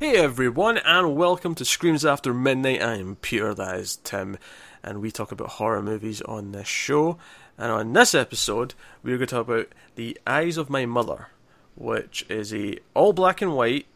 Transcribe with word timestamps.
Hey 0.00 0.14
everyone, 0.14 0.78
and 0.78 1.16
welcome 1.16 1.56
to 1.56 1.64
Screams 1.64 2.06
After 2.06 2.32
Midnight. 2.32 2.80
I 2.80 2.98
am 2.98 3.16
Peter, 3.16 3.52
that 3.52 3.80
is 3.80 3.96
Tim, 3.96 4.38
and 4.80 5.00
we 5.00 5.10
talk 5.10 5.32
about 5.32 5.48
horror 5.48 5.82
movies 5.82 6.22
on 6.22 6.52
this 6.52 6.68
show. 6.68 7.18
And 7.58 7.72
on 7.72 7.92
this 7.94 8.14
episode, 8.14 8.74
we're 9.02 9.16
going 9.16 9.26
to 9.26 9.34
talk 9.34 9.48
about 9.48 9.72
The 9.96 10.16
Eyes 10.24 10.56
of 10.56 10.70
My 10.70 10.86
Mother, 10.86 11.30
which 11.74 12.24
is 12.28 12.54
a 12.54 12.78
all 12.94 13.12
black 13.12 13.42
and 13.42 13.56
white 13.56 13.86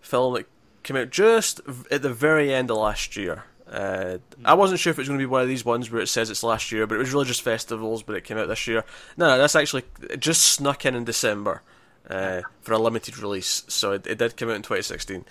film 0.00 0.34
that 0.34 0.48
came 0.82 0.96
out 0.96 1.10
just 1.10 1.60
at 1.92 2.02
the 2.02 2.12
very 2.12 2.52
end 2.52 2.68
of 2.68 2.78
last 2.78 3.16
year. 3.16 3.44
Uh, 3.70 4.18
I 4.44 4.54
wasn't 4.54 4.80
sure 4.80 4.90
if 4.90 4.98
it 4.98 5.02
was 5.02 5.08
going 5.08 5.20
to 5.20 5.22
be 5.22 5.30
one 5.30 5.42
of 5.42 5.48
these 5.48 5.64
ones 5.64 5.92
where 5.92 6.02
it 6.02 6.08
says 6.08 6.28
it's 6.28 6.42
last 6.42 6.72
year, 6.72 6.88
but 6.88 6.96
it 6.96 7.14
was 7.14 7.28
just 7.28 7.42
festivals, 7.42 8.02
but 8.02 8.16
it 8.16 8.24
came 8.24 8.36
out 8.36 8.48
this 8.48 8.66
year. 8.66 8.82
No, 9.16 9.28
no 9.28 9.38
that's 9.38 9.54
actually 9.54 9.84
just 10.18 10.42
snuck 10.42 10.84
in 10.84 10.96
in 10.96 11.04
December 11.04 11.62
uh, 12.08 12.42
for 12.60 12.72
a 12.72 12.78
limited 12.78 13.18
release, 13.18 13.64
so 13.68 13.92
it, 13.92 14.06
it, 14.06 14.18
did 14.18 14.36
come 14.36 14.50
out 14.50 14.56
in 14.56 14.62
2016. 14.62 15.24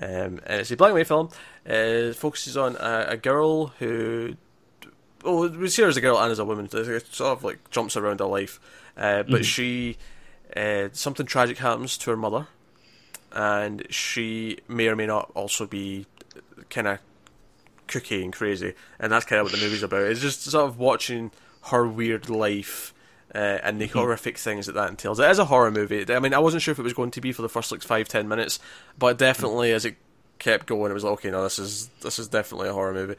Um, 0.00 0.08
and 0.08 0.60
it's 0.60 0.70
a 0.70 0.76
black 0.76 0.90
and 0.90 0.98
white 0.98 1.06
film. 1.06 1.30
Uh, 1.68 2.10
it 2.10 2.16
focuses 2.16 2.56
on 2.56 2.76
a, 2.76 3.06
a 3.10 3.16
girl 3.16 3.68
who 3.78 4.36
well, 5.24 5.48
we 5.48 5.68
see 5.68 5.82
her 5.82 5.88
as 5.88 5.96
a 5.96 6.00
girl 6.00 6.18
and 6.18 6.30
as 6.30 6.38
a 6.38 6.44
woman. 6.44 6.68
It 6.72 7.06
sort 7.12 7.38
of 7.38 7.44
like 7.44 7.70
jumps 7.70 7.96
around 7.96 8.20
her 8.20 8.26
life, 8.26 8.60
uh, 8.96 9.22
but 9.24 9.42
mm. 9.42 9.44
she 9.44 9.96
uh, 10.56 10.88
something 10.92 11.26
tragic 11.26 11.58
happens 11.58 11.98
to 11.98 12.10
her 12.10 12.16
mother, 12.16 12.46
and 13.32 13.86
she 13.90 14.58
may 14.68 14.88
or 14.88 14.96
may 14.96 15.06
not 15.06 15.30
also 15.34 15.66
be 15.66 16.06
kind 16.70 16.86
of 16.86 16.98
kooky 17.86 18.22
and 18.22 18.32
crazy, 18.32 18.74
and 18.98 19.10
that's 19.10 19.24
kind 19.24 19.40
of 19.40 19.46
what 19.46 19.52
the 19.52 19.58
movie's 19.58 19.82
about. 19.82 20.02
It's 20.02 20.20
just 20.20 20.42
sort 20.44 20.66
of 20.66 20.78
watching 20.78 21.30
her 21.64 21.86
weird 21.86 22.28
life. 22.28 22.94
Uh, 23.34 23.58
and 23.62 23.78
the 23.78 23.86
mm-hmm. 23.86 23.98
horrific 23.98 24.38
things 24.38 24.66
that 24.66 24.72
that 24.72 24.88
entails. 24.88 25.20
It 25.20 25.30
is 25.30 25.38
a 25.38 25.44
horror 25.44 25.70
movie. 25.70 26.06
I 26.08 26.18
mean, 26.18 26.32
I 26.32 26.38
wasn't 26.38 26.62
sure 26.62 26.72
if 26.72 26.78
it 26.78 26.82
was 26.82 26.94
going 26.94 27.10
to 27.10 27.20
be 27.20 27.32
for 27.32 27.42
the 27.42 27.48
first 27.48 27.70
like 27.70 27.82
five 27.82 28.08
ten 28.08 28.26
minutes, 28.26 28.58
but 28.98 29.18
definitely 29.18 29.72
as 29.72 29.84
it 29.84 29.96
kept 30.38 30.66
going, 30.66 30.90
it 30.90 30.94
was 30.94 31.04
like, 31.04 31.14
okay, 31.14 31.30
no, 31.30 31.42
this 31.42 31.58
is 31.58 31.88
this 32.00 32.18
is 32.18 32.28
definitely 32.28 32.68
a 32.68 32.72
horror 32.72 32.94
movie. 32.94 33.16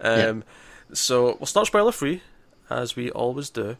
Um, 0.00 0.38
yeah. 0.38 0.94
So 0.94 1.36
we'll 1.38 1.46
start 1.46 1.68
spoiler 1.68 1.92
free, 1.92 2.22
as 2.68 2.96
we 2.96 3.10
always 3.10 3.50
do. 3.50 3.76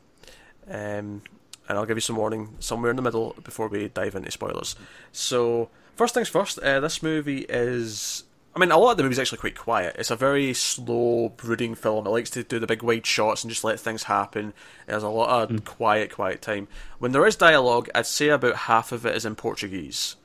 Um, 0.68 1.22
and 1.68 1.78
I'll 1.78 1.86
give 1.86 1.96
you 1.96 2.02
some 2.02 2.16
warning 2.16 2.56
somewhere 2.60 2.90
in 2.90 2.96
the 2.96 3.02
middle 3.02 3.34
before 3.42 3.68
we 3.68 3.88
dive 3.88 4.14
into 4.14 4.30
spoilers. 4.30 4.76
So, 5.10 5.70
first 5.96 6.14
things 6.14 6.28
first, 6.28 6.58
uh, 6.58 6.80
this 6.80 7.02
movie 7.02 7.46
is. 7.48 8.24
I 8.54 8.58
mean, 8.58 8.70
a 8.70 8.76
lot 8.76 8.92
of 8.92 8.96
the 8.98 9.02
movie's 9.02 9.18
actually 9.18 9.38
quite 9.38 9.56
quiet. 9.56 9.96
It's 9.98 10.10
a 10.10 10.16
very 10.16 10.52
slow, 10.52 11.30
brooding 11.30 11.74
film. 11.74 12.06
It 12.06 12.10
likes 12.10 12.28
to 12.30 12.42
do 12.42 12.58
the 12.58 12.66
big 12.66 12.82
wide 12.82 13.06
shots 13.06 13.42
and 13.42 13.50
just 13.50 13.64
let 13.64 13.80
things 13.80 14.04
happen. 14.04 14.52
There's 14.86 15.02
a 15.02 15.08
lot 15.08 15.42
of 15.42 15.50
mm. 15.50 15.64
quiet, 15.64 16.12
quiet 16.12 16.42
time. 16.42 16.68
When 16.98 17.12
there 17.12 17.26
is 17.26 17.34
dialogue, 17.34 17.88
I'd 17.94 18.06
say 18.06 18.28
about 18.28 18.56
half 18.56 18.92
of 18.92 19.06
it 19.06 19.16
is 19.16 19.24
in 19.24 19.36
Portuguese. 19.36 20.16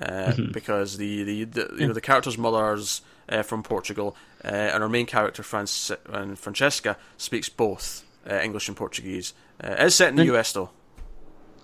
Uh, 0.00 0.32
mm-hmm. 0.32 0.52
Because 0.52 0.98
the, 0.98 1.22
the, 1.24 1.44
the 1.44 1.74
you 1.78 1.86
know 1.86 1.92
the 1.92 2.00
character's 2.00 2.38
mother's 2.38 3.02
uh, 3.28 3.42
from 3.42 3.62
Portugal, 3.62 4.16
uh, 4.44 4.48
and 4.48 4.82
our 4.82 4.88
main 4.88 5.04
character, 5.04 5.42
Franc- 5.42 5.98
and 6.06 6.38
Francesca, 6.38 6.96
speaks 7.16 7.48
both 7.48 8.04
uh, 8.28 8.36
English 8.36 8.68
and 8.68 8.76
Portuguese. 8.76 9.34
Uh, 9.62 9.74
it's 9.78 9.96
set 9.96 10.10
in 10.10 10.16
the 10.16 10.34
US 10.34 10.52
though. 10.52 10.70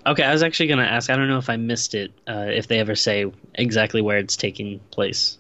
Okay, 0.07 0.23
I 0.23 0.33
was 0.33 0.43
actually 0.43 0.69
going 0.69 0.79
to 0.79 0.85
ask. 0.85 1.11
I 1.11 1.17
don't 1.17 1.29
know 1.29 1.39
if 1.39 1.51
I 1.51 1.57
missed 1.57 1.95
it. 1.95 2.13
Uh, 2.29 2.47
if 2.49 2.69
they 2.69 2.79
ever 2.79 2.95
say 2.95 3.31
exactly 3.55 4.03
where 4.03 4.19
it's 4.19 4.37
taking 4.37 4.81
place. 4.91 5.39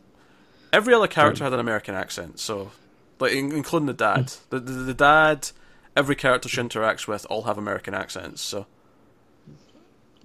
Every 0.76 0.92
other 0.92 1.08
character 1.08 1.42
had 1.42 1.54
an 1.54 1.58
American 1.58 1.94
accent, 1.94 2.38
so 2.38 2.70
like 3.18 3.32
including 3.32 3.86
the 3.86 3.94
dad. 3.94 4.26
Mm. 4.26 4.38
The, 4.50 4.60
the, 4.60 4.72
the 4.72 4.94
dad, 4.94 5.50
every 5.96 6.14
character 6.14 6.50
she 6.50 6.60
interacts 6.60 7.08
with, 7.08 7.26
all 7.30 7.44
have 7.44 7.56
American 7.56 7.94
accents. 7.94 8.42
So. 8.42 8.66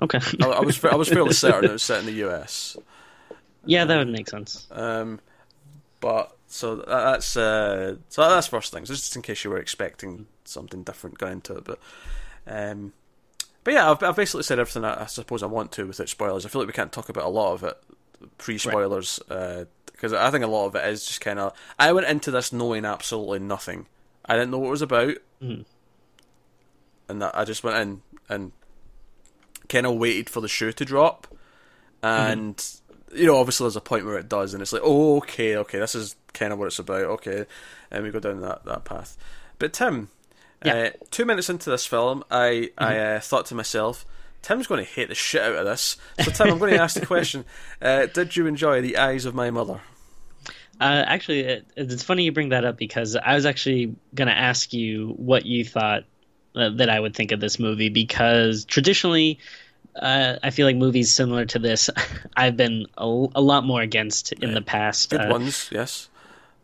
Okay. 0.01 0.19
I, 0.41 0.45
I, 0.47 0.59
was 0.59 0.83
I 0.83 0.95
was 0.95 1.07
fairly 1.15 1.31
certain 1.31 1.69
it 1.69 1.71
was 1.71 1.83
set 1.83 2.01
in 2.01 2.05
the 2.05 2.27
US. 2.27 2.75
Yeah, 3.63 3.85
that 3.85 3.97
would 3.97 4.09
make 4.09 4.27
sense. 4.27 4.67
Um, 4.71 5.21
but 6.01 6.35
so 6.47 6.75
that's 6.75 7.37
uh, 7.37 7.95
so 8.09 8.29
that's 8.29 8.47
first 8.47 8.73
things. 8.73 8.89
Just 8.89 9.15
in 9.15 9.21
case 9.21 9.45
you 9.45 9.51
were 9.51 9.59
expecting 9.59 10.27
something 10.43 10.83
different 10.83 11.17
going 11.17 11.33
into 11.33 11.55
it, 11.55 11.63
but 11.63 11.79
um, 12.45 12.91
but 13.63 13.73
yeah, 13.73 13.89
I've, 13.89 14.03
I've 14.03 14.17
basically 14.17 14.43
said 14.43 14.59
everything 14.59 14.83
I, 14.83 15.03
I, 15.03 15.05
suppose 15.05 15.43
I 15.43 15.45
want 15.45 15.71
to 15.73 15.85
without 15.85 16.09
spoilers. 16.09 16.45
I 16.45 16.49
feel 16.49 16.59
like 16.59 16.67
we 16.67 16.73
can't 16.73 16.91
talk 16.91 17.07
about 17.07 17.23
a 17.23 17.29
lot 17.29 17.53
of 17.53 17.63
it 17.63 17.77
pre 18.37 18.57
spoilers 18.57 19.19
right. 19.29 19.37
uh, 19.37 19.65
I 20.03 20.31
think 20.31 20.43
a 20.43 20.47
lot 20.47 20.67
of 20.67 20.75
it 20.75 20.85
is 20.85 21.05
just 21.05 21.21
kind 21.21 21.39
of. 21.39 21.53
I 21.77 21.91
went 21.93 22.07
into 22.07 22.31
this 22.31 22.51
knowing 22.51 22.85
absolutely 22.85 23.39
nothing. 23.39 23.87
I 24.25 24.35
didn't 24.35 24.51
know 24.51 24.59
what 24.59 24.67
it 24.67 24.71
was 24.71 24.81
about, 24.81 25.15
mm. 25.41 25.65
and 27.09 27.23
I 27.23 27.43
just 27.45 27.63
went 27.63 27.77
in 27.77 28.01
and 28.29 28.51
kind 29.67 29.85
of 29.85 29.95
waited 29.95 30.29
for 30.29 30.41
the 30.41 30.47
shoe 30.47 30.71
to 30.73 30.85
drop, 30.85 31.27
and. 32.01 32.57
Mm 32.57 32.77
you 33.13 33.25
know, 33.25 33.37
obviously 33.37 33.65
there's 33.65 33.75
a 33.75 33.81
point 33.81 34.05
where 34.05 34.17
it 34.17 34.29
does, 34.29 34.53
and 34.53 34.61
it's 34.61 34.73
like, 34.73 34.81
oh, 34.85 35.17
okay, 35.17 35.57
okay, 35.57 35.79
this 35.79 35.95
is 35.95 36.15
kind 36.33 36.53
of 36.53 36.59
what 36.59 36.67
it's 36.67 36.79
about, 36.79 37.01
okay, 37.01 37.45
and 37.89 38.03
we 38.03 38.11
go 38.11 38.19
down 38.19 38.41
that, 38.41 38.63
that 38.65 38.85
path. 38.85 39.17
But 39.59 39.73
Tim, 39.73 40.09
yeah. 40.63 40.73
uh, 40.73 40.89
two 41.11 41.25
minutes 41.25 41.49
into 41.49 41.69
this 41.69 41.85
film, 41.85 42.23
I 42.31 42.71
mm-hmm. 42.77 42.83
I 42.83 42.99
uh, 42.99 43.19
thought 43.19 43.45
to 43.47 43.55
myself, 43.55 44.05
Tim's 44.41 44.67
going 44.67 44.83
to 44.83 44.89
hate 44.89 45.09
the 45.09 45.15
shit 45.15 45.41
out 45.41 45.55
of 45.55 45.65
this. 45.65 45.97
So 46.21 46.31
Tim, 46.31 46.51
I'm 46.51 46.59
going 46.59 46.73
to 46.73 46.81
ask 46.81 46.99
the 46.99 47.05
question: 47.05 47.45
uh, 47.81 48.07
Did 48.07 48.35
you 48.35 48.47
enjoy 48.47 48.81
The 48.81 48.97
Eyes 48.97 49.25
of 49.25 49.35
My 49.35 49.51
Mother? 49.51 49.81
Uh, 50.81 51.03
actually, 51.05 51.41
it, 51.41 51.67
it's 51.77 52.01
funny 52.01 52.23
you 52.23 52.31
bring 52.31 52.49
that 52.49 52.65
up 52.65 52.75
because 52.75 53.15
I 53.15 53.35
was 53.35 53.45
actually 53.45 53.95
going 54.15 54.27
to 54.27 54.37
ask 54.37 54.73
you 54.73 55.13
what 55.15 55.45
you 55.45 55.63
thought 55.63 56.05
uh, 56.55 56.69
that 56.69 56.89
I 56.89 56.99
would 56.99 57.15
think 57.15 57.31
of 57.31 57.39
this 57.39 57.59
movie 57.59 57.89
because 57.89 58.65
traditionally 58.65 59.37
uh, 59.95 60.37
I 60.41 60.49
feel 60.49 60.65
like 60.65 60.75
movies 60.75 61.13
similar 61.13 61.45
to 61.45 61.59
this, 61.59 61.91
I've 62.35 62.57
been 62.57 62.87
a, 62.97 63.05
a 63.05 63.41
lot 63.41 63.63
more 63.63 63.81
against 63.81 64.33
in 64.33 64.55
the 64.55 64.61
past. 64.61 65.11
Good 65.11 65.21
uh, 65.21 65.29
ones, 65.29 65.69
yes. 65.71 66.09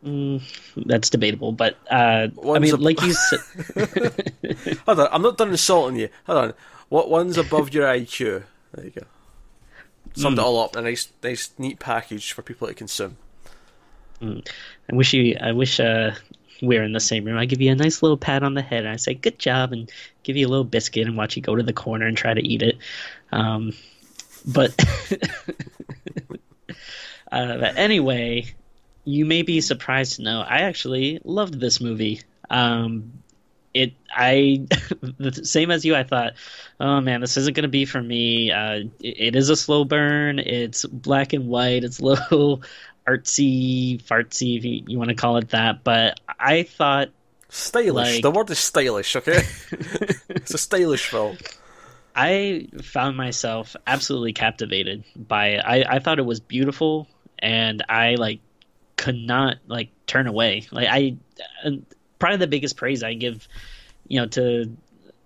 Mm, 0.03 0.41
that's 0.87 1.11
debatable, 1.11 1.51
but 1.51 1.77
uh, 1.91 2.27
I 2.51 2.59
mean, 2.59 2.73
ab- 2.73 2.81
like 2.81 2.99
you 3.03 3.13
said. 3.13 3.39
Hold 4.87 4.99
on, 4.99 5.09
I'm 5.11 5.21
not 5.21 5.37
done 5.37 5.49
insulting 5.49 5.99
you. 5.99 6.09
Hold 6.25 6.37
on. 6.39 6.53
What 6.89 7.09
one's 7.11 7.37
above 7.37 7.71
your 7.71 7.85
IQ? 7.85 8.45
There 8.73 8.85
you 8.85 8.91
go. 8.91 9.03
Summed 10.15 10.37
mm. 10.37 10.41
it 10.41 10.45
all 10.45 10.59
up 10.59 10.75
in 10.75 10.79
a 10.79 10.89
nice, 10.89 11.09
nice, 11.21 11.51
neat 11.59 11.79
package 11.79 12.31
for 12.31 12.41
people 12.41 12.67
to 12.67 12.73
consume. 12.73 13.17
Mm. 14.21 14.47
I 14.91 14.95
wish 14.95 15.13
you. 15.13 15.37
I 15.39 15.51
wish 15.51 15.79
uh, 15.79 16.11
we're 16.61 16.83
in 16.83 16.93
the 16.93 16.99
same 16.99 17.25
room, 17.25 17.37
I 17.37 17.45
give 17.45 17.61
you 17.61 17.71
a 17.71 17.75
nice 17.75 18.01
little 18.01 18.17
pat 18.17 18.43
on 18.43 18.53
the 18.53 18.61
head 18.61 18.85
and 18.85 18.89
I 18.89 18.95
say, 18.97 19.13
good 19.13 19.39
job, 19.39 19.73
and 19.73 19.91
give 20.23 20.37
you 20.37 20.47
a 20.47 20.49
little 20.49 20.63
biscuit 20.63 21.07
and 21.07 21.17
watch 21.17 21.35
you 21.35 21.41
go 21.41 21.55
to 21.55 21.63
the 21.63 21.73
corner 21.73 22.05
and 22.05 22.17
try 22.17 22.33
to 22.33 22.45
eat 22.45 22.61
it. 22.61 22.77
Um, 23.31 23.73
but, 24.45 24.73
uh, 27.31 27.57
but 27.57 27.77
anyway, 27.77 28.45
you 29.03 29.25
may 29.25 29.41
be 29.41 29.61
surprised 29.61 30.15
to 30.15 30.23
know 30.23 30.41
I 30.41 30.59
actually 30.59 31.19
loved 31.23 31.59
this 31.59 31.79
movie. 31.81 32.21
Um, 32.49 33.23
it 33.73 33.93
I 34.11 34.65
the 35.19 35.41
same 35.43 35.69
as 35.69 35.85
you. 35.85 35.95
I 35.95 36.03
thought, 36.03 36.33
oh 36.79 36.99
man, 37.01 37.21
this 37.21 37.37
isn't 37.37 37.55
going 37.55 37.63
to 37.63 37.69
be 37.69 37.85
for 37.85 38.01
me. 38.01 38.51
Uh, 38.51 38.85
it, 38.99 39.19
it 39.19 39.35
is 39.35 39.49
a 39.49 39.55
slow 39.55 39.83
burn. 39.83 40.39
It's 40.39 40.85
black 40.85 41.33
and 41.33 41.47
white. 41.47 41.83
It's 41.83 42.01
little 42.01 42.63
artsy, 43.07 44.01
fartsy, 44.03 44.57
if 44.57 44.65
you, 44.65 44.83
you 44.87 44.97
want 44.97 45.09
to 45.09 45.15
call 45.15 45.37
it 45.37 45.49
that. 45.49 45.83
But 45.83 46.19
I 46.39 46.63
thought 46.63 47.09
stylish. 47.49 48.15
Like, 48.15 48.21
the 48.21 48.31
word 48.31 48.49
is 48.49 48.59
stylish. 48.59 49.15
Okay, 49.15 49.41
it's 50.29 50.53
a 50.53 50.57
stylish 50.57 51.07
film. 51.07 51.37
I 52.15 52.67
found 52.81 53.15
myself 53.15 53.75
absolutely 53.85 54.33
captivated 54.33 55.03
by 55.15 55.49
it. 55.49 55.63
I, 55.65 55.85
I 55.87 55.99
thought 55.99 56.19
it 56.19 56.25
was 56.25 56.39
beautiful, 56.39 57.07
and 57.39 57.83
I 57.87 58.15
like 58.15 58.39
could 58.95 59.15
not 59.15 59.57
like 59.67 59.89
turn 60.07 60.27
away. 60.27 60.63
Like 60.71 60.87
I, 60.89 61.15
probably 62.19 62.37
the 62.37 62.47
biggest 62.47 62.75
praise 62.75 63.03
I 63.03 63.13
give, 63.13 63.47
you 64.07 64.19
know, 64.19 64.27
to 64.27 64.75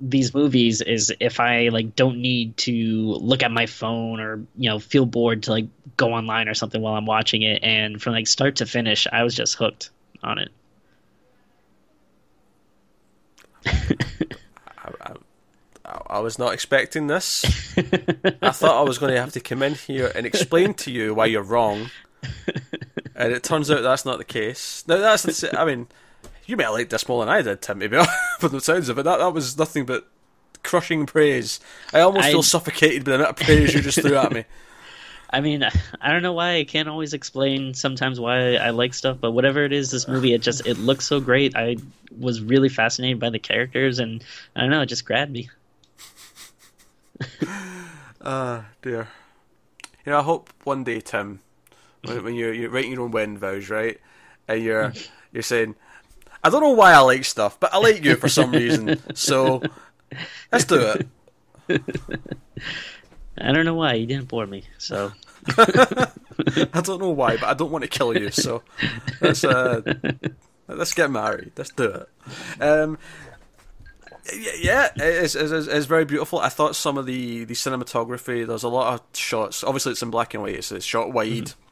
these 0.01 0.33
movies 0.33 0.81
is 0.81 1.13
if 1.19 1.39
I 1.39 1.69
like 1.69 1.95
don't 1.95 2.17
need 2.17 2.57
to 2.57 2.73
look 2.73 3.43
at 3.43 3.51
my 3.51 3.67
phone 3.67 4.19
or 4.19 4.43
you 4.57 4.69
know 4.69 4.79
feel 4.79 5.05
bored 5.05 5.43
to 5.43 5.51
like 5.51 5.67
go 5.95 6.13
online 6.13 6.49
or 6.49 6.55
something 6.55 6.81
while 6.81 6.95
I'm 6.95 7.05
watching 7.05 7.43
it, 7.43 7.63
and 7.63 8.01
from 8.01 8.13
like 8.13 8.27
start 8.27 8.57
to 8.57 8.65
finish, 8.65 9.07
I 9.11 9.23
was 9.23 9.35
just 9.35 9.55
hooked 9.55 9.91
on 10.23 10.39
it. 10.39 10.49
I, 13.65 15.13
I, 15.85 16.01
I, 16.09 16.19
was 16.19 16.39
not 16.39 16.53
expecting 16.53 17.05
this. 17.05 17.45
I 18.41 18.49
thought 18.49 18.75
I 18.75 18.81
was 18.81 18.97
going 18.97 19.13
to 19.13 19.19
have 19.19 19.33
to 19.33 19.39
come 19.39 19.61
in 19.61 19.75
here 19.75 20.11
and 20.15 20.25
explain 20.25 20.73
to 20.75 20.91
you 20.91 21.13
why 21.13 21.27
you're 21.27 21.43
wrong, 21.43 21.91
and 23.15 23.31
it 23.31 23.43
turns 23.43 23.69
out 23.69 23.83
that's 23.83 24.05
not 24.05 24.17
the 24.17 24.25
case. 24.25 24.83
Now 24.87 24.97
that's 24.97 25.43
I 25.53 25.63
mean 25.63 25.87
you 26.51 26.57
may 26.57 26.65
have 26.65 26.73
liked 26.73 26.89
this 26.91 27.07
more 27.07 27.25
than 27.25 27.33
I 27.33 27.41
did, 27.41 27.61
Tim, 27.61 27.79
maybe, 27.79 27.97
from 28.39 28.51
the 28.51 28.61
sounds 28.61 28.89
of 28.89 28.99
it. 28.99 29.03
That, 29.03 29.17
that 29.17 29.33
was 29.33 29.57
nothing 29.57 29.85
but 29.85 30.07
crushing 30.63 31.05
praise. 31.05 31.59
I 31.93 32.01
almost 32.01 32.25
I, 32.25 32.31
feel 32.31 32.43
suffocated 32.43 33.05
by 33.05 33.11
the 33.11 33.15
amount 33.15 33.39
of 33.39 33.45
praise 33.45 33.73
you 33.73 33.81
just 33.81 34.01
threw 34.01 34.17
at 34.17 34.31
me. 34.31 34.45
I 35.33 35.39
mean, 35.39 35.63
I 35.63 36.11
don't 36.11 36.23
know 36.23 36.33
why 36.33 36.57
I 36.57 36.65
can't 36.65 36.89
always 36.89 37.13
explain 37.13 37.73
sometimes 37.73 38.19
why 38.19 38.55
I 38.55 38.71
like 38.71 38.93
stuff, 38.93 39.17
but 39.21 39.31
whatever 39.31 39.63
it 39.63 39.71
is, 39.71 39.89
this 39.89 40.05
movie 40.05 40.33
it 40.33 40.41
just 40.41 40.67
it 40.67 40.77
looks 40.77 41.07
so 41.07 41.21
great. 41.21 41.55
I 41.55 41.77
was 42.19 42.41
really 42.41 42.67
fascinated 42.67 43.17
by 43.17 43.29
the 43.29 43.39
characters, 43.39 43.99
and 43.99 44.21
I 44.57 44.59
don't 44.59 44.71
know, 44.71 44.81
it 44.81 44.87
just 44.87 45.05
grabbed 45.05 45.31
me. 45.31 45.49
Ah, 48.23 48.59
uh, 48.59 48.63
dear. 48.83 49.07
You 50.05 50.11
know, 50.11 50.19
I 50.19 50.21
hope 50.21 50.51
one 50.63 50.83
day, 50.83 51.01
Tim, 51.01 51.39
when, 52.03 52.23
when 52.23 52.35
you're, 52.35 52.53
you're 52.53 52.69
writing 52.69 52.91
your 52.91 53.01
own 53.01 53.09
wedding 53.09 53.39
vows, 53.39 53.67
right? 53.67 53.99
And 54.47 54.63
you're 54.63 54.93
you're 55.31 55.41
saying, 55.41 55.73
I 56.43 56.49
don't 56.49 56.61
know 56.61 56.71
why 56.71 56.93
I 56.93 56.99
like 56.99 57.25
stuff, 57.25 57.59
but 57.59 57.73
I 57.73 57.77
like 57.77 58.03
you 58.03 58.15
for 58.15 58.29
some 58.29 58.51
reason. 58.51 58.99
So 59.15 59.61
let's 60.51 60.65
do 60.65 60.79
it. 60.79 61.07
I 63.37 63.51
don't 63.51 63.65
know 63.65 63.75
why 63.75 63.93
you 63.93 64.05
didn't 64.07 64.27
bore 64.27 64.45
me. 64.47 64.63
So 64.77 65.11
I 65.57 66.81
don't 66.81 66.99
know 66.99 67.11
why, 67.11 67.37
but 67.37 67.45
I 67.45 67.53
don't 67.53 67.71
want 67.71 67.83
to 67.83 67.89
kill 67.89 68.17
you. 68.17 68.31
So 68.31 68.63
let's 69.21 69.43
uh, 69.43 69.81
let's 70.67 70.93
get 70.93 71.11
married. 71.11 71.51
Let's 71.55 71.71
do 71.71 71.85
it. 71.85 72.61
Um, 72.61 72.97
yeah, 74.59 74.89
it's, 74.95 75.35
it's, 75.35 75.67
it's, 75.67 75.85
very 75.87 76.05
beautiful. 76.05 76.39
I 76.39 76.49
thought 76.49 76.75
some 76.75 76.97
of 76.97 77.05
the, 77.07 77.43
the 77.45 77.55
cinematography, 77.55 78.45
there's 78.45 78.63
a 78.63 78.69
lot 78.69 78.93
of 78.93 79.17
shots. 79.17 79.63
Obviously, 79.63 79.93
it's 79.93 80.03
in 80.03 80.11
black 80.11 80.33
and 80.33 80.43
white. 80.43 80.55
It's, 80.55 80.71
it's 80.71 80.85
shot 80.85 81.11
wide. 81.11 81.27
Mm-hmm. 81.27 81.70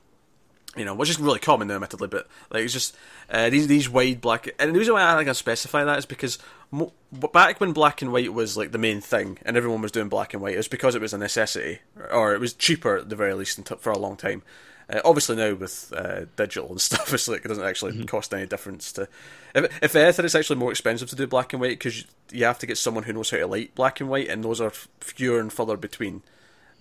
You 0.80 0.86
know, 0.86 0.96
which 0.96 1.10
is 1.10 1.20
really 1.20 1.40
common 1.40 1.68
now, 1.68 1.76
admittedly, 1.76 2.08
but 2.08 2.28
like 2.50 2.64
it's 2.64 2.72
just 2.72 2.96
uh, 3.30 3.50
these 3.50 3.68
these 3.68 3.90
wide 3.90 4.22
black. 4.22 4.48
And 4.58 4.74
the 4.74 4.80
reason 4.80 4.94
why 4.94 5.14
I 5.14 5.18
think 5.18 5.28
I 5.28 5.34
specify 5.34 5.84
that 5.84 6.00
is 6.00 6.06
because 6.06 6.40
mo- 6.72 6.94
back 7.12 7.60
when 7.60 7.74
black 7.74 8.02
and 8.02 8.14
white 8.14 8.34
was 8.34 8.56
like 8.56 8.72
the 8.72 8.78
main 8.78 9.02
thing, 9.02 9.40
and 9.46 9.58
everyone 9.58 9.82
was 9.82 9.92
doing 9.92 10.08
black 10.08 10.34
and 10.34 10.42
white, 10.42 10.54
it 10.54 10.58
was 10.58 10.70
because 10.70 10.96
it 10.96 11.02
was 11.02 11.14
a 11.14 11.18
necessity, 11.18 11.80
or 12.12 12.34
it 12.34 12.40
was 12.40 12.54
cheaper 12.54 12.96
at 12.96 13.10
the 13.10 13.18
very 13.18 13.34
least 13.34 13.60
for 13.80 13.92
a 13.92 14.00
long 14.00 14.16
time. 14.16 14.42
Uh, 14.90 15.02
obviously 15.06 15.36
now 15.36 15.54
with 15.54 15.94
uh, 15.96 16.22
digital 16.36 16.70
and 16.70 16.82
stuff, 16.82 17.14
it's 17.14 17.28
like 17.28 17.44
it 17.44 17.48
doesn't 17.50 17.66
actually 17.66 17.92
mm-hmm. 17.92 18.06
cost 18.06 18.34
any 18.34 18.48
difference 18.48 18.94
to. 18.94 19.08
If, 19.54 19.84
if 19.84 19.96
anything, 19.96 20.26
it's 20.26 20.36
actually 20.36 20.60
more 20.60 20.72
expensive 20.72 21.10
to 21.10 21.16
do 21.16 21.28
black 21.28 21.54
and 21.54 21.62
white 21.62 21.78
because 21.78 22.00
you, 22.00 22.06
you, 22.32 22.46
have 22.46 22.60
to 22.60 22.66
get 22.66 22.78
someone 22.78 23.04
who 23.04 23.14
knows 23.14 23.30
how 23.30 23.38
to 23.38 23.48
light 23.48 23.76
black 23.76 24.00
and 24.00 24.10
white, 24.10 24.30
and 24.30 24.44
those 24.44 24.62
are 24.62 24.72
fewer 25.02 25.40
and 25.40 25.52
further 25.52 25.78
between 25.78 26.24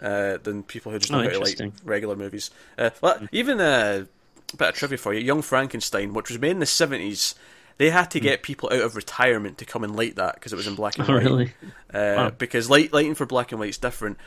uh, 0.00 0.38
than 0.42 0.62
people 0.62 0.92
who 0.92 0.98
just 0.98 1.12
know 1.12 1.20
oh, 1.22 1.38
light 1.38 1.60
regular 1.84 2.16
movies. 2.16 2.50
Uh, 2.76 2.90
well, 3.00 3.16
mm-hmm. 3.16 3.26
even 3.32 3.60
uh, 3.60 4.04
a 4.52 4.56
bit 4.56 4.68
of 4.68 4.74
trivia 4.74 4.98
for 4.98 5.14
you: 5.14 5.20
Young 5.20 5.42
Frankenstein, 5.42 6.14
which 6.14 6.28
was 6.28 6.38
made 6.38 6.52
in 6.52 6.60
the 6.60 6.66
seventies. 6.66 7.34
They 7.78 7.90
had 7.90 8.10
to 8.10 8.18
mm. 8.18 8.22
get 8.22 8.42
people 8.42 8.70
out 8.72 8.80
of 8.80 8.96
retirement 8.96 9.58
to 9.58 9.64
come 9.64 9.84
and 9.84 9.94
light 9.94 10.16
that 10.16 10.34
because 10.34 10.52
it 10.52 10.56
was 10.56 10.66
in 10.66 10.74
black 10.74 10.98
and 10.98 11.08
oh, 11.08 11.14
white. 11.14 11.22
Really? 11.22 11.52
Uh, 11.94 12.14
wow. 12.16 12.30
Because 12.30 12.68
light, 12.68 12.92
lighting 12.92 13.14
for 13.14 13.24
black 13.24 13.52
and 13.52 13.60
white 13.60 13.68
is 13.68 13.78
different. 13.78 14.18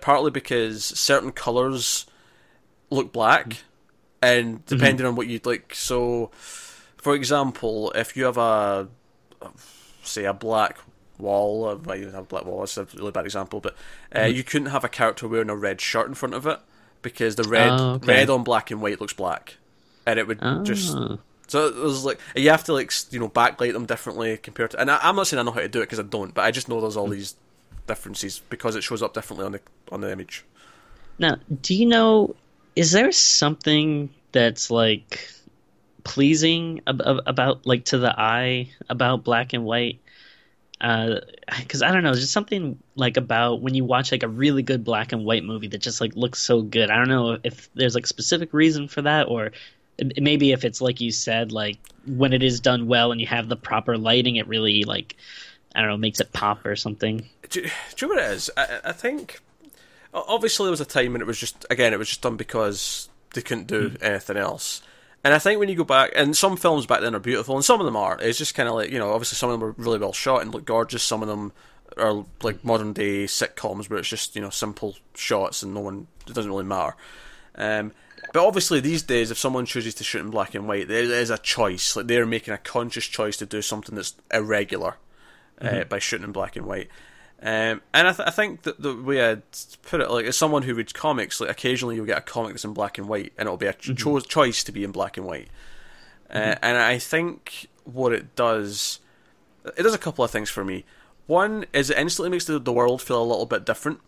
partly 0.00 0.30
because 0.30 0.84
certain 0.84 1.32
colours 1.32 2.06
look 2.90 3.12
black, 3.12 3.58
and 4.22 4.58
mm-hmm. 4.58 4.64
depending 4.66 4.98
mm-hmm. 4.98 5.08
on 5.08 5.16
what 5.16 5.26
you'd 5.26 5.44
like. 5.44 5.74
So, 5.74 6.30
for 6.96 7.14
example, 7.14 7.90
if 7.92 8.16
you 8.16 8.24
have 8.26 8.38
a 8.38 8.88
say 10.04 10.24
a 10.24 10.34
black 10.34 10.78
wall, 11.18 11.68
uh, 11.68 11.76
well, 11.76 11.96
you 11.96 12.06
have 12.06 12.14
a 12.14 12.22
black 12.22 12.44
wall. 12.44 12.62
It's 12.64 12.76
a 12.76 12.86
really 12.94 13.12
bad 13.12 13.24
example, 13.24 13.60
but 13.60 13.74
uh, 14.12 14.20
mm-hmm. 14.20 14.36
you 14.36 14.44
couldn't 14.44 14.68
have 14.68 14.84
a 14.84 14.88
character 14.88 15.28
wearing 15.28 15.50
a 15.50 15.56
red 15.56 15.80
shirt 15.80 16.08
in 16.08 16.14
front 16.14 16.34
of 16.34 16.46
it 16.46 16.58
because 17.02 17.36
the 17.36 17.44
red 17.44 17.70
oh, 17.70 17.92
okay. 17.94 18.06
red 18.06 18.30
on 18.30 18.44
black 18.44 18.70
and 18.70 18.80
white 18.80 19.00
looks 19.00 19.12
black, 19.12 19.56
and 20.06 20.18
it 20.18 20.26
would 20.26 20.38
oh. 20.42 20.62
just. 20.62 20.96
So 21.46 21.66
it 21.66 21.76
was 21.76 22.04
like 22.04 22.18
you 22.34 22.50
have 22.50 22.64
to 22.64 22.72
like 22.72 22.92
you 23.10 23.20
know 23.20 23.28
backlight 23.28 23.74
them 23.74 23.86
differently 23.86 24.36
compared 24.38 24.72
to, 24.72 24.80
and 24.80 24.90
I, 24.90 25.08
am 25.08 25.16
not 25.16 25.26
saying 25.26 25.40
I 25.40 25.42
know 25.42 25.52
how 25.52 25.60
to 25.60 25.68
do 25.68 25.80
it 25.80 25.84
because 25.84 26.00
I 26.00 26.04
don't, 26.04 26.34
but 26.34 26.44
I 26.44 26.50
just 26.50 26.68
know 26.68 26.80
there's 26.80 26.96
all 26.96 27.04
mm-hmm. 27.04 27.14
these 27.14 27.36
differences 27.86 28.40
because 28.48 28.76
it 28.76 28.82
shows 28.82 29.02
up 29.02 29.12
differently 29.12 29.44
on 29.44 29.52
the 29.52 29.60
on 29.92 30.00
the 30.00 30.10
image. 30.10 30.44
Now, 31.18 31.36
do 31.62 31.74
you 31.74 31.86
know 31.86 32.34
is 32.76 32.92
there 32.92 33.12
something 33.12 34.10
that's 34.32 34.70
like 34.70 35.28
pleasing 36.02 36.80
ab- 36.86 37.22
about 37.26 37.66
like 37.66 37.84
to 37.86 37.98
the 37.98 38.18
eye 38.18 38.70
about 38.88 39.24
black 39.24 39.52
and 39.52 39.64
white 39.64 40.00
because 40.84 41.82
uh, 41.82 41.86
I 41.86 41.92
don't 41.92 42.02
know, 42.02 42.12
just 42.12 42.32
something 42.32 42.78
like 42.94 43.16
about 43.16 43.62
when 43.62 43.74
you 43.74 43.86
watch 43.86 44.12
like 44.12 44.22
a 44.22 44.28
really 44.28 44.62
good 44.62 44.84
black 44.84 45.12
and 45.12 45.24
white 45.24 45.42
movie 45.42 45.68
that 45.68 45.78
just 45.78 45.98
like 45.98 46.14
looks 46.14 46.40
so 46.40 46.60
good. 46.60 46.90
I 46.90 46.96
don't 46.96 47.08
know 47.08 47.38
if 47.42 47.70
there's 47.74 47.94
like 47.94 48.06
specific 48.06 48.52
reason 48.52 48.88
for 48.88 49.00
that, 49.00 49.28
or 49.28 49.52
maybe 50.18 50.52
if 50.52 50.62
it's 50.62 50.82
like 50.82 51.00
you 51.00 51.10
said, 51.10 51.52
like 51.52 51.78
when 52.06 52.34
it 52.34 52.42
is 52.42 52.60
done 52.60 52.86
well 52.86 53.12
and 53.12 53.20
you 53.20 53.26
have 53.28 53.48
the 53.48 53.56
proper 53.56 53.96
lighting, 53.96 54.36
it 54.36 54.46
really 54.46 54.84
like 54.84 55.16
I 55.74 55.80
don't 55.80 55.88
know 55.88 55.96
makes 55.96 56.20
it 56.20 56.34
pop 56.34 56.66
or 56.66 56.76
something. 56.76 57.24
Do, 57.48 57.62
do 57.62 57.68
you 58.06 58.08
know 58.08 58.14
what 58.16 58.24
it 58.24 58.32
is? 58.32 58.50
I, 58.54 58.80
I 58.84 58.92
think 58.92 59.40
obviously 60.12 60.66
there 60.66 60.70
was 60.70 60.82
a 60.82 60.84
time 60.84 61.12
when 61.12 61.22
it 61.22 61.26
was 61.26 61.38
just 61.38 61.64
again 61.70 61.94
it 61.94 61.98
was 61.98 62.08
just 62.08 62.20
done 62.20 62.36
because 62.36 63.08
they 63.32 63.40
couldn't 63.40 63.68
do 63.68 63.88
mm. 63.88 64.02
anything 64.02 64.36
else. 64.36 64.82
And 65.24 65.32
I 65.32 65.38
think 65.38 65.58
when 65.58 65.70
you 65.70 65.74
go 65.74 65.84
back, 65.84 66.12
and 66.14 66.36
some 66.36 66.56
films 66.56 66.84
back 66.84 67.00
then 67.00 67.14
are 67.14 67.20
beautiful, 67.20 67.56
and 67.56 67.64
some 67.64 67.80
of 67.80 67.86
them 67.86 67.96
are. 67.96 68.18
It's 68.20 68.38
just 68.38 68.54
kind 68.54 68.68
of 68.68 68.74
like 68.74 68.90
you 68.90 68.98
know, 68.98 69.12
obviously 69.12 69.36
some 69.36 69.50
of 69.50 69.58
them 69.58 69.68
are 69.68 69.74
really 69.78 69.98
well 69.98 70.12
shot 70.12 70.42
and 70.42 70.52
look 70.52 70.66
gorgeous. 70.66 71.02
Some 71.02 71.22
of 71.22 71.28
them 71.28 71.52
are 71.96 72.24
like 72.42 72.64
modern 72.64 72.92
day 72.92 73.24
sitcoms 73.24 73.88
where 73.88 73.98
it's 73.98 74.08
just 74.08 74.36
you 74.36 74.42
know 74.42 74.50
simple 74.50 74.96
shots 75.14 75.62
and 75.62 75.72
no 75.74 75.80
one 75.80 76.06
it 76.26 76.34
doesn't 76.34 76.50
really 76.50 76.64
matter. 76.64 76.94
Um, 77.54 77.92
but 78.32 78.46
obviously 78.46 78.80
these 78.80 79.02
days, 79.02 79.30
if 79.30 79.38
someone 79.38 79.64
chooses 79.64 79.94
to 79.94 80.04
shoot 80.04 80.20
in 80.20 80.30
black 80.30 80.54
and 80.54 80.66
white, 80.66 80.88
there 80.88 81.02
is 81.02 81.30
a 81.30 81.38
choice. 81.38 81.96
Like 81.96 82.06
they're 82.06 82.26
making 82.26 82.54
a 82.54 82.58
conscious 82.58 83.06
choice 83.06 83.36
to 83.38 83.46
do 83.46 83.62
something 83.62 83.94
that's 83.94 84.14
irregular 84.32 84.96
uh, 85.60 85.64
mm-hmm. 85.64 85.88
by 85.88 85.98
shooting 85.98 86.24
in 86.24 86.32
black 86.32 86.56
and 86.56 86.66
white. 86.66 86.88
Um, 87.42 87.82
and 87.92 88.08
I, 88.08 88.12
th- 88.12 88.28
I, 88.28 88.30
think 88.30 88.62
that 88.62 88.80
the 88.80 88.96
way 88.96 89.22
I'd 89.22 89.42
put 89.82 90.00
it, 90.00 90.10
like 90.10 90.24
as 90.24 90.36
someone 90.36 90.62
who 90.62 90.74
reads 90.74 90.94
comics, 90.94 91.40
like 91.40 91.50
occasionally 91.50 91.96
you'll 91.96 92.06
get 92.06 92.16
a 92.16 92.22
comic 92.22 92.52
that's 92.52 92.64
in 92.64 92.72
black 92.72 92.96
and 92.96 93.06
white, 93.06 93.32
and 93.36 93.46
it'll 93.46 93.58
be 93.58 93.66
a 93.66 93.74
mm-hmm. 93.74 93.94
cho- 93.94 94.20
choice 94.20 94.64
to 94.64 94.72
be 94.72 94.82
in 94.82 94.92
black 94.92 95.18
and 95.18 95.26
white. 95.26 95.48
Uh, 96.30 96.38
mm-hmm. 96.38 96.64
and 96.64 96.78
I 96.78 96.98
think 96.98 97.68
what 97.84 98.12
it 98.12 98.34
does, 98.34 99.00
it 99.76 99.82
does 99.82 99.94
a 99.94 99.98
couple 99.98 100.24
of 100.24 100.30
things 100.30 100.48
for 100.48 100.64
me. 100.64 100.84
One 101.26 101.66
is 101.74 101.90
it 101.90 101.98
instantly 101.98 102.30
makes 102.30 102.46
the, 102.46 102.58
the 102.58 102.72
world 102.72 103.02
feel 103.02 103.22
a 103.22 103.24
little 103.24 103.46
bit 103.46 103.66
different. 103.66 104.00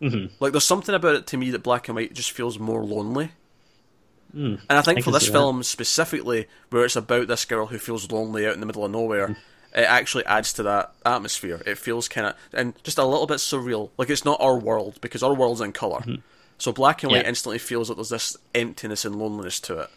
Mm-hmm. 0.00 0.34
Like 0.38 0.52
there's 0.52 0.64
something 0.64 0.94
about 0.94 1.16
it 1.16 1.26
to 1.28 1.36
me 1.36 1.50
that 1.50 1.62
black 1.62 1.88
and 1.88 1.96
white 1.96 2.14
just 2.14 2.30
feels 2.30 2.58
more 2.58 2.84
lonely. 2.84 3.32
Mm, 4.34 4.60
and 4.68 4.78
I 4.78 4.82
think 4.82 4.98
I 4.98 5.02
for 5.02 5.12
this 5.12 5.28
film 5.28 5.62
specifically, 5.62 6.46
where 6.70 6.84
it's 6.84 6.96
about 6.96 7.28
this 7.28 7.44
girl 7.44 7.66
who 7.66 7.78
feels 7.78 8.10
lonely 8.10 8.46
out 8.46 8.54
in 8.54 8.60
the 8.60 8.66
middle 8.66 8.84
of 8.84 8.90
nowhere, 8.90 9.28
mm 9.28 9.36
it 9.74 9.82
actually 9.82 10.24
adds 10.26 10.52
to 10.54 10.62
that 10.64 10.94
atmosphere. 11.04 11.60
It 11.66 11.78
feels 11.78 12.08
kind 12.08 12.28
of 12.28 12.36
and 12.52 12.74
just 12.84 12.98
a 12.98 13.04
little 13.04 13.26
bit 13.26 13.38
surreal. 13.38 13.90
Like 13.98 14.10
it's 14.10 14.24
not 14.24 14.40
our 14.40 14.56
world 14.56 15.00
because 15.00 15.22
our 15.22 15.34
world's 15.34 15.60
in 15.60 15.72
color. 15.72 16.00
Mm-hmm. 16.00 16.20
So 16.58 16.72
black 16.72 17.02
and 17.02 17.10
white 17.10 17.22
yeah. 17.22 17.28
instantly 17.28 17.58
feels 17.58 17.88
like 17.88 17.96
there's 17.96 18.10
this 18.10 18.36
emptiness 18.54 19.04
and 19.04 19.16
loneliness 19.16 19.58
to 19.60 19.80
it. 19.80 19.90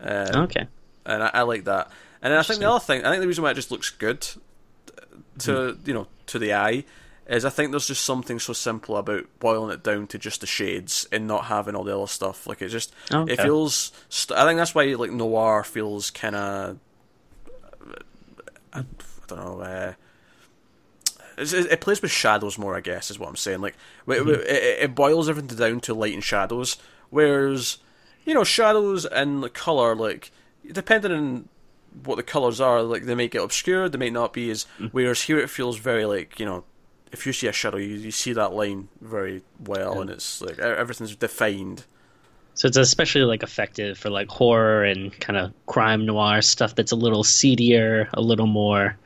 Um, 0.00 0.42
okay, 0.44 0.66
and 1.06 1.22
I, 1.22 1.30
I, 1.32 1.42
like 1.42 1.64
that. 1.64 1.90
And 2.20 2.34
I 2.34 2.42
think 2.42 2.58
the 2.58 2.68
other 2.68 2.84
thing, 2.84 3.04
I 3.04 3.10
think 3.10 3.20
the 3.20 3.28
reason 3.28 3.44
why 3.44 3.52
it 3.52 3.54
just 3.54 3.70
looks 3.70 3.90
good 3.90 4.22
to 5.38 5.50
mm. 5.50 5.86
you 5.86 5.94
know 5.94 6.08
to 6.26 6.38
the 6.38 6.54
eye 6.54 6.84
is 7.28 7.44
I 7.44 7.50
think 7.50 7.70
there's 7.70 7.86
just 7.86 8.04
something 8.04 8.40
so 8.40 8.52
simple 8.52 8.96
about 8.96 9.24
boiling 9.38 9.72
it 9.72 9.84
down 9.84 10.08
to 10.08 10.18
just 10.18 10.40
the 10.40 10.46
shades 10.46 11.06
and 11.12 11.28
not 11.28 11.44
having 11.44 11.76
all 11.76 11.84
the 11.84 11.96
other 11.96 12.08
stuff. 12.08 12.48
Like 12.48 12.60
it 12.60 12.68
just 12.68 12.92
okay. 13.12 13.34
it 13.34 13.40
feels. 13.40 13.92
I 14.34 14.44
think 14.44 14.58
that's 14.58 14.74
why 14.74 14.84
like 14.94 15.12
noir 15.12 15.62
feels 15.62 16.10
kind 16.10 16.34
of. 16.34 16.78
Don't 19.34 19.58
know. 19.58 19.60
Uh, 19.60 19.92
it 21.38 21.80
plays 21.80 22.02
with 22.02 22.10
shadows 22.10 22.58
more, 22.58 22.76
I 22.76 22.80
guess, 22.80 23.10
is 23.10 23.18
what 23.18 23.28
I'm 23.28 23.36
saying. 23.36 23.60
Like 23.60 23.76
mm-hmm. 24.06 24.28
it, 24.28 24.46
it, 24.46 24.94
boils 24.94 25.28
everything 25.28 25.56
down 25.56 25.80
to 25.80 25.94
light 25.94 26.14
and 26.14 26.22
shadows, 26.22 26.76
whereas 27.10 27.78
you 28.24 28.34
know 28.34 28.44
shadows 28.44 29.04
and 29.06 29.42
the 29.42 29.48
color, 29.48 29.94
like 29.94 30.30
depending 30.70 31.12
on 31.12 31.48
what 32.04 32.16
the 32.16 32.22
colors 32.22 32.60
are, 32.60 32.82
like 32.82 33.04
they 33.04 33.14
might 33.14 33.30
get 33.30 33.42
obscured, 33.42 33.92
they 33.92 33.98
might 33.98 34.12
not 34.12 34.32
be 34.32 34.50
as. 34.50 34.64
Mm-hmm. 34.64 34.86
Whereas 34.88 35.22
here 35.22 35.38
it 35.38 35.50
feels 35.50 35.78
very 35.78 36.04
like 36.04 36.38
you 36.38 36.46
know, 36.46 36.64
if 37.10 37.26
you 37.26 37.32
see 37.32 37.46
a 37.46 37.52
shadow, 37.52 37.78
you, 37.78 37.94
you 37.94 38.10
see 38.10 38.32
that 38.34 38.52
line 38.52 38.88
very 39.00 39.42
well, 39.58 39.94
yeah. 39.94 40.00
and 40.02 40.10
it's 40.10 40.40
like 40.40 40.58
everything's 40.58 41.16
defined. 41.16 41.84
So 42.54 42.68
it's 42.68 42.76
especially 42.76 43.22
like 43.22 43.42
effective 43.42 43.96
for 43.96 44.10
like 44.10 44.28
horror 44.28 44.84
and 44.84 45.18
kind 45.20 45.38
of 45.38 45.54
crime 45.64 46.04
noir 46.04 46.42
stuff 46.42 46.74
that's 46.74 46.92
a 46.92 46.96
little 46.96 47.24
seedier, 47.24 48.10
a 48.12 48.20
little 48.20 48.46
more 48.46 48.98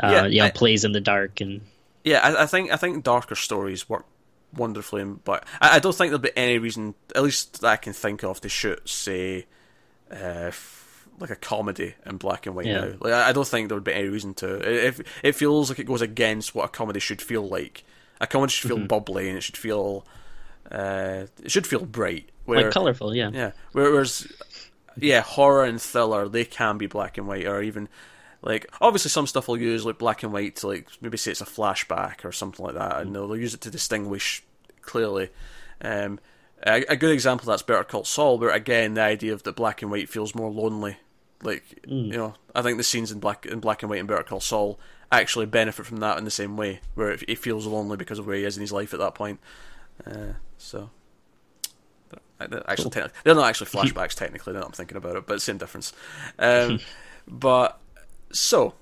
uh, 0.00 0.08
yeah, 0.10 0.26
you 0.26 0.38
know, 0.40 0.46
I, 0.46 0.50
plays 0.50 0.84
in 0.84 0.92
the 0.92 1.00
dark 1.00 1.40
and 1.40 1.60
yeah, 2.04 2.20
I, 2.20 2.42
I, 2.42 2.46
think 2.46 2.72
I 2.72 2.76
think 2.76 3.04
darker 3.04 3.34
stories 3.34 3.88
work 3.88 4.06
wonderfully, 4.54 5.04
but 5.04 5.44
I, 5.60 5.76
I, 5.76 5.78
don't 5.78 5.94
think 5.94 6.10
there'll 6.10 6.20
be 6.20 6.36
any 6.36 6.58
reason, 6.58 6.94
at 7.14 7.22
least 7.22 7.60
that 7.60 7.68
I 7.68 7.76
can 7.76 7.92
think 7.92 8.22
of, 8.24 8.40
to 8.40 8.48
shoot 8.48 8.88
say, 8.88 9.46
uh, 10.10 10.50
like 11.18 11.30
a 11.30 11.36
comedy 11.36 11.94
in 12.04 12.16
black 12.16 12.46
and 12.46 12.56
white 12.56 12.66
yeah. 12.66 12.80
now. 12.80 12.94
Like 13.00 13.12
I 13.12 13.32
don't 13.32 13.46
think 13.46 13.68
there 13.68 13.76
would 13.76 13.84
be 13.84 13.94
any 13.94 14.08
reason 14.08 14.34
to. 14.34 14.86
If 14.86 15.00
it, 15.00 15.06
it 15.22 15.32
feels 15.34 15.68
like 15.68 15.78
it 15.78 15.84
goes 15.84 16.02
against 16.02 16.54
what 16.54 16.64
a 16.64 16.68
comedy 16.68 17.00
should 17.00 17.22
feel 17.22 17.48
like. 17.48 17.84
A 18.20 18.26
comedy 18.26 18.52
should 18.52 18.68
feel 18.68 18.78
mm-hmm. 18.78 18.86
bubbly 18.86 19.28
and 19.28 19.38
it 19.38 19.42
should 19.42 19.56
feel, 19.56 20.06
uh, 20.70 21.26
it 21.42 21.50
should 21.50 21.66
feel 21.66 21.84
bright, 21.84 22.30
where, 22.44 22.64
like 22.64 22.72
colorful, 22.72 23.14
yeah. 23.14 23.30
Yeah, 23.32 23.52
whereas 23.72 24.26
yeah, 24.96 25.20
horror 25.20 25.64
and 25.64 25.80
thriller 25.80 26.28
they 26.28 26.44
can 26.44 26.78
be 26.78 26.86
black 26.86 27.18
and 27.18 27.26
white, 27.26 27.46
or 27.46 27.62
even 27.62 27.88
like 28.42 28.66
obviously 28.80 29.08
some 29.08 29.26
stuff 29.26 29.48
will 29.48 29.58
use 29.58 29.84
like 29.84 29.98
black 29.98 30.22
and 30.22 30.32
white 30.32 30.56
to 30.56 30.68
like 30.68 30.88
maybe 31.00 31.16
say 31.16 31.30
it's 31.30 31.40
a 31.40 31.46
flashback 31.46 32.24
or 32.24 32.32
something 32.32 32.64
like 32.64 32.74
that, 32.74 33.00
and 33.00 33.14
they'll, 33.14 33.28
they'll 33.28 33.36
use 33.36 33.54
it 33.54 33.60
to 33.62 33.70
distinguish 33.70 34.42
clearly. 34.82 35.30
Um, 35.80 36.20
a, 36.64 36.84
a, 36.88 36.96
good 36.96 37.10
example 37.10 37.46
that's 37.46 37.62
Better 37.62 37.84
Call 37.84 38.04
Saul, 38.04 38.38
where 38.38 38.50
again 38.50 38.94
the 38.94 39.02
idea 39.02 39.32
of 39.32 39.42
the 39.42 39.52
black 39.52 39.82
and 39.82 39.90
white 39.90 40.08
feels 40.08 40.34
more 40.34 40.50
lonely. 40.50 40.96
Like 41.42 41.82
mm. 41.86 42.06
you 42.06 42.16
know, 42.16 42.34
I 42.54 42.62
think 42.62 42.78
the 42.78 42.84
scenes 42.84 43.10
in 43.10 43.20
black 43.20 43.46
in 43.46 43.60
black 43.60 43.82
and 43.82 43.90
white 43.90 44.00
in 44.00 44.06
Better 44.06 44.22
Call 44.22 44.40
Saul 44.40 44.78
actually 45.10 45.46
benefit 45.46 45.86
from 45.86 45.98
that 45.98 46.18
in 46.18 46.24
the 46.24 46.30
same 46.30 46.56
way, 46.56 46.80
where 46.94 47.10
it, 47.10 47.24
it 47.28 47.38
feels 47.38 47.66
lonely 47.66 47.96
because 47.96 48.18
of 48.18 48.26
where 48.26 48.36
he 48.36 48.44
is 48.44 48.56
in 48.56 48.60
his 48.60 48.72
life 48.72 48.92
at 48.92 49.00
that 49.00 49.14
point. 49.14 49.40
Uh, 50.06 50.34
so 50.56 50.90
Actually, 52.68 52.90
cool. 52.90 53.08
they're 53.24 53.34
not 53.34 53.48
actually 53.48 53.66
flashbacks 53.70 54.14
technically. 54.14 54.52
Now 54.52 54.62
I'm 54.62 54.72
thinking 54.72 54.96
about 54.96 55.16
it, 55.16 55.26
but 55.26 55.42
same 55.42 55.58
difference. 55.58 55.92
Um, 56.38 56.80
but 57.28 57.78
so, 58.32 58.74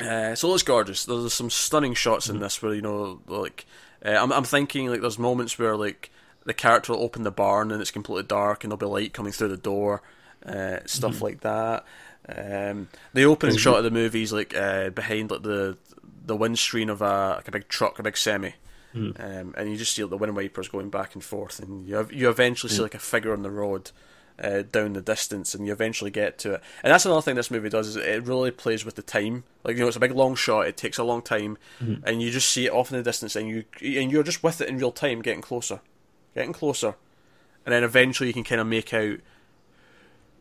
uh, 0.00 0.34
so 0.34 0.54
it's 0.54 0.62
gorgeous. 0.62 1.04
There's 1.04 1.32
some 1.32 1.50
stunning 1.50 1.94
shots 1.94 2.28
in 2.28 2.36
mm-hmm. 2.36 2.44
this 2.44 2.62
where 2.62 2.74
you 2.74 2.82
know, 2.82 3.20
like, 3.26 3.66
uh, 4.04 4.10
I'm 4.10 4.32
I'm 4.32 4.44
thinking 4.44 4.88
like 4.88 5.00
there's 5.00 5.18
moments 5.18 5.58
where 5.58 5.76
like 5.76 6.10
the 6.44 6.54
character 6.54 6.92
will 6.92 7.02
open 7.02 7.22
the 7.22 7.30
barn 7.30 7.70
and 7.70 7.80
it's 7.80 7.90
completely 7.90 8.24
dark 8.24 8.64
and 8.64 8.70
there'll 8.70 8.78
be 8.78 8.86
light 8.86 9.12
coming 9.12 9.32
through 9.32 9.48
the 9.48 9.56
door, 9.56 10.02
uh, 10.44 10.78
stuff 10.86 11.14
mm-hmm. 11.14 11.24
like 11.24 11.40
that. 11.40 11.84
Um, 12.28 12.88
the 13.12 13.24
opening 13.24 13.56
mm-hmm. 13.56 13.60
shot 13.60 13.78
of 13.78 13.84
the 13.84 13.90
movie 13.90 14.22
is 14.22 14.32
like 14.32 14.54
uh, 14.56 14.90
behind 14.90 15.30
like 15.30 15.42
the 15.42 15.76
the 16.24 16.36
windscreen 16.36 16.88
of 16.88 17.02
a 17.02 17.34
like 17.36 17.48
a 17.48 17.52
big 17.52 17.68
truck, 17.68 17.98
a 17.98 18.02
big 18.02 18.16
semi, 18.16 18.54
mm. 18.94 19.18
um, 19.18 19.54
and 19.56 19.70
you 19.70 19.76
just 19.76 19.94
see 19.94 20.02
like, 20.02 20.10
the 20.10 20.16
wind 20.16 20.36
wipers 20.36 20.68
going 20.68 20.90
back 20.90 21.14
and 21.14 21.24
forth, 21.24 21.58
and 21.58 21.86
you 21.86 21.96
have, 21.96 22.12
you 22.12 22.28
eventually 22.28 22.72
mm. 22.72 22.76
see 22.76 22.82
like 22.82 22.94
a 22.94 23.00
figure 23.00 23.32
on 23.32 23.42
the 23.42 23.50
road. 23.50 23.90
Uh, 24.42 24.62
down 24.62 24.94
the 24.94 25.00
distance, 25.00 25.54
and 25.54 25.66
you 25.66 25.72
eventually 25.72 26.10
get 26.10 26.38
to 26.38 26.54
it. 26.54 26.62
And 26.82 26.92
that's 26.92 27.04
another 27.04 27.20
thing 27.20 27.36
this 27.36 27.50
movie 27.50 27.68
does 27.68 27.88
is 27.88 27.96
it 27.96 28.24
really 28.24 28.50
plays 28.50 28.84
with 28.84 28.96
the 28.96 29.02
time. 29.02 29.44
Like 29.62 29.76
you 29.76 29.82
know, 29.82 29.88
it's 29.88 29.96
a 29.96 30.00
big 30.00 30.12
long 30.12 30.34
shot. 30.34 30.66
It 30.66 30.76
takes 30.76 30.98
a 30.98 31.04
long 31.04 31.22
time, 31.22 31.58
mm-hmm. 31.80 32.06
and 32.06 32.20
you 32.20 32.30
just 32.30 32.50
see 32.50 32.66
it 32.66 32.72
off 32.72 32.90
in 32.90 32.96
the 32.96 33.04
distance, 33.04 33.36
and 33.36 33.46
you 33.48 33.64
and 34.00 34.10
you're 34.10 34.22
just 34.22 34.42
with 34.42 34.60
it 34.60 34.68
in 34.68 34.78
real 34.78 34.90
time, 34.90 35.22
getting 35.22 35.42
closer, 35.42 35.80
getting 36.34 36.52
closer, 36.52 36.96
and 37.64 37.72
then 37.72 37.84
eventually 37.84 38.28
you 38.28 38.34
can 38.34 38.42
kind 38.42 38.60
of 38.60 38.66
make 38.66 38.92
out 38.92 39.18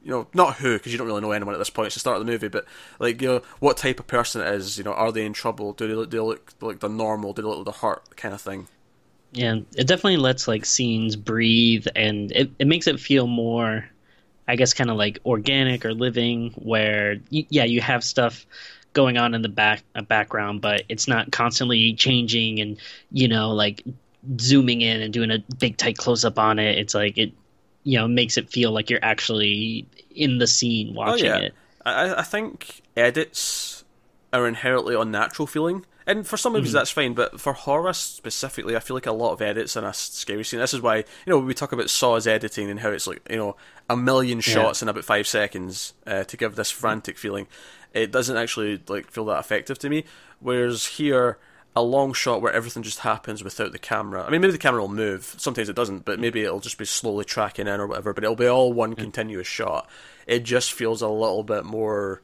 you 0.03 0.09
know, 0.09 0.27
not 0.33 0.55
who, 0.55 0.73
because 0.77 0.91
you 0.91 0.97
don't 0.97 1.07
really 1.07 1.21
know 1.21 1.31
anyone 1.31 1.53
at 1.53 1.59
this 1.59 1.69
point. 1.69 1.87
It's 1.87 1.95
the 1.95 1.99
start 1.99 2.17
of 2.17 2.25
the 2.25 2.31
movie, 2.31 2.47
but 2.47 2.65
like, 2.99 3.21
you 3.21 3.27
know, 3.27 3.41
what 3.59 3.77
type 3.77 3.99
of 3.99 4.07
person 4.07 4.41
it 4.41 4.53
is. 4.55 4.77
You 4.77 4.83
know, 4.83 4.93
are 4.93 5.11
they 5.11 5.25
in 5.25 5.33
trouble? 5.33 5.73
Do 5.73 5.87
they 5.87 5.93
look, 5.93 6.09
do 6.09 6.17
they 6.17 6.23
look 6.23 6.53
like 6.59 6.79
they're 6.79 6.89
normal? 6.89 7.33
Do 7.33 7.41
they 7.41 7.47
look 7.47 7.57
like 7.57 7.65
they're 7.65 7.89
hurt? 7.89 8.17
Kind 8.17 8.33
of 8.33 8.41
thing. 8.41 8.67
Yeah, 9.33 9.59
it 9.75 9.87
definitely 9.87 10.17
lets 10.17 10.47
like 10.47 10.65
scenes 10.65 11.15
breathe, 11.15 11.87
and 11.95 12.31
it 12.31 12.51
it 12.59 12.67
makes 12.67 12.87
it 12.87 12.99
feel 12.99 13.27
more, 13.27 13.89
I 14.47 14.55
guess, 14.57 14.73
kind 14.73 14.89
of 14.89 14.97
like 14.97 15.19
organic 15.25 15.85
or 15.85 15.93
living. 15.93 16.51
Where 16.55 17.17
you, 17.29 17.45
yeah, 17.49 17.63
you 17.63 17.79
have 17.81 18.03
stuff 18.03 18.45
going 18.93 19.17
on 19.17 19.33
in 19.33 19.41
the 19.41 19.49
back 19.49 19.83
uh, 19.95 20.01
background, 20.01 20.61
but 20.61 20.83
it's 20.89 21.07
not 21.07 21.31
constantly 21.31 21.93
changing 21.93 22.59
and 22.59 22.77
you 23.11 23.27
know 23.27 23.51
like 23.51 23.83
zooming 24.39 24.81
in 24.81 25.01
and 25.01 25.13
doing 25.13 25.31
a 25.31 25.39
big 25.59 25.77
tight 25.77 25.97
close 25.97 26.25
up 26.25 26.37
on 26.37 26.59
it. 26.59 26.77
It's 26.77 26.93
like 26.93 27.17
it 27.17 27.31
you 27.83 27.97
know 27.97 28.07
makes 28.07 28.37
it 28.37 28.49
feel 28.49 28.71
like 28.71 28.89
you're 28.89 29.03
actually 29.03 29.87
in 30.13 30.39
the 30.39 30.47
scene 30.47 30.93
watching 30.93 31.31
oh, 31.31 31.37
yeah. 31.37 31.45
it. 31.45 31.53
I, 31.85 32.15
I 32.15 32.23
think 32.23 32.81
edits 32.95 33.83
are 34.33 34.47
inherently 34.47 34.95
unnatural 34.95 35.47
feeling. 35.47 35.85
And 36.07 36.25
for 36.25 36.37
some 36.37 36.53
movies 36.53 36.69
mm-hmm. 36.69 36.77
that's 36.77 36.91
fine, 36.91 37.13
but 37.13 37.39
for 37.39 37.53
horror 37.53 37.93
specifically, 37.93 38.75
I 38.75 38.79
feel 38.79 38.95
like 38.95 39.05
a 39.05 39.11
lot 39.11 39.33
of 39.33 39.41
edits 39.41 39.75
in 39.75 39.83
a 39.83 39.93
scary 39.93 40.43
scene. 40.43 40.59
This 40.59 40.73
is 40.73 40.81
why 40.81 40.97
you 40.97 41.03
know 41.27 41.39
we 41.39 41.53
talk 41.53 41.71
about 41.71 41.89
Saw's 41.89 42.27
editing 42.27 42.69
and 42.69 42.79
how 42.79 42.89
it's 42.89 43.07
like 43.07 43.21
you 43.29 43.37
know 43.37 43.55
a 43.89 43.95
million 43.95 44.39
shots 44.39 44.81
yeah. 44.81 44.85
in 44.85 44.89
about 44.89 45.05
five 45.05 45.27
seconds 45.27 45.93
uh, 46.07 46.23
to 46.23 46.37
give 46.37 46.55
this 46.55 46.71
frantic 46.71 47.17
feeling. 47.17 47.47
It 47.93 48.11
doesn't 48.11 48.37
actually 48.37 48.81
like 48.87 49.11
feel 49.11 49.25
that 49.25 49.39
effective 49.39 49.77
to 49.79 49.89
me. 49.89 50.05
Whereas 50.39 50.85
here, 50.85 51.37
a 51.75 51.81
long 51.81 52.13
shot 52.13 52.41
where 52.41 52.51
everything 52.51 52.83
just 52.83 52.99
happens 52.99 53.43
without 53.43 53.71
the 53.71 53.79
camera. 53.79 54.23
I 54.25 54.29
mean, 54.29 54.41
maybe 54.41 54.51
the 54.51 54.57
camera 54.57 54.81
will 54.81 54.89
move. 54.89 55.35
Sometimes 55.37 55.69
it 55.69 55.75
doesn't, 55.75 56.03
but 56.03 56.19
maybe 56.19 56.41
it'll 56.43 56.59
just 56.59 56.77
be 56.77 56.85
slowly 56.85 57.23
tracking 57.23 57.67
in 57.67 57.79
or 57.79 57.87
whatever. 57.87 58.13
But 58.13 58.23
it'll 58.23 58.35
be 58.35 58.47
all 58.47 58.73
one 58.73 58.95
continuous 58.95 59.47
shot. 59.47 59.89
It 60.27 60.43
just 60.43 60.73
feels 60.73 61.01
a 61.01 61.07
little 61.07 61.43
bit 61.43 61.63
more, 61.63 62.21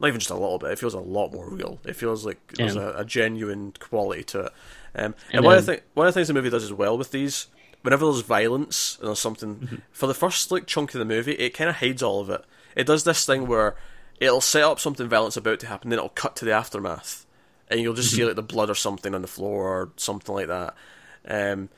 not 0.00 0.08
even 0.08 0.20
just 0.20 0.30
a 0.30 0.34
little 0.34 0.58
bit. 0.58 0.70
It 0.70 0.78
feels 0.78 0.94
a 0.94 1.00
lot 1.00 1.32
more 1.32 1.48
real. 1.48 1.78
It 1.84 1.94
feels 1.94 2.24
like 2.24 2.38
yeah. 2.50 2.64
there's 2.64 2.76
a, 2.76 2.94
a, 2.96 3.04
genuine 3.04 3.74
quality 3.78 4.24
to 4.24 4.40
it. 4.46 4.52
Um, 4.94 5.04
and, 5.04 5.14
and 5.32 5.44
one 5.44 5.58
of 5.58 5.66
the 5.66 5.72
th- 5.72 5.84
one 5.94 6.06
of 6.06 6.14
the 6.14 6.18
things 6.18 6.28
the 6.28 6.34
movie 6.34 6.50
does 6.50 6.64
as 6.64 6.72
well 6.72 6.96
with 6.96 7.10
these, 7.10 7.46
whenever 7.82 8.06
there's 8.06 8.22
violence 8.22 8.98
or 9.02 9.14
something, 9.14 9.56
mm-hmm. 9.56 9.76
for 9.92 10.06
the 10.06 10.14
first 10.14 10.50
like 10.50 10.66
chunk 10.66 10.94
of 10.94 10.98
the 10.98 11.04
movie, 11.04 11.32
it 11.32 11.50
kind 11.50 11.70
of 11.70 11.76
hides 11.76 12.02
all 12.02 12.20
of 12.20 12.30
it. 12.30 12.44
It 12.74 12.86
does 12.86 13.04
this 13.04 13.24
thing 13.26 13.46
where 13.46 13.76
it'll 14.18 14.40
set 14.40 14.62
up 14.62 14.80
something 14.80 15.08
violent's 15.08 15.36
about 15.36 15.60
to 15.60 15.66
happen, 15.66 15.90
then 15.90 15.98
it'll 15.98 16.10
cut 16.10 16.36
to 16.36 16.44
the 16.44 16.52
aftermath 16.52 17.26
and 17.70 17.80
you'll 17.80 17.94
just 17.94 18.10
mm-hmm. 18.10 18.16
see 18.16 18.24
like 18.26 18.36
the 18.36 18.42
blood 18.42 18.68
or 18.68 18.74
something 18.74 19.14
on 19.14 19.22
the 19.22 19.28
floor 19.28 19.68
or 19.68 19.90
something 19.96 20.34
like 20.34 20.48
that. 20.48 20.74
Um, 21.26 21.68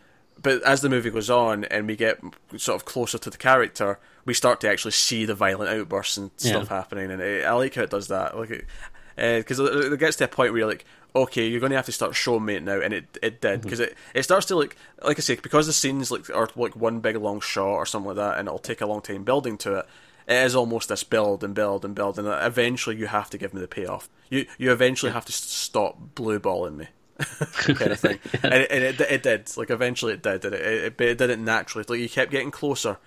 but 0.43 0.63
as 0.63 0.81
the 0.81 0.89
movie 0.89 1.11
goes 1.11 1.31
on 1.31 1.65
and 1.65 1.87
we 1.87 1.97
get 1.97 2.21
sort 2.57 2.77
of 2.77 2.85
closer 2.85 3.19
to 3.19 3.31
the 3.31 3.39
character, 3.39 3.99
we 4.25 4.35
start 4.35 4.61
to 4.63 4.69
actually 4.71 4.93
see 4.93 5.25
the 5.25 5.35
violent 5.35 5.71
outbursts 5.71 6.17
and 6.17 6.31
stuff 6.37 6.69
yeah. 6.71 6.77
happening, 6.77 7.11
and 7.11 7.21
it, 7.21 7.45
I 7.45 7.53
like 7.53 7.75
how 7.75 7.83
it 7.83 7.91
does 7.91 8.09
that. 8.09 8.37
Like, 8.37 8.67
because 9.17 9.61
uh, 9.61 9.65
it, 9.65 9.93
it, 9.93 10.01
gets 10.01 10.17
to 10.17 10.25
a 10.25 10.29
point 10.29 10.53
where 10.53 10.61
you're 10.61 10.69
like, 10.69 10.85
okay, 11.15 11.47
you're 11.47 11.61
going 11.61 11.71
to 11.71 11.77
have 11.77 11.87
to 11.87 11.93
start 11.93 12.15
showing 12.15 12.45
me 12.45 12.57
it 12.57 12.63
now, 12.63 12.81
and 12.81 12.93
it 12.93 13.19
it 13.23 13.41
did 13.41 13.63
because 13.63 13.81
mm-hmm. 13.81 13.93
it, 13.93 13.97
it 14.15 14.23
starts 14.23 14.47
to 14.47 14.57
like 14.57 14.77
like 15.03 15.19
I 15.19 15.23
say 15.23 15.37
because 15.37 15.67
the 15.67 15.73
scenes 15.73 16.11
like 16.11 16.31
are 16.31 16.49
like 16.57 16.77
one 16.77 17.01
big 17.01 17.17
long 17.17 17.41
shot 17.41 17.75
or 17.75 17.87
something 17.87 18.09
like 18.09 18.17
that, 18.17 18.39
and 18.39 18.49
it'll 18.49 18.59
take 18.59 18.81
a 18.81 18.87
long 18.87 19.01
time 19.01 19.25
building 19.25 19.59
to 19.59 19.81
it 19.81 19.87
it 20.27 20.35
is 20.35 20.55
almost 20.55 20.89
this 20.89 21.05
build 21.05 21.43
and 21.43 21.55
build 21.55 21.85
and 21.85 21.95
build, 21.95 22.19
and 22.19 22.29
eventually 22.29 22.97
you 22.97 23.07
have 23.07 23.31
to 23.31 23.39
give 23.39 23.53
me 23.53 23.61
the 23.61 23.69
payoff. 23.69 24.09
You 24.31 24.47
you 24.59 24.73
eventually 24.73 25.13
have 25.13 25.25
to 25.27 25.33
stop 25.33 26.15
blue 26.15 26.39
balling 26.39 26.77
me. 26.77 26.89
kind 27.53 27.93
of 27.93 28.01
thing, 28.01 28.19
and, 28.43 28.55
it, 28.55 28.71
and 28.71 28.85
it, 28.85 29.01
it, 29.01 29.23
did. 29.23 29.57
Like 29.57 29.71
eventually, 29.71 30.15
it 30.15 30.23
did. 30.23 30.45
And 30.45 30.55
it, 30.55 30.61
it, 30.61 31.01
it 31.01 31.19
did 31.19 31.31
it 31.31 31.39
naturally. 31.39 31.85
Like 31.89 32.01
you 32.01 32.09
kept 32.09 32.31
getting 32.31 32.51
closer, 32.51 32.99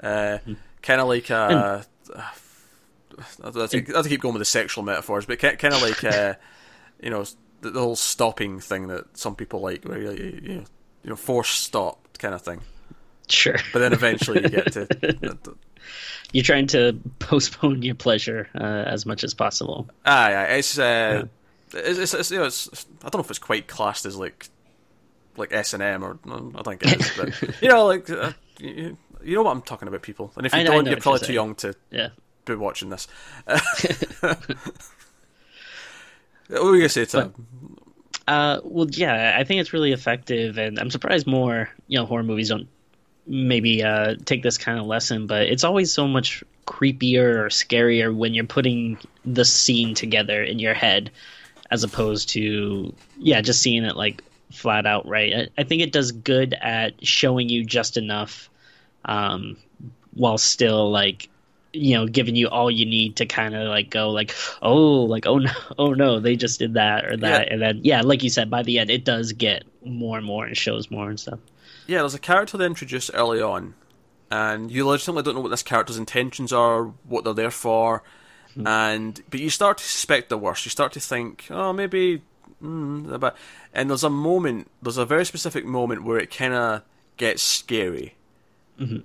uh, 0.00 0.38
mm. 0.46 0.56
kind 0.82 1.00
of 1.00 1.08
like 1.08 1.30
uh, 1.30 1.82
I 2.14 2.32
have 3.44 3.70
to 3.70 4.08
keep 4.08 4.20
going 4.20 4.34
with 4.34 4.40
the 4.40 4.44
sexual 4.44 4.84
metaphors, 4.84 5.26
but 5.26 5.38
kind 5.38 5.64
of 5.64 5.82
like 5.82 6.04
uh, 6.04 6.34
you 7.02 7.10
know 7.10 7.24
the, 7.60 7.70
the, 7.70 7.80
whole 7.80 7.96
stopping 7.96 8.60
thing 8.60 8.88
that 8.88 9.16
some 9.16 9.34
people 9.34 9.60
like, 9.60 9.84
where 9.84 10.00
you 10.00 10.40
you 10.42 10.54
know, 10.54 10.64
you 11.02 11.10
know 11.10 11.16
force 11.16 11.50
stop 11.50 12.18
kind 12.18 12.34
of 12.34 12.42
thing. 12.42 12.60
Sure. 13.28 13.56
But 13.72 13.78
then 13.78 13.94
eventually 13.94 14.42
you 14.42 14.48
get 14.50 14.72
to 14.72 14.86
you're 16.34 16.44
trying 16.44 16.66
to 16.66 16.98
postpone 17.20 17.82
your 17.82 17.94
pleasure 17.94 18.48
uh, 18.54 18.64
as 18.64 19.06
much 19.06 19.22
as 19.22 19.34
possible. 19.34 19.88
Ah, 20.04 20.28
yeah, 20.28 20.44
it's, 20.56 20.78
uh, 20.78 20.82
yeah. 20.82 21.28
It's, 21.74 22.14
it's, 22.14 22.30
you 22.30 22.38
know, 22.38 22.44
it's, 22.44 22.86
I 23.02 23.08
don't 23.08 23.16
know 23.16 23.24
if 23.24 23.30
it's 23.30 23.38
quite 23.38 23.66
classed 23.66 24.06
as 24.06 24.16
like 24.16 24.48
like 25.36 25.52
S 25.52 25.74
and 25.74 25.82
M 25.82 26.04
or 26.04 26.18
I 26.54 26.62
think 26.62 26.82
it 26.84 27.00
is, 27.00 27.12
but 27.16 27.60
you 27.62 27.68
know, 27.68 27.86
like 27.86 28.08
uh, 28.08 28.32
you, 28.58 28.96
you, 29.22 29.34
know 29.34 29.42
what 29.42 29.50
I'm 29.52 29.62
talking 29.62 29.88
about, 29.88 30.02
people. 30.02 30.32
And 30.36 30.46
if 30.46 30.52
you 30.52 30.60
I, 30.60 30.64
don't, 30.64 30.86
I 30.86 30.90
you're 30.90 31.00
probably 31.00 31.20
you're 31.20 31.26
too 31.26 31.32
young 31.32 31.54
to 31.56 31.74
yeah. 31.90 32.08
be 32.44 32.54
watching 32.54 32.90
this. 32.90 33.08
what 33.46 34.38
were 36.50 36.74
you 36.74 36.80
gonna 36.80 36.88
say, 36.88 37.04
Tom? 37.04 37.34
Uh, 38.26 38.60
well, 38.64 38.86
yeah, 38.90 39.36
I 39.38 39.44
think 39.44 39.60
it's 39.60 39.72
really 39.72 39.92
effective, 39.92 40.56
and 40.56 40.78
I'm 40.78 40.90
surprised 40.90 41.26
more 41.26 41.68
you 41.88 41.98
know 41.98 42.06
horror 42.06 42.22
movies 42.22 42.48
don't 42.48 42.68
maybe 43.26 43.82
uh, 43.82 44.16
take 44.24 44.42
this 44.42 44.58
kind 44.58 44.78
of 44.78 44.86
lesson, 44.86 45.26
but 45.26 45.42
it's 45.42 45.64
always 45.64 45.92
so 45.92 46.06
much 46.06 46.44
creepier 46.66 47.36
or 47.36 47.48
scarier 47.48 48.14
when 48.14 48.34
you're 48.34 48.44
putting 48.44 48.98
the 49.24 49.44
scene 49.44 49.94
together 49.94 50.42
in 50.42 50.58
your 50.58 50.74
head 50.74 51.10
as 51.70 51.84
opposed 51.84 52.28
to 52.30 52.94
yeah 53.18 53.40
just 53.40 53.60
seeing 53.62 53.84
it 53.84 53.96
like 53.96 54.22
flat 54.52 54.86
out 54.86 55.08
right? 55.08 55.34
I, 55.34 55.60
I 55.60 55.64
think 55.64 55.82
it 55.82 55.92
does 55.92 56.12
good 56.12 56.54
at 56.54 57.04
showing 57.06 57.48
you 57.48 57.64
just 57.64 57.96
enough 57.96 58.48
um, 59.04 59.56
while 60.14 60.38
still 60.38 60.90
like 60.90 61.28
you 61.72 61.96
know 61.96 62.06
giving 62.06 62.36
you 62.36 62.48
all 62.48 62.70
you 62.70 62.86
need 62.86 63.16
to 63.16 63.26
kind 63.26 63.54
of 63.54 63.68
like 63.68 63.90
go 63.90 64.10
like 64.10 64.34
oh 64.62 65.02
like 65.02 65.26
oh 65.26 65.38
no 65.38 65.52
oh 65.78 65.92
no 65.92 66.20
they 66.20 66.36
just 66.36 66.58
did 66.58 66.74
that 66.74 67.04
or 67.04 67.16
that. 67.16 67.48
Yeah. 67.48 67.52
and 67.52 67.62
then 67.62 67.80
yeah 67.82 68.02
like 68.02 68.22
you 68.22 68.30
said 68.30 68.48
by 68.48 68.62
the 68.62 68.78
end 68.78 68.90
it 68.90 69.04
does 69.04 69.32
get 69.32 69.64
more 69.84 70.16
and 70.16 70.26
more 70.26 70.44
and 70.44 70.56
shows 70.56 70.90
more 70.90 71.08
and 71.08 71.18
stuff. 71.18 71.38
Yeah, 71.86 71.98
there's 71.98 72.14
a 72.14 72.18
character 72.18 72.56
they 72.56 72.66
introduce 72.66 73.10
early 73.10 73.42
on, 73.42 73.74
and 74.30 74.70
you 74.70 74.86
legitimately 74.86 75.22
don't 75.22 75.34
know 75.34 75.40
what 75.40 75.50
this 75.50 75.62
character's 75.62 75.98
intentions 75.98 76.52
are, 76.52 76.84
what 77.04 77.24
they're 77.24 77.34
there 77.34 77.50
for, 77.50 78.02
mm. 78.56 78.66
and 78.66 79.22
but 79.30 79.40
you 79.40 79.50
start 79.50 79.78
to 79.78 79.84
suspect 79.84 80.28
the 80.28 80.38
worst. 80.38 80.64
You 80.64 80.70
start 80.70 80.92
to 80.92 81.00
think, 81.00 81.46
oh, 81.50 81.72
maybe, 81.72 82.22
mm, 82.62 83.18
but 83.20 83.36
and 83.72 83.90
there's 83.90 84.04
a 84.04 84.10
moment, 84.10 84.70
there's 84.82 84.98
a 84.98 85.06
very 85.06 85.24
specific 85.24 85.64
moment 85.64 86.04
where 86.04 86.18
it 86.18 86.30
kind 86.30 86.54
of 86.54 86.82
gets 87.16 87.42
scary. 87.42 88.14
Mm-hmm. 88.80 88.98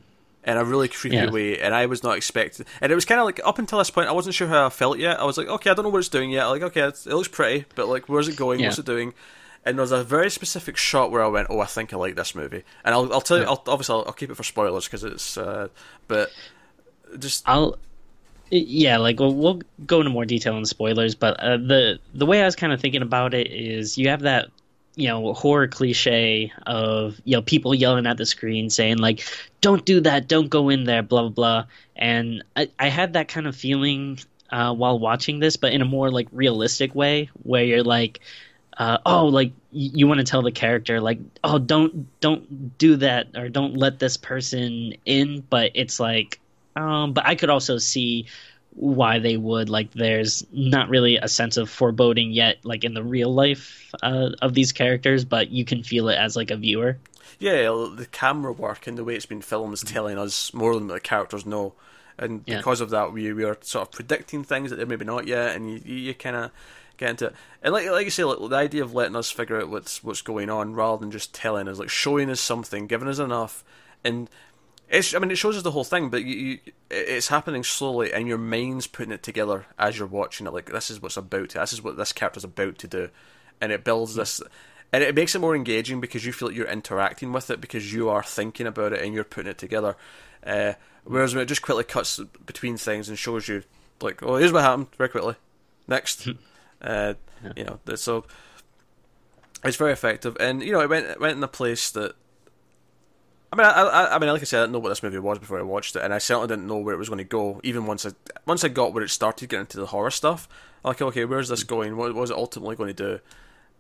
In 0.45 0.57
a 0.57 0.63
really 0.63 0.87
creepy 0.87 1.17
yeah. 1.17 1.29
way, 1.29 1.59
and 1.59 1.75
I 1.75 1.85
was 1.85 2.01
not 2.01 2.17
expecting. 2.17 2.65
And 2.81 2.91
it 2.91 2.95
was 2.95 3.05
kind 3.05 3.19
of 3.19 3.25
like 3.25 3.39
up 3.43 3.59
until 3.59 3.77
this 3.77 3.91
point, 3.91 4.07
I 4.07 4.13
wasn't 4.13 4.33
sure 4.33 4.47
how 4.47 4.65
I 4.65 4.69
felt 4.69 4.97
yet. 4.97 5.19
I 5.19 5.25
was 5.25 5.37
like, 5.37 5.47
okay, 5.47 5.69
I 5.69 5.73
don't 5.73 5.83
know 5.83 5.89
what 5.89 5.99
it's 5.99 6.09
doing 6.09 6.31
yet. 6.31 6.45
Like, 6.45 6.61
okay, 6.63 6.81
it 6.81 7.05
looks 7.05 7.27
pretty, 7.27 7.65
but 7.75 7.87
like, 7.87 8.09
where's 8.09 8.27
it 8.29 8.37
going? 8.37 8.59
Yeah. 8.59 8.67
What's 8.67 8.79
it 8.79 8.85
doing? 8.85 9.13
and 9.65 9.77
there's 9.77 9.91
a 9.91 10.03
very 10.03 10.29
specific 10.29 10.77
shot 10.77 11.11
where 11.11 11.23
I 11.23 11.27
went, 11.27 11.47
"Oh, 11.49 11.59
I 11.59 11.65
think 11.65 11.93
I 11.93 11.97
like 11.97 12.15
this 12.15 12.33
movie," 12.33 12.63
and 12.83 12.95
I'll, 12.95 13.11
I'll 13.13 13.21
tell 13.21 13.37
you. 13.37 13.43
I'll, 13.43 13.63
obviously, 13.67 13.93
I'll, 13.93 14.05
I'll, 14.07 14.13
keep 14.13 14.29
it 14.29 14.35
for 14.35 14.43
spoilers 14.43 14.85
because 14.85 15.03
it's. 15.03 15.37
Uh, 15.37 15.67
but 16.07 16.31
just 17.17 17.47
I'll. 17.47 17.77
Yeah, 18.51 18.97
like 18.97 19.19
we'll, 19.19 19.35
we'll 19.35 19.61
go 19.85 19.99
into 19.99 20.09
more 20.09 20.25
detail 20.25 20.55
on 20.55 20.65
spoilers, 20.65 21.13
but 21.15 21.39
uh, 21.39 21.57
the 21.57 21.99
the 22.13 22.25
way 22.25 22.41
I 22.41 22.45
was 22.45 22.55
kind 22.55 22.73
of 22.73 22.81
thinking 22.81 23.03
about 23.03 23.33
it 23.33 23.47
is 23.51 23.97
you 23.97 24.09
have 24.09 24.21
that 24.21 24.49
you 24.95 25.07
know 25.07 25.33
horror 25.33 25.67
cliche 25.67 26.51
of 26.65 27.19
you 27.25 27.35
know 27.37 27.43
people 27.43 27.75
yelling 27.75 28.07
at 28.07 28.17
the 28.17 28.25
screen 28.25 28.69
saying 28.71 28.97
like 28.97 29.23
don't 29.61 29.85
do 29.85 30.01
that 30.01 30.27
don't 30.27 30.49
go 30.49 30.69
in 30.69 30.83
there 30.85 31.03
blah 31.03 31.21
blah 31.21 31.29
blah. 31.29 31.65
And 31.95 32.43
i, 32.55 32.69
I 32.79 32.89
had 32.89 33.13
that 33.13 33.27
kind 33.27 33.45
of 33.47 33.55
feeling 33.55 34.19
uh, 34.49 34.73
while 34.73 34.97
watching 34.99 35.39
this 35.39 35.55
but 35.55 35.71
in 35.73 35.81
a 35.81 35.85
more 35.85 36.09
like 36.11 36.27
realistic 36.31 36.95
way 36.95 37.29
where 37.43 37.63
you're 37.63 37.83
like 37.83 38.19
uh, 38.77 38.97
oh, 39.05 39.25
like 39.27 39.49
y- 39.71 39.91
you 39.93 40.07
want 40.07 40.19
to 40.19 40.23
tell 40.23 40.41
the 40.41 40.51
character 40.51 41.01
like, 41.01 41.19
oh, 41.43 41.59
don't 41.59 42.07
don't 42.21 42.77
do 42.77 42.95
that 42.97 43.27
or 43.35 43.49
don't 43.49 43.75
let 43.77 43.99
this 43.99 44.17
person 44.17 44.93
in, 45.05 45.41
but 45.49 45.71
it's 45.75 45.99
like, 45.99 46.39
um, 46.79 47.13
but 47.13 47.25
I 47.25 47.35
could 47.35 47.49
also 47.49 47.77
see 47.77 48.25
why 48.75 49.19
they 49.19 49.37
would 49.37 49.69
like. 49.69 49.91
There's 49.91 50.45
not 50.51 50.89
really 50.89 51.17
a 51.17 51.27
sense 51.27 51.57
of 51.57 51.69
foreboding 51.69 52.31
yet, 52.31 52.57
like 52.63 52.83
in 52.83 52.93
the 52.93 53.03
real 53.03 53.33
life 53.33 53.93
uh, 54.01 54.29
of 54.41 54.53
these 54.53 54.71
characters, 54.71 55.25
but 55.25 55.49
you 55.49 55.65
can 55.65 55.83
feel 55.83 56.09
it 56.09 56.15
as 56.15 56.35
like 56.35 56.51
a 56.51 56.55
viewer. 56.55 56.97
Yeah, 57.39 57.63
the 57.95 58.07
camera 58.11 58.51
work 58.51 58.87
and 58.87 58.97
the 58.97 59.03
way 59.03 59.15
it's 59.15 59.25
been 59.25 59.41
filmed 59.41 59.73
is 59.73 59.81
telling 59.81 60.17
us 60.17 60.53
more 60.53 60.73
than 60.75 60.87
the 60.87 60.99
characters 60.99 61.45
know, 61.45 61.73
and 62.17 62.43
Yeah. 62.45 62.57
because 62.57 62.81
of 62.81 62.89
that, 62.89 63.13
we 63.13 63.31
we 63.33 63.43
are 63.43 63.57
sort 63.61 63.87
of 63.87 63.91
predicting 63.91 64.43
things 64.43 64.69
that 64.69 64.75
they're 64.75 64.85
maybe 64.85 65.05
not 65.05 65.27
yet, 65.27 65.55
and 65.55 65.71
you 65.71 65.81
you, 65.85 65.95
you 65.95 66.13
kind 66.13 66.35
of 66.35 66.51
get 66.97 67.11
into 67.11 67.27
it. 67.27 67.35
And 67.63 67.73
like 67.73 67.89
like 67.89 68.05
you 68.05 68.11
say, 68.11 68.23
like, 68.25 68.49
the 68.49 68.55
idea 68.55 68.83
of 68.83 68.93
letting 68.93 69.15
us 69.15 69.31
figure 69.31 69.59
out 69.61 69.69
what's 69.69 70.03
what's 70.03 70.21
going 70.21 70.49
on 70.49 70.73
rather 70.75 70.99
than 70.99 71.11
just 71.11 71.33
telling 71.33 71.67
us, 71.67 71.79
like 71.79 71.89
showing 71.89 72.29
us 72.29 72.41
something, 72.41 72.87
giving 72.87 73.07
us 73.07 73.19
enough, 73.19 73.63
and 74.03 74.29
it's 74.89 75.13
I 75.13 75.19
mean 75.19 75.31
it 75.31 75.37
shows 75.37 75.55
us 75.55 75.63
the 75.63 75.71
whole 75.71 75.83
thing, 75.83 76.09
but 76.09 76.23
you, 76.23 76.35
you 76.35 76.59
it's 76.89 77.27
happening 77.27 77.63
slowly, 77.63 78.11
and 78.11 78.27
your 78.27 78.37
mind's 78.37 78.87
putting 78.87 79.11
it 79.11 79.23
together 79.23 79.65
as 79.77 79.97
you're 79.97 80.07
watching 80.07 80.47
it. 80.47 80.53
Like 80.53 80.71
this 80.71 80.89
is 80.89 81.01
what's 81.01 81.17
about 81.17 81.49
to, 81.49 81.59
this 81.59 81.73
is 81.73 81.83
what 81.83 81.97
this 81.97 82.13
character's 82.13 82.43
about 82.43 82.77
to 82.79 82.87
do, 82.87 83.09
and 83.61 83.71
it 83.71 83.83
builds 83.83 84.15
this. 84.15 84.41
And 84.91 85.03
it 85.03 85.13
makes 85.13 85.35
it 85.35 85.39
more 85.39 85.55
engaging 85.55 86.01
because 86.01 86.25
you 86.25 86.33
feel 86.33 86.47
like 86.47 86.57
you're 86.57 86.67
interacting 86.67 87.31
with 87.31 87.51
it 87.51 87.61
because 87.61 87.93
you 87.93 88.09
are 88.09 88.23
thinking 88.23 88.65
about 88.65 88.91
it 88.91 89.03
and 89.03 89.13
you're 89.13 89.23
putting 89.23 89.51
it 89.51 89.59
together. 89.59 89.95
Uh, 90.43 90.73
whereas 91.03 91.35
when 91.35 91.43
it 91.43 91.47
just 91.47 91.61
quickly 91.61 91.83
cuts 91.83 92.19
between 92.47 92.75
things 92.75 93.07
and 93.07 93.19
shows 93.19 93.47
you, 93.47 93.61
like, 94.01 94.23
oh, 94.23 94.37
here's 94.37 94.51
what 94.51 94.63
happened 94.63 94.87
very 94.97 95.09
quickly. 95.09 95.35
Next, 95.87 96.27
uh, 96.81 97.13
you 97.55 97.65
know, 97.65 97.79
so 97.95 98.25
it's 99.63 99.77
very 99.77 99.91
effective. 99.91 100.35
And 100.39 100.63
you 100.63 100.71
know, 100.71 100.81
it 100.81 100.89
went 100.89 101.05
it 101.05 101.19
went 101.19 101.37
in 101.37 101.43
a 101.43 101.47
place 101.47 101.91
that. 101.91 102.15
I 103.51 103.55
mean, 103.55 103.65
I, 103.65 103.71
I, 103.71 104.15
I 104.15 104.19
mean, 104.19 104.29
like 104.29 104.41
I 104.41 104.45
said, 104.45 104.59
I 104.59 104.63
didn't 104.63 104.73
know 104.73 104.79
what 104.79 104.89
this 104.89 105.01
movie 105.01 105.17
was 105.17 105.39
before 105.39 105.57
I 105.59 105.63
watched 105.63 105.95
it, 105.95 106.03
and 106.03 106.13
I 106.13 106.19
certainly 106.19 106.47
didn't 106.47 106.67
know 106.67 106.77
where 106.77 106.93
it 106.93 106.99
was 106.99 107.09
going 107.09 107.17
to 107.17 107.23
go. 107.23 107.59
Even 107.63 107.85
once 107.87 108.05
I 108.05 108.11
once 108.45 108.63
I 108.63 108.67
got 108.67 108.93
where 108.93 109.03
it 109.03 109.09
started 109.09 109.49
getting 109.49 109.61
into 109.61 109.79
the 109.79 109.87
horror 109.87 110.11
stuff, 110.11 110.47
I'm 110.83 110.89
like, 110.89 111.01
okay, 111.01 111.25
where's 111.25 111.49
this 111.49 111.63
going? 111.63 111.97
What, 111.97 112.13
what 112.13 112.21
was 112.21 112.29
it 112.29 112.37
ultimately 112.37 112.75
going 112.75 112.93
to 112.93 113.03
do? 113.15 113.19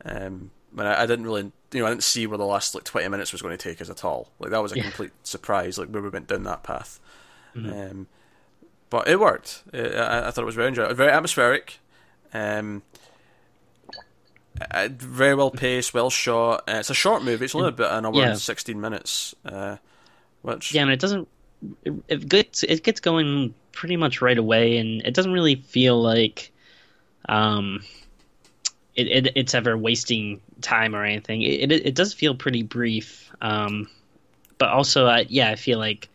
Um, 0.05 0.51
but 0.73 0.85
I, 0.87 1.03
I 1.03 1.05
didn't 1.05 1.25
really, 1.25 1.51
you 1.71 1.79
know, 1.81 1.85
I 1.85 1.89
didn't 1.89 2.03
see 2.03 2.25
where 2.25 2.37
the 2.37 2.45
last 2.45 2.73
like 2.73 2.83
twenty 2.83 3.07
minutes 3.09 3.31
was 3.31 3.41
going 3.43 3.55
to 3.55 3.63
take 3.63 3.79
us 3.81 3.89
at 3.89 4.03
all. 4.03 4.31
Like 4.39 4.49
that 4.51 4.61
was 4.63 4.71
a 4.71 4.77
Yeah. 4.77 4.83
complete 4.83 5.11
surprise, 5.23 5.77
like 5.77 5.89
where 5.89 6.01
we 6.01 6.09
went 6.09 6.27
down 6.27 6.43
that 6.43 6.63
path. 6.63 6.99
Um, 7.55 8.07
but 8.89 9.07
it 9.07 9.19
worked. 9.19 9.63
I, 9.73 9.77
I, 9.79 10.27
I 10.27 10.31
thought 10.31 10.41
it 10.41 10.45
was 10.45 10.55
very 10.55 10.69
enjoyable, 10.69 10.95
very 10.95 11.11
atmospheric. 11.11 11.79
Um, 12.33 12.81
uh, 14.71 14.89
very 14.91 15.35
well 15.35 15.51
paced, 15.51 15.93
well 15.93 16.09
shot. 16.09 16.63
Uh, 16.67 16.77
it's 16.79 16.89
a 16.89 16.93
short 16.93 17.23
movie. 17.23 17.45
It's 17.45 17.55
only 17.55 17.69
about 17.69 17.97
an 17.97 18.05
hour 18.05 18.13
Yeah. 18.15 18.31
and 18.31 18.39
sixteen 18.39 18.79
minutes. 18.81 19.35
Uh, 19.45 19.77
which 20.41 20.73
Yeah, 20.73 20.83
and 20.83 20.91
it 20.91 20.99
doesn't. 20.99 21.27
It, 21.83 21.93
it 22.07 22.29
gets 22.29 22.63
it 22.63 22.83
gets 22.83 22.99
going 22.99 23.53
pretty 23.71 23.97
much 23.97 24.21
right 24.21 24.37
away, 24.37 24.77
and 24.77 25.01
it 25.01 25.13
doesn't 25.13 25.33
really 25.33 25.55
feel 25.55 26.01
like, 26.01 26.51
um, 27.27 27.83
it, 28.95 29.07
it 29.07 29.33
it's 29.35 29.53
ever 29.53 29.77
wasting 29.77 30.41
time 30.61 30.95
or 30.95 31.03
anything. 31.03 31.41
It 31.41 31.71
it, 31.71 31.85
it 31.87 31.95
does 31.95 32.13
feel 32.13 32.35
pretty 32.35 32.63
brief, 32.63 33.29
um, 33.41 33.89
but 34.57 34.69
also 34.69 35.05
uh, 35.05 35.23
yeah, 35.27 35.49
I 35.49 35.55
feel 35.55 35.79
like, 35.79 36.07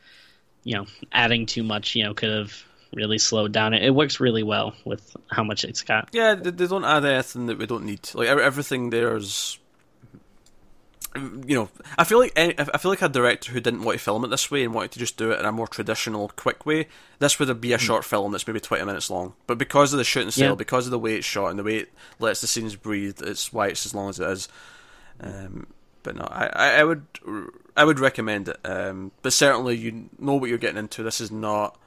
you 0.65 0.75
know, 0.77 0.87
adding 1.13 1.45
too 1.47 1.63
much, 1.63 1.95
you 1.95 2.05
know, 2.05 2.15
could 2.15 2.31
have 2.31 2.65
really 2.95 3.19
slowed 3.19 3.53
down. 3.53 3.75
It, 3.75 3.83
it 3.85 3.91
works 3.95 4.21
really 4.21 4.43
well 4.43 4.75
with 4.85 5.17
how 5.31 5.45
much 5.45 5.65
it's 5.65 5.83
got. 5.83 6.09
Yeah, 6.13 6.35
they, 6.35 6.51
they 6.51 6.67
don't 6.67 6.85
add 6.85 7.05
anything 7.05 7.47
that 7.47 7.59
we 7.59 7.67
don't 7.67 7.85
need. 7.85 8.09
Like 8.15 8.29
everything 8.29 8.91
there's, 8.91 9.59
you 11.17 11.55
know, 11.57 11.69
I 11.97 12.03
feel 12.05 12.19
like 12.19 12.33
I 12.37 12.53
feel 12.79 12.91
like 12.91 13.03
a 13.03 13.09
director 13.09 13.53
who 13.53 13.61
didn't 13.61 13.83
want 13.83 13.99
to 13.99 14.05
film 14.05 14.25
it 14.25 14.29
this 14.29 14.51
way 14.51 14.65
and 14.65 14.75
wanted 14.75 14.91
to 14.93 14.99
just 14.99 15.17
do 15.17 15.31
it 15.31 15.39
in 15.39 15.47
a 15.47 15.53
more 15.53 15.69
traditional, 15.69 16.29
quick 16.35 16.67
way. 16.67 16.89
This 17.21 17.39
would 17.39 17.61
be 17.61 17.73
a 17.73 17.79
short 17.79 18.05
film 18.05 18.33
that's 18.33 18.47
maybe 18.47 18.59
twenty 18.59 18.85
minutes 18.85 19.11
long, 19.11 19.35
but 19.47 19.57
because 19.57 19.93
of 19.93 19.99
the 19.99 20.05
shooting 20.05 20.33
style, 20.33 20.51
Yeah. 20.51 20.55
because 20.57 20.87
of 20.87 20.91
the 20.91 20.99
way 20.99 21.15
it's 21.15 21.27
shot 21.27 21.51
and 21.51 21.59
the 21.59 21.63
way 21.63 21.77
it 21.77 21.93
lets 22.19 22.41
the 22.41 22.49
scenes 22.49 22.75
breathe, 22.75 23.21
it's 23.23 23.53
why 23.53 23.69
it's 23.69 23.87
as 23.87 23.95
long 23.95 24.09
as 24.11 24.19
it 24.19 24.29
is. 24.29 24.49
Um, 25.21 25.69
but 26.03 26.17
no, 26.17 26.25
I, 26.29 26.47
I, 26.53 26.69
I 26.81 26.85
would 26.85 27.07
I 27.77 27.85
would 27.85 28.01
recommend 28.01 28.49
it. 28.49 28.59
Um, 28.65 29.13
but 29.23 29.33
certainly 29.33 29.77
you 29.77 30.11
know 30.19 30.35
what 30.35 30.49
you're 30.49 30.59
getting 30.59 30.79
into. 30.79 31.05
This 31.05 31.21
is 31.21 31.31
not 31.31 31.79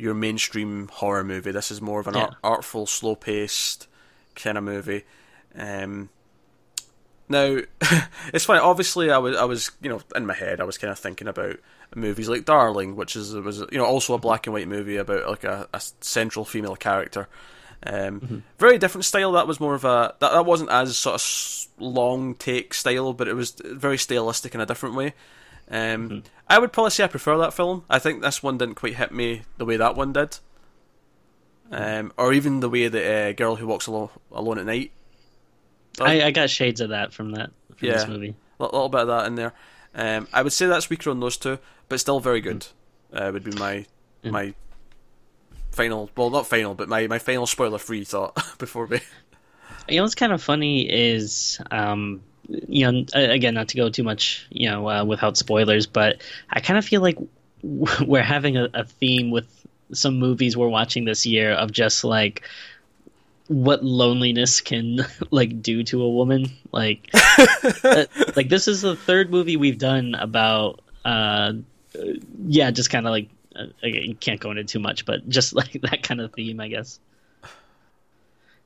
your 0.00 0.14
mainstream 0.14 0.88
horror 0.88 1.22
movie. 1.24 1.50
This 1.52 1.70
is 1.70 1.80
more 1.80 2.00
of 2.00 2.06
an 2.06 2.14
Yeah. 2.14 2.22
art, 2.22 2.34
artful, 2.42 2.86
slow 2.86 3.14
paced 3.14 3.86
kind 4.34 4.56
of 4.58 4.64
movie. 4.64 5.04
Um, 5.54 6.08
now, 7.28 7.58
it's 8.34 8.44
funny. 8.44 8.60
Obviously, 8.60 9.10
I 9.10 9.18
was, 9.18 9.36
I 9.36 9.44
was, 9.44 9.70
you 9.80 9.88
know, 9.90 10.00
in 10.16 10.26
my 10.26 10.34
head, 10.34 10.60
I 10.60 10.64
was 10.64 10.78
kind 10.78 10.90
of 10.90 10.98
thinking 10.98 11.28
about 11.28 11.56
movies 11.94 12.28
like 12.28 12.44
Darling, 12.44 12.96
which 12.96 13.14
is 13.14 13.34
was, 13.34 13.58
you 13.70 13.78
know, 13.78 13.84
also 13.84 14.14
a 14.14 14.18
black 14.18 14.46
and 14.46 14.54
white 14.54 14.68
movie 14.68 14.96
about 14.96 15.28
like 15.28 15.44
a, 15.44 15.68
a 15.72 15.80
central 16.00 16.44
female 16.44 16.76
character. 16.76 17.28
Um, 17.86 18.42
Very 18.58 18.78
different 18.78 19.04
style. 19.06 19.32
That 19.32 19.46
was 19.46 19.58
more 19.60 19.74
of 19.74 19.84
a 19.84 20.14
that, 20.20 20.32
that 20.32 20.44
wasn't 20.44 20.70
as 20.70 20.96
sort 20.98 21.14
of 21.14 21.66
long 21.82 22.34
take 22.34 22.74
style, 22.74 23.12
but 23.12 23.28
it 23.28 23.34
was 23.34 23.52
very 23.64 23.96
stylistic 23.96 24.54
in 24.54 24.60
a 24.60 24.66
different 24.66 24.94
way. 24.96 25.14
Um, 25.70 26.22
I 26.48 26.58
would 26.58 26.72
probably 26.72 26.90
say 26.90 27.04
I 27.04 27.06
prefer 27.08 27.38
that 27.38 27.54
film. 27.54 27.84
I 27.88 27.98
think 28.00 28.22
this 28.22 28.42
one 28.42 28.58
didn't 28.58 28.74
quite 28.74 28.96
hit 28.96 29.12
me 29.12 29.42
the 29.56 29.64
way 29.64 29.76
that 29.76 29.94
one 29.96 30.12
did, 30.12 30.38
um, 31.70 32.12
or 32.18 32.32
even 32.32 32.60
the 32.60 32.68
way 32.68 32.88
that 32.88 33.04
uh, 33.28 33.32
Girl 33.32 33.56
Who 33.56 33.66
Walks 33.66 33.86
Alone, 33.86 34.08
Alone 34.32 34.58
at 34.58 34.66
Night. 34.66 34.90
I, 36.00 36.22
I 36.24 36.30
got 36.30 36.50
shades 36.50 36.80
of 36.80 36.88
that 36.90 37.12
from 37.12 37.32
that 37.32 37.50
from 37.76 37.88
this 37.88 38.04
Yeah. 38.04 38.08
movie. 38.12 38.34
A 38.58 38.64
little 38.64 38.88
bit 38.88 39.02
of 39.02 39.08
that 39.08 39.26
in 39.26 39.34
there. 39.36 39.52
Um, 39.94 40.28
I 40.32 40.42
would 40.42 40.52
say 40.52 40.66
that's 40.66 40.90
weaker 40.90 41.10
on 41.10 41.20
those 41.20 41.36
two, 41.36 41.58
but 41.88 42.00
still 42.00 42.20
very 42.20 42.40
good. 42.40 42.66
Uh, 43.12 43.30
would 43.32 43.44
be 43.44 43.52
my 43.52 43.86
Mm. 44.24 44.30
my 44.32 44.54
final. 45.70 46.10
Well, 46.16 46.30
not 46.30 46.46
final, 46.46 46.74
but 46.74 46.88
my, 46.88 47.06
my 47.06 47.18
final 47.18 47.46
spoiler 47.46 47.78
free 47.78 48.04
thought 48.04 48.36
before 48.58 48.86
me. 48.86 49.00
You 49.88 49.96
know 49.96 50.02
what's 50.02 50.14
kind 50.14 50.32
of 50.32 50.42
funny 50.42 50.82
is, 50.90 51.58
um, 51.70 52.22
you 52.68 52.90
know, 52.90 53.04
again, 53.14 53.54
not 53.54 53.68
to 53.68 53.76
go 53.76 53.90
too 53.90 54.02
much, 54.02 54.46
you 54.50 54.70
know, 54.70 54.88
uh, 54.88 55.04
without 55.04 55.36
spoilers, 55.36 55.86
but 55.86 56.20
I 56.48 56.60
kind 56.60 56.78
of 56.78 56.84
feel 56.84 57.00
like 57.00 57.18
we're 57.62 58.22
having 58.22 58.56
a, 58.56 58.68
a 58.74 58.84
theme 58.84 59.30
with 59.30 59.46
some 59.92 60.18
movies 60.18 60.56
we're 60.56 60.68
watching 60.68 61.04
this 61.04 61.26
year 61.26 61.52
of 61.52 61.72
just 61.72 62.04
like 62.04 62.42
what 63.48 63.84
loneliness 63.84 64.60
can 64.60 65.00
like 65.30 65.62
do 65.62 65.82
to 65.84 66.02
a 66.02 66.10
woman. 66.10 66.46
Like, 66.72 67.10
uh, 67.14 68.04
like 68.36 68.48
this 68.48 68.68
is 68.68 68.82
the 68.82 68.96
third 68.96 69.30
movie 69.30 69.56
we've 69.56 69.78
done 69.78 70.14
about, 70.14 70.80
uh, 71.04 71.54
yeah, 72.46 72.70
just 72.70 72.90
kind 72.90 73.06
of 73.06 73.10
like. 73.10 73.28
Uh, 73.54 73.66
again, 73.82 74.04
you 74.04 74.14
can't 74.14 74.38
go 74.38 74.52
into 74.52 74.62
too 74.62 74.78
much, 74.78 75.04
but 75.04 75.28
just 75.28 75.54
like 75.54 75.72
that 75.82 76.04
kind 76.04 76.20
of 76.20 76.32
theme, 76.32 76.60
I 76.60 76.68
guess. 76.68 77.00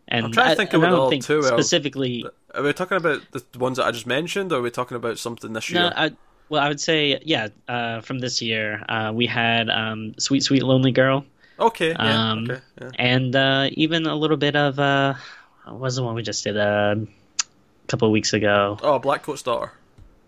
And 0.09 0.27
I'm 0.27 0.33
trying 0.33 0.51
to 0.51 0.57
think 0.57 0.73
and 0.75 0.85
of 0.85 0.93
it 0.93 0.95
all 0.95 1.11
think 1.11 1.25
too 1.25 1.43
specifically. 1.43 2.27
Are 2.55 2.62
we 2.62 2.73
talking 2.73 2.97
about 2.97 3.23
the 3.33 3.59
ones 3.59 3.79
that 3.79 3.87
I 3.87 3.90
just 3.90 4.07
mentioned, 4.07 4.53
or 4.53 4.59
are 4.59 4.62
we 4.62 4.71
talking 4.71 4.97
about 4.97 5.19
something 5.19 5.53
this 5.53 5.71
No, 5.71 5.85
year? 5.85 5.93
I, 5.97 6.12
well, 6.49 6.62
I 6.62 6.69
would 6.69 6.81
say 6.81 7.19
yeah. 7.23 7.49
Uh, 7.67 8.01
from 8.03 8.19
this 8.19 8.43
year, 8.43 8.85
uh, 8.88 9.12
we 9.14 9.27
had 9.27 9.71
um, 9.71 10.14
"Sweet 10.19 10.43
Sweet 10.43 10.62
Lonely 10.62 10.93
Girl" 10.93 11.25
okay, 11.59 11.90
yeah, 11.90 12.31
um, 12.33 12.51
okay, 12.51 12.61
yeah. 12.81 12.90
and 12.99 13.35
uh, 13.35 13.69
even 13.73 14.07
a 14.07 14.14
little 14.14 14.37
bit 14.37 14.57
of 14.57 14.79
uh, 14.79 15.14
what 15.64 15.81
was 15.81 15.97
the 15.97 16.03
one 16.03 16.14
we 16.14 16.23
just 16.23 16.45
did 16.45 16.57
uh, 16.59 16.97
a 16.99 17.87
couple 17.88 18.07
of 18.09 18.12
weeks 18.12 18.35
ago? 18.35 18.79
Oh, 18.83 19.01
Blackcoat's 19.01 19.43
Daughter. 19.43 19.73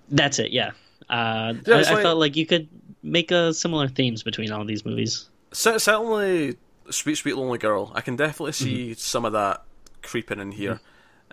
That's 0.08 0.38
it. 0.38 0.52
Yeah, 0.52 0.70
uh, 1.10 1.52
Yeah, 1.66 1.76
I, 1.76 1.78
it's 1.80 1.88
I 1.90 2.02
felt 2.02 2.18
like 2.18 2.34
you 2.34 2.46
could 2.46 2.68
make 3.02 3.30
uh, 3.30 3.52
similar 3.52 3.88
themes 3.88 4.22
between 4.22 4.50
all 4.52 4.64
these 4.64 4.84
movies. 4.86 5.28
Cer- 5.52 5.78
Certainly, 5.78 6.56
Sweet 6.90 7.16
Sweet 7.16 7.36
Lonely 7.36 7.58
Girl. 7.58 7.92
I 7.94 8.00
can 8.00 8.16
definitely 8.16 8.52
Mm-hmm. 8.52 8.64
see 8.64 8.94
some 8.94 9.24
of 9.24 9.32
that 9.32 9.62
creeping 10.02 10.38
in 10.40 10.52
here. 10.52 10.80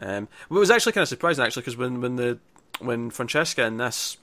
Um, 0.02 0.28
it 0.50 0.54
was 0.54 0.72
actually 0.72 0.94
kind 0.94 1.04
of 1.04 1.10
surprising 1.10 1.44
actually 1.46 1.62
because 1.62 1.78
when 1.78 2.02
when 2.02 2.16
the 2.16 2.40
when 2.80 3.10
Francesca 3.12 3.64
in 3.66 3.78
this 3.78 4.18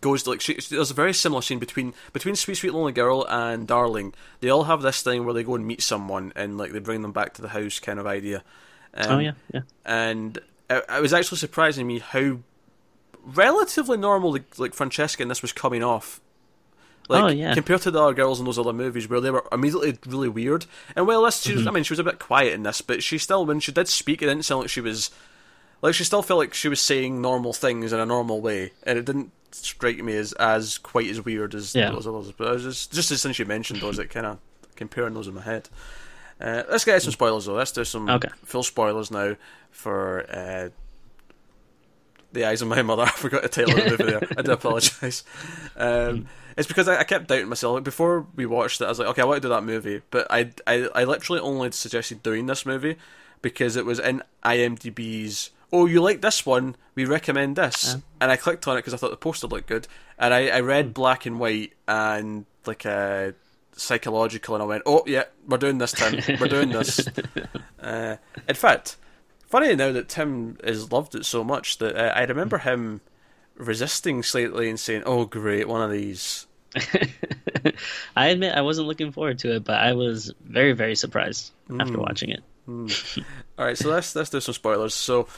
goes 0.00 0.22
to 0.22 0.30
like 0.30 0.40
she, 0.40 0.54
there's 0.70 0.90
a 0.92 0.94
very 0.94 1.12
similar 1.12 1.42
scene 1.42 1.58
between 1.58 1.92
between 2.12 2.36
Sweet 2.36 2.54
Sweet 2.56 2.72
Lonely 2.72 2.92
Girl 2.92 3.26
and 3.28 3.66
Darling. 3.66 4.14
They 4.40 4.48
all 4.50 4.64
have 4.64 4.82
this 4.82 5.02
thing 5.02 5.24
where 5.24 5.34
they 5.34 5.42
go 5.42 5.54
and 5.56 5.66
meet 5.66 5.82
someone 5.82 6.32
and 6.36 6.56
like 6.56 6.72
they 6.72 6.78
bring 6.78 7.02
them 7.02 7.12
back 7.12 7.34
to 7.34 7.42
the 7.42 7.48
house 7.48 7.80
kind 7.80 7.98
of 7.98 8.06
idea. 8.06 8.44
Um, 8.94 9.10
oh 9.10 9.18
yeah, 9.18 9.32
yeah. 9.52 9.60
and 9.84 10.36
it, 10.70 10.84
it 10.88 11.02
was 11.02 11.12
actually 11.12 11.38
surprising 11.38 11.86
me 11.86 11.98
how 11.98 12.38
relatively 13.24 13.96
normal 13.96 14.32
like, 14.32 14.58
like 14.58 14.74
Francesca 14.74 15.22
in 15.22 15.28
this 15.28 15.42
was 15.42 15.52
coming 15.52 15.82
off. 15.82 16.20
Like 17.08 17.22
Oh, 17.22 17.28
yeah. 17.28 17.54
compared 17.54 17.82
to 17.82 17.90
the 17.90 18.00
other 18.02 18.14
girls 18.14 18.40
in 18.40 18.46
those 18.46 18.58
other 18.58 18.72
movies 18.72 19.08
where 19.08 19.20
they 19.20 19.30
were 19.30 19.44
immediately 19.52 19.96
really 20.06 20.28
weird. 20.28 20.66
And 20.96 21.06
well, 21.06 21.22
this 21.22 21.42
she 21.42 21.54
was, 21.54 21.66
I 21.66 21.70
mean, 21.70 21.84
she 21.84 21.92
was 21.92 22.00
a 22.00 22.04
bit 22.04 22.18
quiet 22.18 22.52
in 22.52 22.62
this, 22.64 22.80
but 22.80 23.02
she 23.02 23.18
still, 23.18 23.46
when 23.46 23.60
she 23.60 23.70
did 23.72 23.86
speak, 23.88 24.22
it 24.22 24.26
didn't 24.26 24.44
sound 24.44 24.62
like 24.62 24.70
she 24.70 24.80
was 24.80 25.10
like 25.82 25.94
she 25.94 26.04
still 26.04 26.22
felt 26.22 26.38
like 26.38 26.54
she 26.54 26.68
was 26.68 26.80
saying 26.80 27.20
normal 27.20 27.52
things 27.52 27.92
in 27.92 28.00
a 28.00 28.06
normal 28.06 28.40
way, 28.40 28.72
and 28.82 28.98
it 28.98 29.04
didn't 29.04 29.30
strike 29.52 30.02
me 30.02 30.16
as 30.16 30.32
as 30.34 30.78
quite 30.78 31.08
as 31.08 31.24
weird 31.24 31.54
as 31.54 31.74
Yeah. 31.74 31.90
those 31.92 32.06
others. 32.06 32.32
But 32.32 32.50
was 32.50 32.62
just 32.64 32.92
just 32.92 33.10
as 33.10 33.22
since 33.22 33.38
you 33.38 33.44
mentioned 33.44 33.80
those, 33.80 33.98
it 33.98 34.10
kind 34.10 34.26
of 34.26 34.38
comparing 34.74 35.14
those 35.14 35.28
in 35.28 35.34
my 35.34 35.42
head. 35.42 35.68
Uh, 36.40 36.64
let's 36.70 36.84
get 36.84 37.00
some 37.02 37.12
spoilers 37.12 37.44
though. 37.46 37.54
Let's 37.54 37.72
do 37.72 37.84
some 37.84 38.08
Okay. 38.10 38.28
full 38.44 38.62
spoilers 38.62 39.10
now 39.10 39.36
for 39.70 40.26
uh, 40.30 40.68
the 42.36 42.44
eyes 42.44 42.62
of 42.62 42.68
my 42.68 42.82
mother. 42.82 43.02
I 43.06 43.10
forgot 43.10 43.42
to 43.42 43.48
title 43.48 43.74
the 43.74 43.90
movie 43.90 44.04
there. 44.04 44.22
I 44.36 44.42
do 44.42 44.52
apologise. 44.52 45.24
Um, 45.76 46.28
it's 46.56 46.68
because 46.68 46.88
I, 46.88 47.00
I 47.00 47.04
kept 47.04 47.28
doubting 47.28 47.48
myself. 47.48 47.74
Like, 47.74 47.84
before 47.84 48.26
we 48.36 48.46
watched 48.46 48.80
it, 48.80 48.84
I 48.84 48.88
was 48.88 48.98
like, 48.98 49.08
okay, 49.08 49.22
I 49.22 49.24
want 49.24 49.42
to 49.42 49.48
do 49.48 49.52
that 49.52 49.64
movie, 49.64 50.02
but 50.10 50.26
I, 50.30 50.50
I, 50.66 50.88
I 50.94 51.04
literally 51.04 51.40
only 51.40 51.70
suggested 51.72 52.22
doing 52.22 52.46
this 52.46 52.64
movie 52.64 52.96
because 53.42 53.76
it 53.76 53.84
was 53.84 53.98
in 53.98 54.22
IMDb's. 54.44 55.50
Oh, 55.72 55.86
you 55.86 56.00
like 56.00 56.20
this 56.20 56.46
one? 56.46 56.76
We 56.94 57.04
recommend 57.04 57.56
this, 57.56 57.96
and 58.20 58.30
I 58.30 58.36
clicked 58.36 58.66
on 58.68 58.76
it 58.76 58.78
because 58.78 58.94
I 58.94 58.96
thought 58.96 59.10
the 59.10 59.16
poster 59.16 59.48
looked 59.48 59.66
good, 59.66 59.88
and 60.18 60.32
I, 60.32 60.48
I 60.48 60.60
read 60.60 60.94
black 60.94 61.26
and 61.26 61.38
white 61.40 61.72
and 61.88 62.46
like 62.64 62.84
a 62.84 63.34
psychological, 63.72 64.54
and 64.54 64.62
I 64.62 64.66
went, 64.66 64.84
oh 64.86 65.02
yeah, 65.06 65.24
we're 65.46 65.58
doing 65.58 65.78
this, 65.78 65.92
Tim. 65.92 66.20
We're 66.40 66.48
doing 66.48 66.70
this. 66.70 67.06
uh, 67.80 68.16
in 68.48 68.54
fact, 68.54 68.96
funny 69.46 69.74
now 69.74 69.92
that 69.92 70.08
Tim 70.08 70.58
has 70.64 70.92
loved 70.92 71.14
it 71.14 71.24
so 71.24 71.42
much 71.44 71.78
that 71.78 71.96
uh, 71.96 72.12
I 72.14 72.24
remember 72.24 72.58
him 72.58 73.00
resisting 73.56 74.22
slightly 74.22 74.68
and 74.68 74.78
saying, 74.78 75.02
"Oh, 75.06 75.24
great, 75.24 75.68
one 75.68 75.82
of 75.82 75.90
these." 75.90 76.46
I 78.16 78.28
admit 78.28 78.54
I 78.54 78.60
wasn't 78.62 78.88
looking 78.88 79.12
forward 79.12 79.38
to 79.40 79.56
it, 79.56 79.64
but 79.64 79.80
I 79.80 79.92
was 79.92 80.32
very, 80.44 80.72
very 80.72 80.94
surprised 80.94 81.52
Hmm. 81.68 81.80
after 81.80 81.98
watching 81.98 82.30
it. 82.30 82.42
All 82.68 83.64
right, 83.64 83.76
so 83.78 83.88
let's 83.90 84.14
let's 84.16 84.30
do 84.30 84.40
some 84.40 84.54
spoilers. 84.54 84.94
So, 84.94 85.28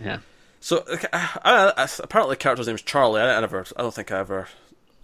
Yeah. 0.00 0.18
so 0.60 0.84
I, 1.12 1.38
I, 1.44 1.72
I- 1.84 1.88
apparently 2.00 2.34
the 2.34 2.38
character's 2.38 2.66
name 2.66 2.76
is 2.76 2.82
Charlie. 2.82 3.20
I, 3.20 3.40
never, 3.40 3.64
I 3.76 3.82
don't 3.82 3.94
think 3.94 4.12
I 4.12 4.18
ever. 4.18 4.48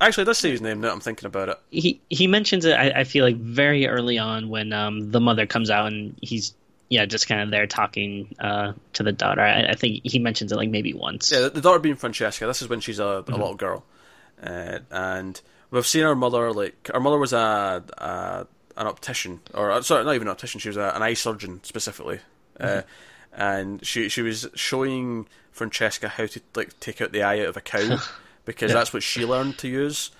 Actually, 0.01 0.25
does 0.25 0.39
say 0.39 0.51
his 0.51 0.61
name 0.61 0.81
now. 0.81 0.91
I'm 0.93 1.01
thinking 1.01 1.27
about 1.27 1.49
it. 1.49 1.59
he 1.71 2.01
he 2.11 2.27
mentions 2.27 2.65
it. 2.65 2.73
I, 2.75 3.01
I 3.01 3.05
feel 3.05 3.25
like 3.25 3.37
very 3.37 3.87
early 3.87 4.19
on 4.19 4.49
when 4.49 4.73
um 4.73 5.11
the 5.13 5.21
mother 5.21 5.47
comes 5.47 5.71
out 5.71 5.87
and 5.93 6.17
he's 6.21 6.55
yeah 6.93 7.07
just 7.07 7.27
kind 7.27 7.41
of 7.41 7.51
there 7.51 7.67
talking 7.67 8.35
uh 8.39 8.75
to 8.93 9.03
the 9.03 9.13
daughter. 9.13 9.41
I, 9.41 9.71
I 9.71 9.75
think 9.75 10.03
he 10.05 10.19
mentions 10.19 10.53
it 10.53 10.57
like 10.57 10.69
maybe 10.69 10.93
once. 10.93 11.33
Yeah, 11.33 11.49
the, 11.49 11.63
daughter 11.63 11.79
being 11.79 11.97
Francesca. 11.97 12.47
This 12.47 12.61
is 12.61 12.69
when 12.69 12.81
she's 12.81 12.99
a, 12.99 13.25
a 13.27 13.31
little 13.31 13.55
girl, 13.55 13.85
uh, 14.43 14.81
and 14.91 15.41
we've 15.71 15.87
seen 15.87 16.03
her 16.03 16.15
mother. 16.15 16.53
Like 16.53 16.91
her 16.93 17.01
mother 17.01 17.19
was 17.19 17.33
a, 17.33 17.83
a 17.97 18.47
an 18.77 18.87
optician, 18.87 19.41
or 19.55 19.71
uh, 19.71 19.81
sorry, 19.81 20.05
not 20.05 20.15
even 20.15 20.29
an 20.29 20.33
optician. 20.33 20.61
She 20.61 20.69
was 20.69 20.77
a, 20.77 20.93
an 20.95 21.03
eye 21.03 21.15
surgeon 21.15 21.61
specifically, 21.65 22.21
uh, 22.61 22.83
and 23.33 23.85
she 23.85 24.11
she 24.11 24.21
was 24.21 24.49
showing 24.55 25.27
Francesca 25.51 26.09
how 26.09 26.27
to 26.27 26.41
like 26.55 26.79
take 26.79 27.01
out 27.01 27.13
the 27.13 27.23
eye 27.23 27.41
out 27.41 27.49
of 27.49 27.57
a 27.57 27.63
cow 27.63 27.99
because 28.45 28.71
that's 28.71 28.93
what 28.93 29.03
she 29.03 29.25
learned 29.25 29.57
to 29.59 29.69
use. 29.69 30.11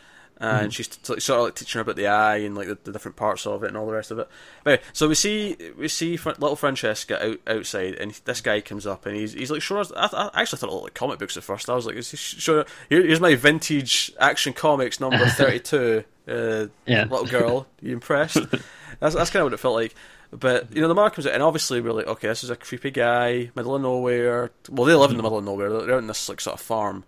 And 0.45 0.75
she's 0.75 0.89
t- 0.89 1.21
sort 1.21 1.39
of 1.39 1.45
like 1.45 1.55
teaching 1.55 1.79
her 1.79 1.83
about 1.83 1.95
the 1.95 2.09
eye 2.09 2.39
and 2.39 2.57
like 2.57 2.67
the, 2.67 2.77
the 2.83 2.91
different 2.93 3.17
parts 3.17 3.47
of 3.47 3.63
it 3.63 3.69
and 3.69 3.77
all 3.77 3.87
the 3.87 3.93
rest 3.93 4.11
of 4.11 4.19
it. 4.19 4.29
But 4.65 4.71
anyway, 4.73 4.85
so 4.93 5.09
we 5.09 5.15
see 5.15 5.57
we 5.79 5.87
see 5.87 6.17
little 6.17 6.57
Francesca 6.57 7.25
out, 7.25 7.39
outside, 7.47 7.95
and 7.95 8.11
this 8.25 8.41
guy 8.41 8.61
comes 8.61 8.85
up 8.87 9.07
and 9.07 9.17
he's 9.17 9.35
he's 9.35 9.51
like, 9.53 9.63
"Sure." 9.63 9.85
I, 9.97 10.31
I 10.35 10.41
actually 10.43 10.59
thought 10.59 10.71
it 10.71 10.73
looked 10.73 10.85
like 10.85 10.95
comic 10.95 11.19
books 11.21 11.37
at 11.37 11.45
first. 11.45 11.71
I 11.71 11.75
was 11.75 11.87
like, 11.87 11.95
"Is 11.95 12.11
he 12.11 12.17
sure?" 12.17 12.65
Here, 12.89 13.07
here's 13.07 13.21
my 13.21 13.35
vintage 13.37 14.11
action 14.19 14.53
comics 14.53 14.99
number 14.99 15.25
thirty 15.27 15.61
two. 15.61 16.05
Uh, 16.27 16.67
Yeah. 16.87 17.03
little 17.05 17.27
girl, 17.27 17.67
you 17.81 17.93
impressed? 17.93 18.39
that's 19.01 19.15
that's 19.15 19.31
kind 19.31 19.43
of 19.43 19.45
what 19.47 19.53
it 19.53 19.61
felt 19.61 19.75
like. 19.77 19.95
But 20.33 20.75
you 20.75 20.81
know, 20.81 20.89
the 20.89 20.95
mark 20.95 21.15
comes 21.15 21.27
out, 21.27 21.35
and 21.35 21.43
obviously 21.43 21.81
we're 21.81 21.93
like, 21.93 22.07
okay, 22.07 22.27
this 22.29 22.43
is 22.43 22.51
a 22.51 22.57
creepy 22.57 22.91
guy, 22.91 23.51
middle 23.55 23.75
of 23.77 23.83
nowhere. 23.83 24.51
Well, 24.71 24.87
they 24.87 24.95
live 24.95 25.11
in 25.11 25.19
the 25.19 25.23
middle 25.23 25.39
of 25.39 25.45
nowhere. 25.45 25.71
They're 25.71 25.83
they're 25.87 25.99
in 25.99 26.07
this 26.09 26.29
like 26.29 26.41
sort 26.41 26.55
of 26.55 26.61
farm, 26.61 27.05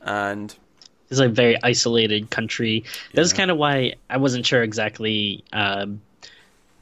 and 0.00 0.54
It's 1.10 1.18
like 1.20 1.30
very 1.30 1.56
isolated 1.62 2.30
country. 2.30 2.84
That's 3.14 3.32
Yeah. 3.32 3.36
kind 3.38 3.50
of 3.50 3.56
why 3.56 3.94
I 4.10 4.16
wasn't 4.18 4.44
sure 4.46 4.62
exactly 4.62 5.42
um, 5.52 6.00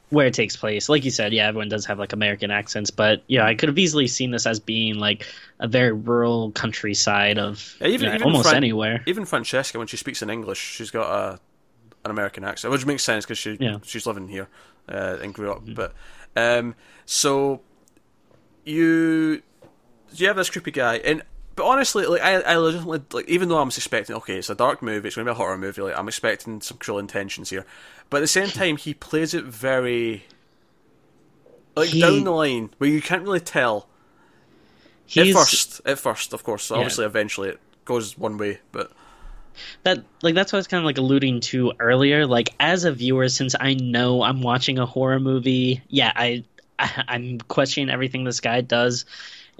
where 0.09 0.27
it 0.27 0.33
takes 0.33 0.55
place. 0.55 0.89
Like 0.89 1.03
you 1.05 1.11
said, 1.11 1.33
yeah, 1.33 1.47
everyone 1.47 1.69
does 1.69 1.85
have 1.85 1.99
like 1.99 2.13
American 2.13 2.51
accents, 2.51 2.91
but 2.91 3.23
yeah, 3.27 3.45
I 3.45 3.55
could 3.55 3.69
have 3.69 3.77
easily 3.77 4.07
seen 4.07 4.31
this 4.31 4.45
as 4.45 4.59
being 4.59 4.95
like 4.95 5.25
a 5.59 5.67
very 5.67 5.91
rural 5.91 6.51
countryside 6.51 7.37
of 7.37 7.75
Yeah, 7.81 7.87
even- 7.87 8.01
you 8.01 8.07
know, 8.07 8.15
even 8.15 8.23
almost 8.27 8.43
Fran- 8.49 8.57
anywhere. 8.57 9.03
even 9.05 9.25
Francesca, 9.25 9.77
when 9.77 9.87
she 9.87 9.97
speaks 9.97 10.21
in 10.21 10.29
English, 10.29 10.59
she's 10.59 10.91
got 10.91 11.09
a 11.09 11.39
an 12.05 12.11
American 12.11 12.45
accent, 12.45 12.71
which 12.71 12.85
makes 12.85 13.03
sense 13.03 13.25
because 13.25 13.37
she 13.37 13.57
Yeah. 13.59 13.71
Mm-hmm. 13.71 13.83
she's 13.83 14.05
living 14.05 14.29
here 14.29 14.47
uh, 14.87 15.17
and 15.21 15.33
grew 15.33 15.51
up. 15.51 15.61
But 15.73 15.93
um, 16.37 16.75
so 17.05 17.59
you 18.65 19.41
you 20.15 20.27
have 20.27 20.35
this 20.37 20.49
creepy 20.49 20.71
guy, 20.71 20.97
and 20.97 21.21
but 21.57 21.65
honestly, 21.65 22.05
like 22.05 22.21
I, 22.21 22.35
I 22.35 22.55
legitimately 22.55 23.01
like 23.11 23.27
even 23.27 23.49
though 23.49 23.57
I'm 23.57 23.67
expecting, 23.67 24.15
okay, 24.17 24.37
it's 24.37 24.49
a 24.49 24.55
dark 24.55 24.81
movie, 24.83 25.07
it's 25.07 25.15
going 25.15 25.25
to 25.25 25.31
be 25.31 25.35
a 25.35 25.37
horror 25.37 25.57
movie. 25.57 25.81
Like 25.81 25.97
I'm 25.97 26.07
expecting 26.07 26.61
some 26.61 26.77
cruel 26.77 26.99
intentions 26.99 27.49
here, 27.49 27.65
but 28.09 28.17
at 28.17 28.21
the 28.21 28.27
same 28.27 28.49
time, 28.49 28.77
he 28.77 28.93
plays 28.93 29.33
it 29.33 29.43
very 29.43 30.25
like 31.75 31.89
He- 31.89 31.99
down 31.99 32.23
the 32.23 32.31
line 32.31 32.69
where 32.77 32.89
you 32.89 33.01
can't 33.01 33.23
really 33.23 33.39
tell. 33.39 33.89
At 35.17 35.31
first, 35.33 35.81
at 35.85 35.97
first, 35.97 36.33
of 36.33 36.43
course. 36.43 36.69
Yeah. 36.69 36.77
Obviously, 36.77 37.05
eventually 37.05 37.49
it 37.49 37.59
goes 37.85 38.17
one 38.17 38.37
way, 38.37 38.59
but 38.71 38.91
that 39.81 40.03
like 40.21 40.35
that's 40.35 40.53
what 40.53 40.57
I 40.57 40.59
was 40.59 40.67
kind 40.67 40.79
of 40.79 40.85
like 40.85 40.99
alluding 40.99 41.39
to 41.39 41.73
earlier. 41.79 42.27
Like 42.27 42.53
as 42.59 42.83
a 42.83 42.91
viewer, 42.91 43.29
since 43.29 43.55
I 43.59 43.73
know 43.73 44.21
I'm 44.21 44.41
watching 44.41 44.77
a 44.77 44.85
horror 44.85 45.19
movie, 45.19 45.81
yeah, 45.87 46.11
I, 46.15 46.43
I 46.77 47.03
I'm 47.07 47.39
questioning 47.39 47.89
everything 47.89 48.25
this 48.25 48.41
guy 48.41 48.61
does, 48.61 49.05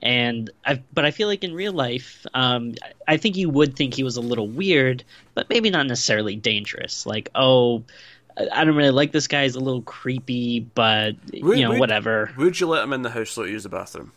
and 0.01 0.49
I 0.65 0.81
but 0.93 1.05
I 1.05 1.12
feel 1.12 1.27
like 1.27 1.43
in 1.43 1.53
real 1.53 1.73
life, 1.73 2.25
um, 2.33 2.75
I 3.07 3.17
think 3.17 3.36
you 3.38 3.49
would 3.49 3.75
think 3.75 3.93
he 3.93 4.03
was 4.03 4.17
a 4.17 4.21
little 4.21 4.47
weird, 4.47 5.03
but 5.33 5.49
maybe 5.49 5.69
not 5.69 5.88
necessarily 5.88 6.36
dangerous. 6.36 7.05
Like 7.05 7.29
oh. 7.36 7.83
I 8.53 8.65
don't 8.65 8.75
really 8.75 8.91
like 8.91 9.12
this 9.12 9.25
guy. 9.25 9.45
He's 9.45 9.55
a 9.55 9.60
little 9.60 9.81
creepy, 9.81 10.60
but 10.60 11.15
Would- 11.41 11.57
you 11.57 11.63
know, 11.63 11.71
would- 11.71 11.79
whatever. 11.79 12.31
Would 12.38 12.60
you 12.60 12.67
let 12.67 12.83
him 12.83 12.93
in 12.93 13.01
the 13.01 13.10
house 13.10 13.31
so 13.31 13.45
use 13.45 13.63
the 13.63 13.69
bathroom? 13.69 14.12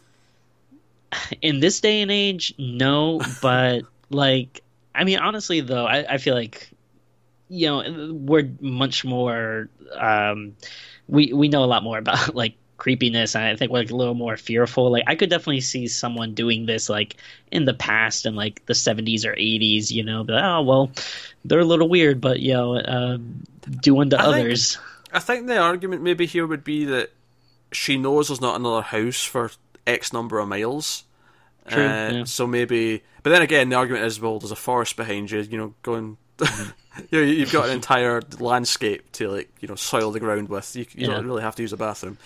in 1.42 1.60
this 1.60 1.80
day 1.80 2.02
and 2.02 2.10
age, 2.10 2.54
no, 2.58 3.20
but 3.42 3.82
like, 4.10 4.62
I 4.94 5.04
mean, 5.04 5.18
honestly, 5.18 5.60
though, 5.60 5.86
I, 5.86 6.14
I 6.14 6.18
feel 6.18 6.34
like, 6.34 6.70
you 7.48 7.66
know, 7.66 8.12
we're 8.12 8.50
much 8.60 9.04
more, 9.04 9.68
um, 9.96 10.56
we 11.08 11.32
we 11.32 11.48
know 11.48 11.64
a 11.64 11.66
lot 11.66 11.82
more 11.82 11.98
about 11.98 12.34
like 12.34 12.54
creepiness, 12.80 13.36
and 13.36 13.44
I 13.44 13.54
think 13.54 13.70
like 13.70 13.90
a 13.92 13.94
little 13.94 14.14
more 14.14 14.36
fearful. 14.36 14.90
Like, 14.90 15.04
I 15.06 15.14
could 15.14 15.30
definitely 15.30 15.60
see 15.60 15.86
someone 15.86 16.34
doing 16.34 16.66
this 16.66 16.88
like 16.88 17.16
in 17.52 17.64
the 17.66 17.74
past, 17.74 18.26
in 18.26 18.34
like 18.34 18.66
the 18.66 18.74
seventies 18.74 19.24
or 19.24 19.34
eighties, 19.34 19.92
you 19.92 20.02
know, 20.02 20.24
but 20.24 20.42
oh 20.42 20.62
well, 20.62 20.90
they're 21.44 21.60
a 21.60 21.64
little 21.64 21.88
weird, 21.88 22.20
but 22.20 22.40
you 22.40 22.54
know, 22.54 22.80
um, 22.84 23.44
do 23.80 24.00
unto 24.00 24.16
I 24.16 24.22
think- 24.22 24.34
others. 24.34 24.78
I 25.12 25.18
think 25.20 25.46
the 25.46 25.58
argument 25.58 26.02
maybe 26.02 26.26
here 26.26 26.46
would 26.46 26.62
be 26.64 26.84
that 26.86 27.10
she 27.72 27.96
knows 27.98 28.28
there's 28.28 28.40
not 28.40 28.56
another 28.58 28.82
house 28.82 29.22
for 29.22 29.50
X 29.86 30.12
number 30.12 30.38
of 30.38 30.48
miles. 30.48 31.04
True, 31.68 31.84
Uh, 31.84 32.10
yeah. 32.12 32.24
So 32.24 32.46
maybe, 32.46 33.02
but 33.22 33.30
then 33.30 33.42
again, 33.42 33.68
the 33.68 33.76
argument 33.76 34.04
is, 34.06 34.20
well, 34.20 34.38
there's 34.38 34.50
a 34.52 34.56
forest 34.56 34.96
behind 34.96 35.30
you. 35.30 35.40
You 35.40 35.58
know, 35.58 35.74
going, 35.82 36.16
you 36.40 36.46
know, 37.12 37.20
you've 37.22 37.52
got 37.52 37.66
an 37.68 37.74
entire 37.74 38.22
landscape 38.38 39.10
to 39.12 39.28
like, 39.30 39.50
you 39.60 39.66
know, 39.68 39.74
soil 39.74 40.12
the 40.12 40.20
ground 40.20 40.48
with. 40.48 40.74
You, 40.76 40.86
you 40.94 41.08
Yeah. 41.08 41.14
don't 41.16 41.26
really 41.26 41.42
have 41.42 41.56
to 41.56 41.62
use 41.62 41.72
a 41.72 41.76
bathroom. 41.76 42.16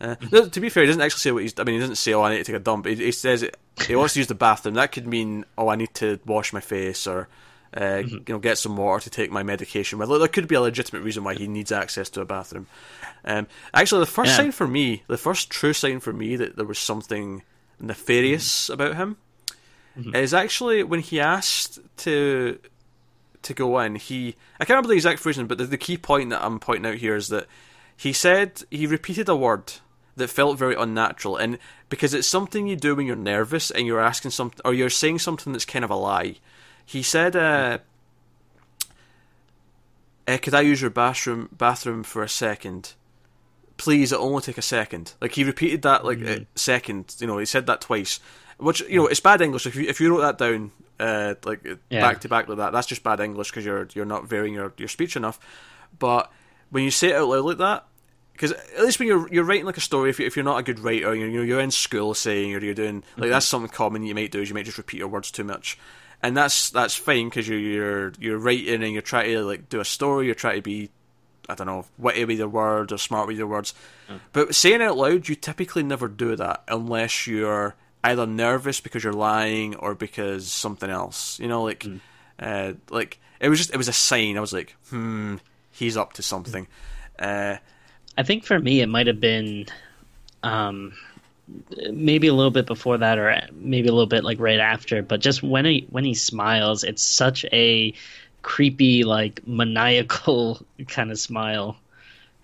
Uh, 0.00 0.14
no, 0.30 0.48
to 0.48 0.60
be 0.60 0.68
fair, 0.68 0.84
he 0.84 0.86
doesn't 0.86 1.02
actually 1.02 1.18
say 1.20 1.32
what 1.32 1.42
he's. 1.42 1.54
I 1.58 1.64
mean, 1.64 1.74
he 1.74 1.80
doesn't 1.80 1.96
say, 1.96 2.14
"Oh, 2.14 2.22
I 2.22 2.30
need 2.30 2.38
to 2.38 2.44
take 2.44 2.56
a 2.56 2.60
dump." 2.60 2.86
He, 2.86 2.94
he 2.94 3.10
says 3.12 3.42
it, 3.42 3.56
he 3.86 3.96
wants 3.96 4.14
to 4.14 4.20
use 4.20 4.28
the 4.28 4.34
bathroom. 4.34 4.74
That 4.74 4.92
could 4.92 5.06
mean, 5.06 5.44
"Oh, 5.56 5.68
I 5.68 5.76
need 5.76 5.92
to 5.94 6.20
wash 6.24 6.52
my 6.52 6.60
face," 6.60 7.06
or 7.06 7.28
uh, 7.74 7.80
Mm-hmm. 7.80 8.08
you 8.14 8.24
know, 8.28 8.38
get 8.38 8.58
some 8.58 8.76
water 8.76 9.02
to 9.04 9.10
take 9.10 9.30
my 9.32 9.42
medication 9.42 9.98
with. 9.98 10.08
Like, 10.08 10.20
there 10.20 10.28
could 10.28 10.46
be 10.48 10.54
a 10.54 10.60
legitimate 10.60 11.02
reason 11.02 11.24
why 11.24 11.34
he 11.34 11.48
needs 11.48 11.70
access 11.72 12.08
to 12.10 12.20
a 12.20 12.24
bathroom. 12.24 12.66
Um, 13.24 13.46
actually, 13.74 14.00
the 14.00 14.06
first 14.06 14.30
Yeah. 14.30 14.36
sign 14.36 14.52
for 14.52 14.66
me, 14.68 15.02
the 15.08 15.18
first 15.18 15.50
true 15.50 15.72
sign 15.72 15.98
for 16.00 16.12
me 16.12 16.36
that 16.36 16.56
there 16.56 16.64
was 16.64 16.78
something 16.78 17.42
nefarious 17.80 18.68
about 18.68 18.96
him, 18.96 19.16
is 20.14 20.32
actually 20.32 20.84
when 20.84 21.00
he 21.00 21.18
asked 21.20 21.80
to 21.98 22.58
to 23.42 23.52
go 23.54 23.78
in. 23.80 23.96
He 23.96 24.36
I 24.60 24.64
can't 24.64 24.76
remember 24.76 24.88
the 24.88 24.94
exact 24.94 25.24
reason, 25.26 25.46
but 25.48 25.58
the, 25.58 25.64
the 25.64 25.76
key 25.76 25.96
point 25.98 26.30
that 26.30 26.42
I'm 26.44 26.60
pointing 26.60 26.86
out 26.90 26.98
here 26.98 27.16
is 27.16 27.28
that 27.28 27.46
he 27.96 28.12
said 28.12 28.62
he 28.70 28.86
repeated 28.86 29.28
a 29.28 29.34
word 29.36 29.72
that 30.18 30.28
felt 30.28 30.58
very 30.58 30.74
unnatural, 30.74 31.36
and 31.36 31.58
because 31.88 32.12
it's 32.14 32.28
something 32.28 32.66
you 32.66 32.76
do 32.76 32.94
when 32.94 33.06
you're 33.06 33.16
nervous 33.16 33.70
and 33.70 33.86
you're 33.86 34.00
asking 34.00 34.30
something 34.32 34.60
or 34.64 34.74
you're 34.74 34.90
saying 34.90 35.18
something 35.20 35.52
that's 35.52 35.64
kind 35.64 35.84
of 35.84 35.90
a 35.90 35.96
lie. 35.96 36.36
He 36.84 37.02
said, 37.02 37.34
uh, 37.36 37.78
uh, 40.26 40.38
"Could 40.38 40.54
I 40.54 40.60
use 40.60 40.80
your 40.80 40.90
bathroom 40.90 41.48
bathroom 41.52 42.02
for 42.02 42.22
a 42.22 42.28
second? 42.28 42.94
Please, 43.76 44.12
it'll 44.12 44.26
only 44.26 44.42
take 44.42 44.58
a 44.58 44.62
second. 44.62 45.14
Like 45.20 45.32
he 45.32 45.44
repeated 45.44 45.82
that 45.82 46.04
like 46.04 46.20
a 46.20 46.46
second. 46.54 47.14
You 47.18 47.26
know, 47.26 47.38
he 47.38 47.46
said 47.46 47.66
that 47.66 47.80
twice. 47.80 48.20
Which 48.58 48.80
you 48.82 48.96
know, 48.96 49.06
it's 49.06 49.20
bad 49.20 49.40
English. 49.40 49.66
If 49.66 49.76
you 49.76 49.88
if 49.88 50.00
you 50.00 50.10
wrote 50.10 50.22
that 50.22 50.38
down, 50.38 50.72
uh, 50.98 51.34
like 51.44 51.64
Yeah. 51.90 52.00
back 52.00 52.20
to 52.22 52.28
back 52.28 52.48
like 52.48 52.58
that, 52.58 52.72
that's 52.72 52.88
just 52.88 53.04
bad 53.04 53.20
English 53.20 53.50
because 53.50 53.64
you're 53.64 53.86
you're 53.94 54.04
not 54.04 54.28
varying 54.28 54.54
your, 54.54 54.72
your 54.78 54.88
speech 54.88 55.14
enough. 55.16 55.38
But 55.98 56.30
when 56.70 56.82
you 56.84 56.90
say 56.90 57.10
it 57.10 57.16
out 57.16 57.28
loud 57.28 57.44
like 57.44 57.58
that, 57.58 57.86
because 58.38 58.52
at 58.52 58.84
least 58.84 59.00
when 59.00 59.08
you're 59.08 59.28
you're 59.32 59.44
writing 59.44 59.66
like 59.66 59.76
a 59.76 59.80
story, 59.80 60.10
if, 60.10 60.20
you, 60.20 60.26
if 60.26 60.36
you're 60.36 60.44
not 60.44 60.58
a 60.58 60.62
good 60.62 60.78
writer, 60.78 61.12
you 61.12 61.28
know 61.28 61.42
you're 61.42 61.60
in 61.60 61.72
school 61.72 62.14
saying 62.14 62.54
or 62.54 62.60
you're 62.60 62.72
doing 62.72 63.02
like 63.16 63.30
that's 63.30 63.46
something 63.46 63.68
common 63.68 64.04
you 64.04 64.14
might 64.14 64.30
do 64.30 64.40
is 64.40 64.48
you 64.48 64.54
might 64.54 64.64
just 64.64 64.78
repeat 64.78 64.98
your 64.98 65.08
words 65.08 65.32
too 65.32 65.42
much, 65.42 65.76
and 66.22 66.36
that's 66.36 66.70
that's 66.70 66.94
fine 66.94 67.28
because 67.28 67.48
you're 67.48 67.58
you're 67.58 68.12
you're 68.20 68.38
writing 68.38 68.84
and 68.84 68.92
you're 68.92 69.02
trying 69.02 69.32
to 69.32 69.44
like 69.44 69.68
do 69.68 69.80
a 69.80 69.84
story, 69.84 70.26
you're 70.26 70.36
trying 70.36 70.56
to 70.56 70.62
be 70.62 70.88
I 71.48 71.54
don't 71.54 71.66
know, 71.66 71.86
witty 71.96 72.26
with 72.26 72.38
your 72.38 72.48
words 72.48 72.92
or 72.92 72.98
smart 72.98 73.26
with 73.26 73.38
your 73.38 73.46
words. 73.46 73.74
Mm. 74.08 74.20
But 74.32 74.54
saying 74.54 74.76
it 74.76 74.82
out 74.82 74.98
loud, 74.98 75.28
you 75.28 75.34
typically 75.34 75.82
never 75.82 76.06
do 76.06 76.36
that 76.36 76.62
unless 76.68 77.26
you're 77.26 77.74
either 78.04 78.26
nervous 78.26 78.80
because 78.80 79.02
you're 79.02 79.12
lying 79.12 79.74
or 79.76 79.94
because 79.94 80.46
something 80.46 80.90
else. 80.90 81.40
You 81.40 81.48
know, 81.48 81.64
like, 81.64 81.80
mm. 81.80 82.00
uh, 82.38 82.74
like 82.90 83.18
it 83.40 83.48
was 83.48 83.58
just 83.58 83.72
it 83.72 83.78
was 83.78 83.88
a 83.88 83.92
sign. 83.92 84.36
I 84.36 84.40
was 84.40 84.52
like, 84.52 84.76
hmm, 84.90 85.36
he's 85.70 85.96
up 85.96 86.12
to 86.14 86.22
something. 86.22 86.68
Uh, 87.18 87.56
I 88.18 88.24
think 88.24 88.44
for 88.44 88.58
me, 88.58 88.82
it 88.82 88.88
might 88.88 89.06
have 89.06 89.20
been. 89.20 89.66
Um, 90.42 90.92
maybe 91.90 92.26
a 92.26 92.34
little 92.34 92.50
bit 92.50 92.66
before 92.66 92.98
that 92.98 93.18
or 93.18 93.40
maybe 93.52 93.88
a 93.88 93.92
little 93.92 94.06
bit 94.06 94.22
like 94.22 94.38
right 94.38 94.60
after 94.60 95.02
but 95.02 95.18
just 95.20 95.42
when 95.42 95.64
he 95.64 95.86
when 95.88 96.04
he 96.04 96.12
smiles 96.12 96.84
it's 96.84 97.02
such 97.02 97.44
a 97.52 97.92
creepy 98.42 99.02
like 99.02 99.40
maniacal 99.46 100.60
kind 100.88 101.10
of 101.10 101.18
smile 101.18 101.76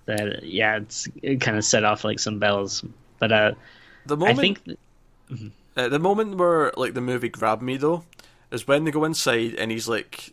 that 0.07 0.43
yeah 0.43 0.77
it's 0.77 1.07
it 1.23 1.41
kind 1.41 1.57
of 1.57 1.65
set 1.65 1.85
off 1.85 2.03
like 2.03 2.19
some 2.19 2.39
bells 2.39 2.83
but 3.19 3.31
uh 3.31 3.53
the 4.07 4.17
moment 4.17 4.39
i 4.39 4.41
think 4.41 4.65
th- 4.65 4.79
mm-hmm. 5.31 5.49
uh, 5.77 5.89
the 5.89 5.99
moment 5.99 6.37
where 6.37 6.73
like 6.77 6.95
the 6.95 7.01
movie 7.01 7.29
grabbed 7.29 7.63
me 7.63 7.77
though 7.77 8.05
is 8.51 8.67
when 8.67 8.85
they 8.85 8.91
go 8.91 9.05
inside 9.05 9.55
and 9.57 9.71
he's 9.71 9.89
like 9.89 10.33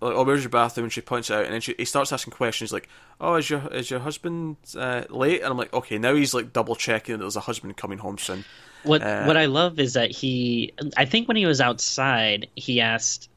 like, 0.00 0.14
oh, 0.14 0.24
where's 0.24 0.42
your 0.42 0.50
bathroom? 0.50 0.84
And 0.84 0.92
she 0.92 1.00
points 1.00 1.30
out, 1.30 1.44
and 1.44 1.54
then 1.54 1.60
she, 1.60 1.74
he 1.76 1.84
starts 1.84 2.12
asking 2.12 2.32
questions 2.32 2.72
like, 2.72 2.88
oh, 3.20 3.34
is 3.34 3.50
your 3.50 3.66
is 3.72 3.90
your 3.90 4.00
husband 4.00 4.56
uh, 4.76 5.04
late? 5.10 5.42
And 5.42 5.50
I'm 5.50 5.56
like, 5.56 5.72
okay, 5.72 5.98
now 5.98 6.14
he's 6.14 6.34
like 6.34 6.52
double 6.52 6.76
checking 6.76 7.14
that 7.14 7.18
there's 7.18 7.36
a 7.36 7.40
husband 7.40 7.76
coming 7.76 7.98
home 7.98 8.18
soon. 8.18 8.44
What 8.84 9.02
uh, 9.02 9.24
what 9.24 9.36
I 9.36 9.46
love 9.46 9.80
is 9.80 9.94
that 9.94 10.10
he, 10.10 10.72
I 10.96 11.04
think 11.04 11.26
when 11.26 11.36
he 11.36 11.46
was 11.46 11.60
outside, 11.60 12.48
he 12.54 12.80
asked 12.80 13.28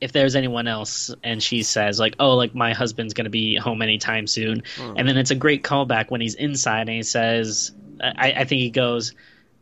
if 0.00 0.12
there's 0.12 0.36
anyone 0.36 0.66
else, 0.66 1.14
and 1.22 1.42
she 1.42 1.62
says 1.62 2.00
like, 2.00 2.16
oh, 2.18 2.34
like 2.34 2.54
my 2.54 2.72
husband's 2.72 3.14
gonna 3.14 3.30
be 3.30 3.56
home 3.56 3.82
anytime 3.82 4.26
soon. 4.26 4.62
Hmm. 4.76 4.94
And 4.96 5.08
then 5.08 5.16
it's 5.16 5.30
a 5.30 5.36
great 5.36 5.62
callback 5.62 6.10
when 6.10 6.20
he's 6.20 6.34
inside, 6.34 6.82
and 6.82 6.90
he 6.90 7.02
says, 7.04 7.72
I, 8.00 8.32
I 8.32 8.44
think 8.44 8.60
he 8.60 8.70
goes 8.70 9.14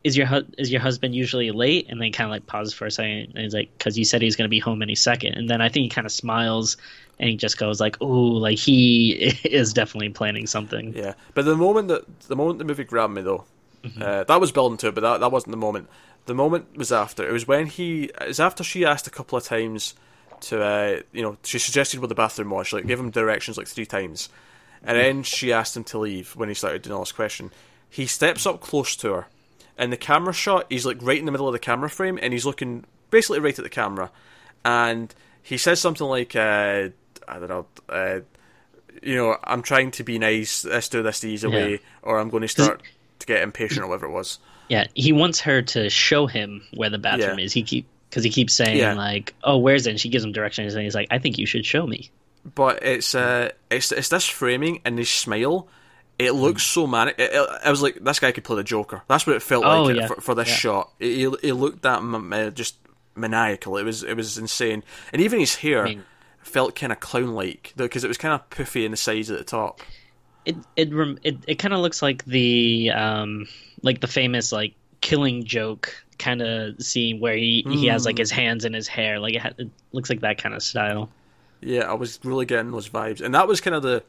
is 0.07 0.16
your 0.16 0.27
hu- 0.27 0.47
is 0.57 0.71
your 0.71 0.81
husband 0.81 1.16
usually 1.16 1.51
late? 1.51 1.87
And 1.88 2.01
then 2.01 2.12
kind 2.12 2.29
of 2.29 2.31
like 2.31 2.47
pauses 2.47 2.73
for 2.73 2.87
a 2.87 2.90
second, 2.92 3.33
and 3.35 3.38
he's 3.38 3.53
like, 3.53 3.77
because 3.77 3.99
you 3.99 4.05
said 4.05 4.23
he's 4.23 4.37
going 4.37 4.45
to 4.45 4.49
be 4.49 4.61
home 4.61 4.81
any 4.81 4.95
second. 4.95 5.35
And 5.35 5.51
then 5.51 5.61
I 5.61 5.69
think 5.69 5.83
he 5.83 5.88
kind 5.88 6.07
of 6.07 6.12
smiles, 6.12 6.77
and 7.19 7.29
he 7.29 7.37
just 7.37 7.59
goes 7.59 7.81
like, 7.81 7.97
oh, 8.01 8.07
like 8.07 8.57
he 8.57 9.35
is 9.45 9.73
definitely 9.73 10.11
planning 10.11 10.47
something. 10.47 10.95
Yeah, 10.95 11.14
but 11.35 11.45
the 11.45 11.57
moment 11.57 11.88
that 11.88 12.21
the 12.29 12.37
moment 12.37 12.61
the 12.61 12.64
movie 12.64 12.85
grabbed 12.85 13.14
me 13.14 13.23
though, 13.23 13.45
mm-hmm. 13.83 14.01
uh, 14.01 14.23
that 14.25 14.40
was 14.40 14.53
building 14.53 14.79
to 14.79 14.88
it, 14.88 14.95
but 14.95 15.01
that 15.01 15.19
that 15.19 15.33
wasn't 15.33 15.51
the 15.51 15.57
moment. 15.57 15.88
The 16.27 16.35
moment 16.35 16.77
was 16.77 16.92
after. 16.92 17.29
It 17.29 17.33
was 17.33 17.49
when 17.49 17.66
he. 17.66 18.05
It 18.05 18.29
was 18.29 18.40
after 18.40 18.62
she 18.62 18.85
asked 18.85 19.09
a 19.09 19.11
couple 19.11 19.37
of 19.37 19.42
times 19.42 19.95
to, 20.42 20.62
uh, 20.62 21.01
you 21.12 21.23
know, 21.23 21.37
she 21.42 21.59
suggested 21.59 21.99
where 21.99 22.09
the 22.09 22.14
bathroom 22.14 22.51
was. 22.51 22.69
She 22.69 22.77
like 22.77 22.87
gave 22.87 23.01
him 23.01 23.11
directions 23.11 23.59
like 23.59 23.66
three 23.66 23.87
times, 23.87 24.29
and 24.85 24.97
then 24.97 25.25
she 25.25 25.53
asked 25.53 25.77
him 25.77 25.85
to 25.85 25.99
leave 25.99 26.37
when 26.37 26.49
he 26.49 26.55
started 26.55 26.83
doing 26.83 26.95
all 26.95 27.03
this 27.03 27.11
question. 27.11 27.51
He 27.90 28.07
steps 28.07 28.47
up 28.47 28.61
close 28.61 28.95
to 28.97 29.12
her 29.12 29.27
and 29.79 29.93
the 29.93 29.97
camera 29.97 30.33
shot, 30.33 30.67
he's 30.69 30.87
like 30.87 30.99
right 31.01 31.19
in 31.19 31.27
the 31.27 31.33
middle 31.33 31.49
of 31.49 31.53
the 31.53 31.59
camera 31.59 31.91
frame, 31.91 32.19
and 32.21 32.33
he's 32.33 32.47
looking 32.47 32.85
basically 33.11 33.41
right 33.41 33.59
at 33.59 33.62
the 33.62 33.71
camera, 33.71 34.11
and 34.65 35.15
he 35.43 35.57
says 35.59 35.81
something 35.81 36.07
like, 36.07 36.35
uh, 36.35 36.89
I 37.29 37.39
don't 37.39 37.49
know, 37.49 37.67
uh, 37.89 38.21
you 39.03 39.15
know, 39.15 39.37
I'm 39.45 39.62
trying 39.62 39.91
to 39.93 40.05
be 40.05 40.19
nice. 40.19 40.65
Let's 40.65 40.89
do 40.89 41.03
this 41.03 41.21
the 41.21 41.29
easy 41.29 41.49
yeah. 41.49 41.55
way, 41.55 41.81
or 42.03 42.19
I'm 42.19 42.31
going 42.31 42.43
to 42.43 42.49
start 42.49 42.83
to 43.19 43.27
get 43.27 43.43
impatient, 43.43 43.85
or 43.85 43.89
whatever 43.89 44.07
it 44.07 44.12
was. 44.12 44.39
Yeah, 44.69 44.87
he 44.95 45.12
wants 45.12 45.41
her 45.41 45.62
to 45.62 45.91
show 45.91 46.27
him 46.27 46.62
where 46.75 46.91
the 46.91 46.99
bathroom 46.99 47.39
yeah. 47.39 47.45
is. 47.45 47.53
He 47.53 47.62
keep 47.62 47.87
because 48.11 48.25
he 48.25 48.31
keeps 48.31 48.55
saying 48.55 48.79
yeah. 48.79 48.95
like, 48.95 49.35
"Oh, 49.45 49.59
where's 49.59 49.87
it?" 49.87 49.91
And 49.91 50.01
she 50.01 50.09
gives 50.09 50.25
him 50.25 50.33
directions, 50.33 50.75
and 50.75 50.83
he's 50.83 50.95
like, 50.95 51.09
"I 51.11 51.19
think 51.19 51.39
you 51.39 51.47
should 51.47 51.65
show 51.65 51.87
me." 51.87 52.11
But 52.55 52.83
it's 52.83 53.15
uh, 53.15 53.51
it's 53.71 53.93
it's 53.93 54.09
this 54.09 54.27
framing 54.27 54.81
and 54.85 54.99
this 54.99 55.11
smile 55.11 55.69
it 56.18 56.33
looks 56.33 56.62
so 56.62 56.87
manic. 56.87 57.16
It, 57.18 57.33
it, 57.33 57.48
I 57.64 57.70
was 57.70 57.83
like, 57.83 57.96
this 57.96 58.18
guy 58.18 58.33
could 58.33 58.44
play 58.44 58.57
the 58.57 58.64
Joker. 58.64 59.02
That's 59.09 59.26
what 59.26 59.37
it 59.37 59.42
felt 59.42 59.64
oh, 59.64 59.85
like 59.85 59.96
yeah. 59.96 60.07
for, 60.07 60.20
for, 60.20 60.35
this 60.35 60.48
yeah. 60.48 60.55
shot. 60.55 60.92
He, 60.98 61.24
it, 61.24 61.55
looked 61.55 61.83
that 61.83 62.00
uh, 62.00 62.50
just 62.50 62.76
maniacal. 63.14 63.76
It 63.76 63.85
was 63.85 64.02
it 64.02 64.14
was 64.14 64.38
insane, 64.38 64.83
and 65.12 65.20
even 65.22 65.40
his 65.40 65.57
hair 65.57 65.85
I 65.85 65.88
mean, 65.88 66.05
felt 66.40 66.74
kind 66.74 66.92
of 66.92 67.00
clown 67.00 67.35
like 67.35 67.72
because 67.76 68.05
it 68.05 68.09
was 68.09 68.18
kind 68.18 68.35
of 68.35 68.48
puffy 68.50 68.85
in 68.85 68.92
the 68.92 68.96
sides 68.96 69.31
at 69.31 69.38
the 69.38 69.44
top. 69.44 69.81
It 70.44 70.57
it 70.76 70.92
it, 71.22 71.37
it 71.46 71.55
kind 71.57 71.74
of 71.74 71.81
looks 71.81 72.02
like 72.02 72.24
the 72.24 72.90
um 72.90 73.46
like 73.83 74.00
the 74.00 74.07
famous 74.07 74.52
like 74.52 74.74
killing 75.00 75.44
joke 75.44 75.94
kind 76.18 76.40
of 76.40 76.81
scene 76.83 77.20
where 77.20 77.37
he 77.37 77.62
mm. 77.66 77.74
he 77.74 77.87
has 77.87 78.07
like 78.07 78.18
his 78.18 78.31
hmm. 78.31 78.37
hands 78.37 78.64
in 78.64 78.72
his 78.72 78.88
hair. 78.88 79.18
Like 79.18 79.35
it, 79.35 79.42
ha- 79.42 79.52
it 79.59 79.70
looks 79.92 80.09
like 80.09 80.20
that 80.20 80.38
kind 80.38 80.55
of 80.55 80.62
style. 80.62 81.11
Yeah, 81.61 81.90
I 81.90 81.94
was 81.94 82.20
really 82.22 82.46
getting 82.46 82.70
those 82.70 82.88
vibes, 82.88 83.20
and 83.20 83.35
that 83.35 83.48
was 83.48 83.61
kind 83.61 83.74
of 83.74 83.83
the 83.83 84.02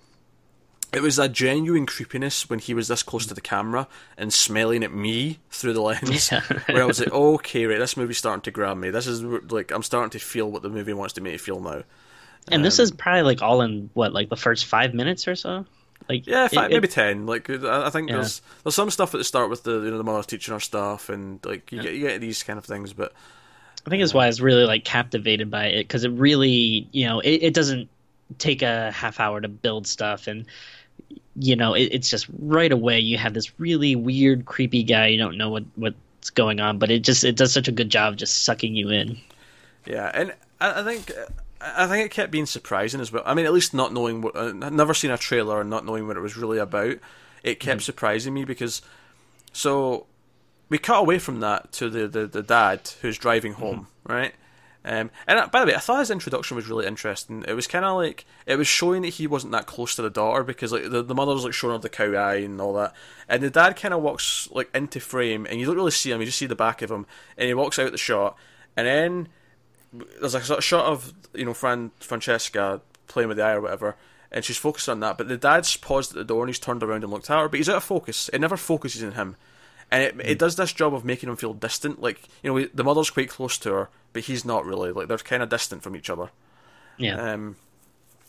it 0.93 1.01
was 1.01 1.19
a 1.19 1.27
genuine 1.27 1.85
creepiness 1.85 2.49
when 2.49 2.59
he 2.59 2.73
was 2.73 2.87
this 2.87 3.03
close 3.03 3.25
to 3.25 3.33
the 3.33 3.41
camera 3.41 3.87
and 4.17 4.33
smelling 4.33 4.83
at 4.83 4.93
me 4.93 5.39
through 5.49 5.73
the 5.73 5.81
lens. 5.81 6.31
Yeah. 6.31 6.41
where 6.67 6.83
I 6.83 6.85
was 6.85 6.99
like, 6.99 7.11
okay, 7.11 7.65
right, 7.65 7.79
this 7.79 7.97
movie's 7.97 8.17
starting 8.17 8.41
to 8.41 8.51
grab 8.51 8.77
me. 8.77 8.89
This 8.89 9.07
is 9.07 9.21
like 9.23 9.71
I'm 9.71 9.83
starting 9.83 10.11
to 10.11 10.19
feel 10.19 10.49
what 10.49 10.61
the 10.61 10.69
movie 10.69 10.93
wants 10.93 11.13
to 11.15 11.21
make 11.21 11.33
me 11.33 11.37
feel 11.37 11.59
now. 11.59 11.83
And 12.49 12.57
um, 12.57 12.61
this 12.63 12.79
is 12.79 12.91
probably 12.91 13.23
like 13.23 13.41
all 13.41 13.61
in 13.61 13.89
what, 13.93 14.13
like 14.13 14.29
the 14.29 14.37
first 14.37 14.65
five 14.65 14.93
minutes 14.93 15.27
or 15.27 15.35
so. 15.35 15.65
Like 16.07 16.25
yeah, 16.25 16.47
five, 16.47 16.71
it, 16.71 16.73
maybe 16.73 16.87
it, 16.87 16.91
ten. 16.91 17.25
Like 17.25 17.49
I 17.49 17.89
think 17.89 18.09
yeah. 18.09 18.15
there's 18.15 18.41
there's 18.63 18.75
some 18.75 18.89
stuff 18.89 19.13
at 19.13 19.17
the 19.17 19.23
start 19.23 19.49
with 19.49 19.63
the 19.63 19.81
you 19.81 19.91
know 19.91 19.97
the 19.97 20.03
mother 20.03 20.23
teaching 20.23 20.53
her 20.53 20.59
stuff 20.59 21.09
and 21.09 21.45
like 21.45 21.71
you 21.71 21.79
yeah. 21.79 21.83
get 21.83 21.93
you 21.93 22.07
get 22.07 22.21
these 22.21 22.43
kind 22.43 22.57
of 22.57 22.65
things, 22.65 22.93
but 22.93 23.11
I 23.85 23.89
think 23.89 24.01
it's 24.01 24.13
why 24.13 24.23
I 24.23 24.27
was 24.27 24.41
really 24.41 24.63
like 24.63 24.85
captivated 24.85 25.51
by 25.51 25.65
it 25.65 25.83
because 25.83 26.05
it 26.05 26.11
really 26.11 26.87
you 26.91 27.07
know 27.07 27.19
it, 27.19 27.43
it 27.43 27.53
doesn't 27.53 27.89
take 28.37 28.61
a 28.61 28.91
half 28.91 29.19
hour 29.19 29.41
to 29.41 29.47
build 29.47 29.87
stuff 29.87 30.27
and 30.27 30.45
you 31.39 31.55
know, 31.55 31.73
it, 31.73 31.89
it's 31.91 32.09
just 32.09 32.27
right 32.39 32.71
away 32.71 32.99
you 32.99 33.17
have 33.17 33.33
this 33.33 33.59
really 33.59 33.95
weird, 33.95 34.45
creepy 34.45 34.83
guy. 34.83 35.07
You 35.07 35.17
don't 35.17 35.37
know 35.37 35.49
what 35.49 35.63
what's 35.75 36.29
going 36.31 36.59
on, 36.59 36.79
but 36.79 36.91
it 36.91 37.03
just 37.03 37.23
it 37.23 37.35
does 37.35 37.53
such 37.53 37.67
a 37.67 37.71
good 37.71 37.89
job 37.89 38.17
just 38.17 38.43
sucking 38.43 38.75
you 38.75 38.89
in. 38.89 39.17
Yeah, 39.85 40.11
and 40.13 40.33
I, 40.59 40.81
I 40.81 40.83
think 40.83 41.11
I 41.61 41.87
think 41.87 42.05
it 42.05 42.11
kept 42.11 42.31
being 42.31 42.45
surprising 42.45 43.01
as 43.01 43.11
well. 43.11 43.23
I 43.25 43.33
mean, 43.33 43.45
at 43.45 43.53
least 43.53 43.73
not 43.73 43.93
knowing 43.93 44.21
what 44.21 44.35
uh, 44.35 44.51
never 44.51 44.93
seen 44.93 45.11
a 45.11 45.17
trailer 45.17 45.61
and 45.61 45.69
not 45.69 45.85
knowing 45.85 46.07
what 46.07 46.17
it 46.17 46.21
was 46.21 46.37
really 46.37 46.57
about. 46.57 46.97
It 47.43 47.59
kept 47.59 47.81
mm. 47.81 47.85
surprising 47.85 48.33
me 48.33 48.43
because 48.43 48.81
so 49.53 50.07
we 50.69 50.77
cut 50.77 50.99
away 50.99 51.19
from 51.19 51.39
that 51.41 51.71
to 51.73 51.89
the 51.89 52.07
the, 52.07 52.27
the 52.27 52.43
dad 52.43 52.89
who's 53.01 53.17
driving 53.17 53.53
mm-hmm. 53.53 53.61
home, 53.61 53.87
mm-hmm. 54.05 54.13
right? 54.13 54.33
Um, 54.87 55.11
and 55.27 55.51
by 55.51 55.59
the 55.59 55.67
way, 55.67 55.75
I 55.75 55.79
thought 55.79 55.99
his 55.99 56.11
introduction 56.11 56.55
was 56.55 56.69
really 56.69 56.87
interesting. 56.87 57.43
It 57.45 57.53
was 57.53 57.67
kind 57.67 57.83
of 57.83 57.97
like 57.97 58.25
it 58.45 58.55
was 58.55 58.69
showing 58.69 59.01
that 59.01 59.09
he 59.15 59.27
wasn't 59.27 59.51
that 59.51 59.65
close 59.65 59.95
to 59.95 60.01
the 60.01 60.09
daughter 60.09 60.43
because 60.43 60.71
like 60.71 60.89
the, 60.89 61.03
the 61.03 61.13
mother 61.13 61.33
was 61.33 61.43
like 61.43 61.53
showing 61.53 61.73
her 61.73 61.79
the 61.79 61.89
cow 61.89 62.13
eye 62.13 62.35
and 62.35 62.61
all 62.61 62.71
that, 62.73 62.93
and 63.27 63.43
the 63.43 63.49
dad 63.49 63.75
kind 63.75 63.93
of 63.93 64.01
walks 64.01 64.47
like 64.49 64.73
into 64.73 65.01
frame, 65.01 65.45
and 65.45 65.59
you 65.59 65.65
don't 65.65 65.75
really 65.75 65.91
see 65.91 66.11
him. 66.11 66.21
You 66.21 66.25
just 66.25 66.37
see 66.37 66.45
the 66.45 66.55
back 66.55 66.81
of 66.81 66.89
him, 66.89 67.05
and 67.37 67.49
he 67.49 67.53
walks 67.53 67.77
out 67.77 67.91
the 67.91 67.97
shot, 67.97 68.37
and 68.77 68.87
then 68.87 69.27
there's 70.21 70.35
a 70.35 70.41
sort 70.41 70.59
of 70.59 70.63
shot 70.63 70.85
of 70.85 71.13
you 71.33 71.43
know 71.43 71.53
Fran 71.53 71.91
Francesca 71.99 72.79
playing 73.09 73.27
with 73.27 73.35
the 73.35 73.43
eye 73.43 73.55
or 73.55 73.61
whatever, 73.61 73.97
and 74.31 74.45
she's 74.45 74.55
focused 74.55 74.87
on 74.87 75.01
that. 75.01 75.17
But 75.17 75.27
the 75.27 75.35
dad's 75.35 75.75
paused 75.75 76.11
at 76.11 76.17
the 76.17 76.23
door 76.23 76.43
and 76.43 76.49
he's 76.49 76.59
turned 76.59 76.81
around 76.81 77.03
and 77.03 77.11
looked 77.11 77.29
at 77.29 77.37
her, 77.37 77.49
but 77.49 77.57
he's 77.57 77.67
out 77.67 77.75
of 77.75 77.83
focus. 77.83 78.29
It 78.31 78.39
never 78.39 78.55
focuses 78.55 79.03
on 79.03 79.11
him 79.13 79.35
and 79.91 80.03
it, 80.03 80.15
it 80.23 80.39
does 80.39 80.55
this 80.55 80.73
job 80.73 80.93
of 80.93 81.05
making 81.05 81.29
him 81.29 81.35
feel 81.35 81.53
distant. 81.53 82.01
Like 82.01 82.21
you 82.43 82.53
know, 82.53 82.67
the 82.73 82.83
mother's 82.83 83.09
quite 83.09 83.29
close 83.29 83.57
to 83.59 83.71
her, 83.71 83.89
but 84.17 84.23
he's 84.23 84.43
not 84.43 84.65
really. 84.65 84.91
Like 84.91 85.07
they're 85.07 85.19
kind 85.19 85.43
of 85.43 85.49
distant 85.49 85.83
from 85.83 85.95
each 85.95 86.09
other. 86.09 86.31
Yeah. 86.97 87.33
Um, 87.33 87.55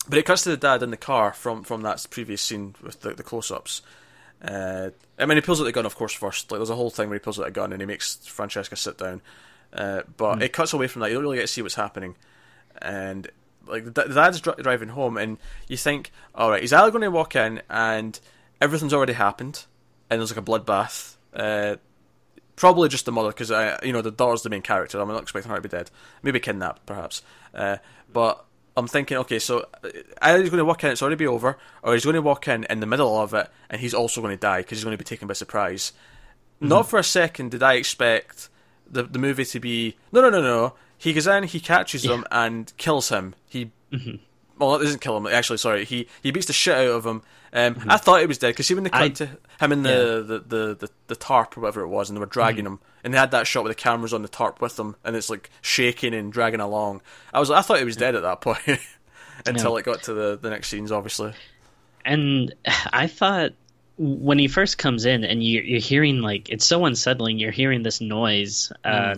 but 0.07 0.19
it 0.19 0.27
cuts 0.27 0.43
to 0.43 0.51
the 0.51 0.59
dad 0.59 0.83
in 0.83 0.91
the 0.91 0.99
car 0.99 1.33
from 1.33 1.65
from 1.65 1.81
that 1.81 2.07
previous 2.11 2.43
scene 2.43 2.75
with 2.83 3.01
the, 3.01 3.15
the 3.15 3.23
close 3.23 3.51
ups. 3.51 3.81
Uh, 4.43 4.91
I 5.19 5.25
mean, 5.25 5.39
he 5.39 5.41
pulls 5.41 5.63
out 5.63 5.65
the 5.65 5.73
gun, 5.73 5.87
of 5.87 5.97
course, 5.97 6.13
first. 6.13 6.53
Like, 6.53 6.59
there's 6.59 6.69
a 6.69 6.77
whole 6.77 6.91
thing 6.91 7.09
where 7.09 7.19
he 7.19 7.23
pulls 7.23 7.41
out 7.41 7.47
a 7.47 7.51
gun 7.51 7.73
and 7.73 7.81
he 7.81 7.87
makes 7.87 8.17
Francesca 8.27 8.77
sit 8.77 8.99
down. 8.99 9.23
Uh, 9.73 10.03
but 10.19 10.37
mm. 10.37 10.43
it 10.43 10.53
cuts 10.53 10.75
away 10.75 10.89
from 10.89 11.01
that. 11.01 11.09
You 11.09 11.15
don't 11.15 11.23
really 11.23 11.39
get 11.39 11.45
to 11.45 11.49
see 11.49 11.63
what's 11.63 11.75
happening. 11.75 12.15
And 12.83 13.31
like 13.67 13.85
the, 13.87 13.91
the 13.91 14.15
dad's 14.15 14.43
dri- 14.43 14.63
driving 14.63 14.91
home, 14.91 15.17
and 15.17 15.39
you 15.69 15.79
think, 15.79 16.13
all 16.35 16.51
right, 16.51 16.61
he's 16.61 16.75
either 16.75 16.91
going 16.91 17.01
to 17.01 17.11
walk 17.11 17.35
in 17.35 17.63
and 17.71 18.21
everything's 18.61 18.93
already 18.93 19.15
happened, 19.15 19.65
and 20.11 20.21
there's 20.21 20.37
like 20.37 20.47
a 20.47 20.51
bloodbath, 20.51 21.17
uh, 21.33 21.77
probably 22.59 22.89
just 22.89 23.07
the 23.07 23.13
mother, 23.13 23.29
because 23.29 23.51
uh, 23.51 23.79
you 23.83 23.93
know 23.93 24.03
the 24.03 24.11
daughter's 24.11 24.43
the 24.43 24.51
main 24.51 24.63
character. 24.63 25.01
I'm 25.01 25.09
not 25.09 25.23
expecting 25.23 25.51
her 25.51 25.57
to 25.57 25.63
be 25.63 25.69
dead. 25.69 25.91
Maybe 26.23 26.41
kidnapped, 26.41 26.85
perhaps. 26.85 27.23
Uh, 27.55 27.79
but 28.13 28.45
I'm 28.77 28.89
thinking, 28.89 29.17
okay, 29.19 29.39
so 29.39 29.67
uh, 29.83 29.89
either 30.21 30.41
he's 30.41 30.51
going 30.51 30.59
to 30.59 30.65
walk 30.65 30.85
in, 30.85 30.91
it's 30.91 31.01
already 31.01 31.17
be 31.17 31.27
over, 31.27 31.57
or 31.83 31.95
he's 31.95 32.05
going 32.05 32.15
to 32.15 32.23
walk 32.23 32.49
in 32.49 32.65
in 32.65 32.81
the 32.81 32.87
middle 32.87 33.17
of 33.17 33.33
it, 33.33 33.49
and 33.71 33.81
he's 33.81 33.95
also 33.95 34.21
going 34.21 34.37
to 34.37 34.41
die 34.41 34.59
because 34.59 34.79
he's 34.79 34.85
going 34.85 34.97
to 34.97 35.03
be 35.03 35.05
taken 35.05 35.29
by 35.29 35.35
surprise. 35.35 35.93
Mm-hmm. 36.57 36.69
Not 36.69 36.91
for 36.91 36.99
a 36.99 37.05
second 37.05 37.53
did 37.53 37.63
I 37.63 37.75
expect 37.75 38.49
the 38.91 39.05
the 39.05 39.19
movie 39.19 39.45
to 39.45 39.61
be 39.61 39.97
no, 40.13 40.21
no, 40.21 40.31
no, 40.31 40.43
no. 40.43 40.75
He 40.97 41.13
goes 41.13 41.29
in, 41.29 41.45
he 41.45 41.61
catches 41.61 42.05
yeah. 42.05 42.15
him, 42.15 42.25
and 42.33 42.73
kills 42.77 43.09
him. 43.09 43.35
He 43.49 43.71
mm-hmm 43.93 44.17
well, 44.59 44.77
it 44.77 44.85
doesn't 44.85 45.01
kill 45.01 45.17
him. 45.17 45.27
Actually, 45.27 45.59
sorry, 45.59 45.85
he 45.85 46.09
he 46.23 46.31
beats 46.31 46.47
the 46.47 46.53
shit 46.53 46.77
out 46.77 46.87
of 46.87 47.07
him. 47.07 47.23
Um, 47.53 47.75
mm-hmm. 47.75 47.91
I 47.91 47.97
thought 47.97 48.21
he 48.21 48.27
was 48.27 48.39
dead 48.39 48.49
because 48.49 48.67
see 48.67 48.75
when 48.75 48.85
they 48.85 48.91
cut 48.91 49.15
to 49.17 49.27
him 49.61 49.73
in 49.73 49.83
the, 49.83 49.89
yeah. 49.89 49.97
the, 49.97 50.45
the, 50.47 50.75
the, 50.75 50.91
the, 51.07 51.17
tarp 51.17 51.57
or 51.57 51.63
whatever 51.63 51.81
it 51.81 51.89
was, 51.89 52.11
and 52.11 52.17
they 52.17 52.21
were 52.21 52.27
dragging 52.27 52.65
mm-hmm. 52.65 52.75
him, 52.75 52.81
and 53.03 53.15
they 53.15 53.19
had 53.19 53.31
that 53.31 53.47
shot 53.47 53.65
with 53.65 53.71
the 53.71 53.81
cameras 53.83 54.13
on 54.13 54.21
the 54.21 54.29
tarp 54.29 54.61
with 54.61 54.77
them, 54.77 54.97
and 55.03 55.17
it's 55.17 55.31
like 55.31 55.49
shaking 55.63 56.13
and 56.13 56.31
dragging 56.31 56.61
along. 56.61 57.01
I 57.33 57.41
was 57.41 57.51
I 57.51 57.63
thought 57.63 57.79
he 57.79 57.85
was 57.85 57.97
dead 57.97 58.15
at 58.15 58.23
that 58.23 58.43
point 58.43 58.61
until 59.47 59.73
yeah. 59.73 59.79
it 59.79 59.85
got 59.85 60.03
to 60.05 60.13
the 60.13 60.39
the 60.41 60.51
next 60.51 60.69
scenes, 60.69 60.93
obviously. 60.93 61.33
and 62.05 62.55
I 62.93 63.07
thought 63.07 63.53
when 63.99 64.39
he 64.39 64.47
first 64.47 64.79
comes 64.79 65.07
in 65.07 65.25
and 65.25 65.43
you're, 65.43 65.65
you're 65.65 65.81
hearing 65.81 66.21
like 66.21 66.49
it's 66.49 66.65
so 66.65 66.85
unsettling. 66.85 67.39
You're 67.39 67.51
hearing 67.51 67.83
this 67.83 68.01
noise, 68.01 68.73
uh, 68.85 69.17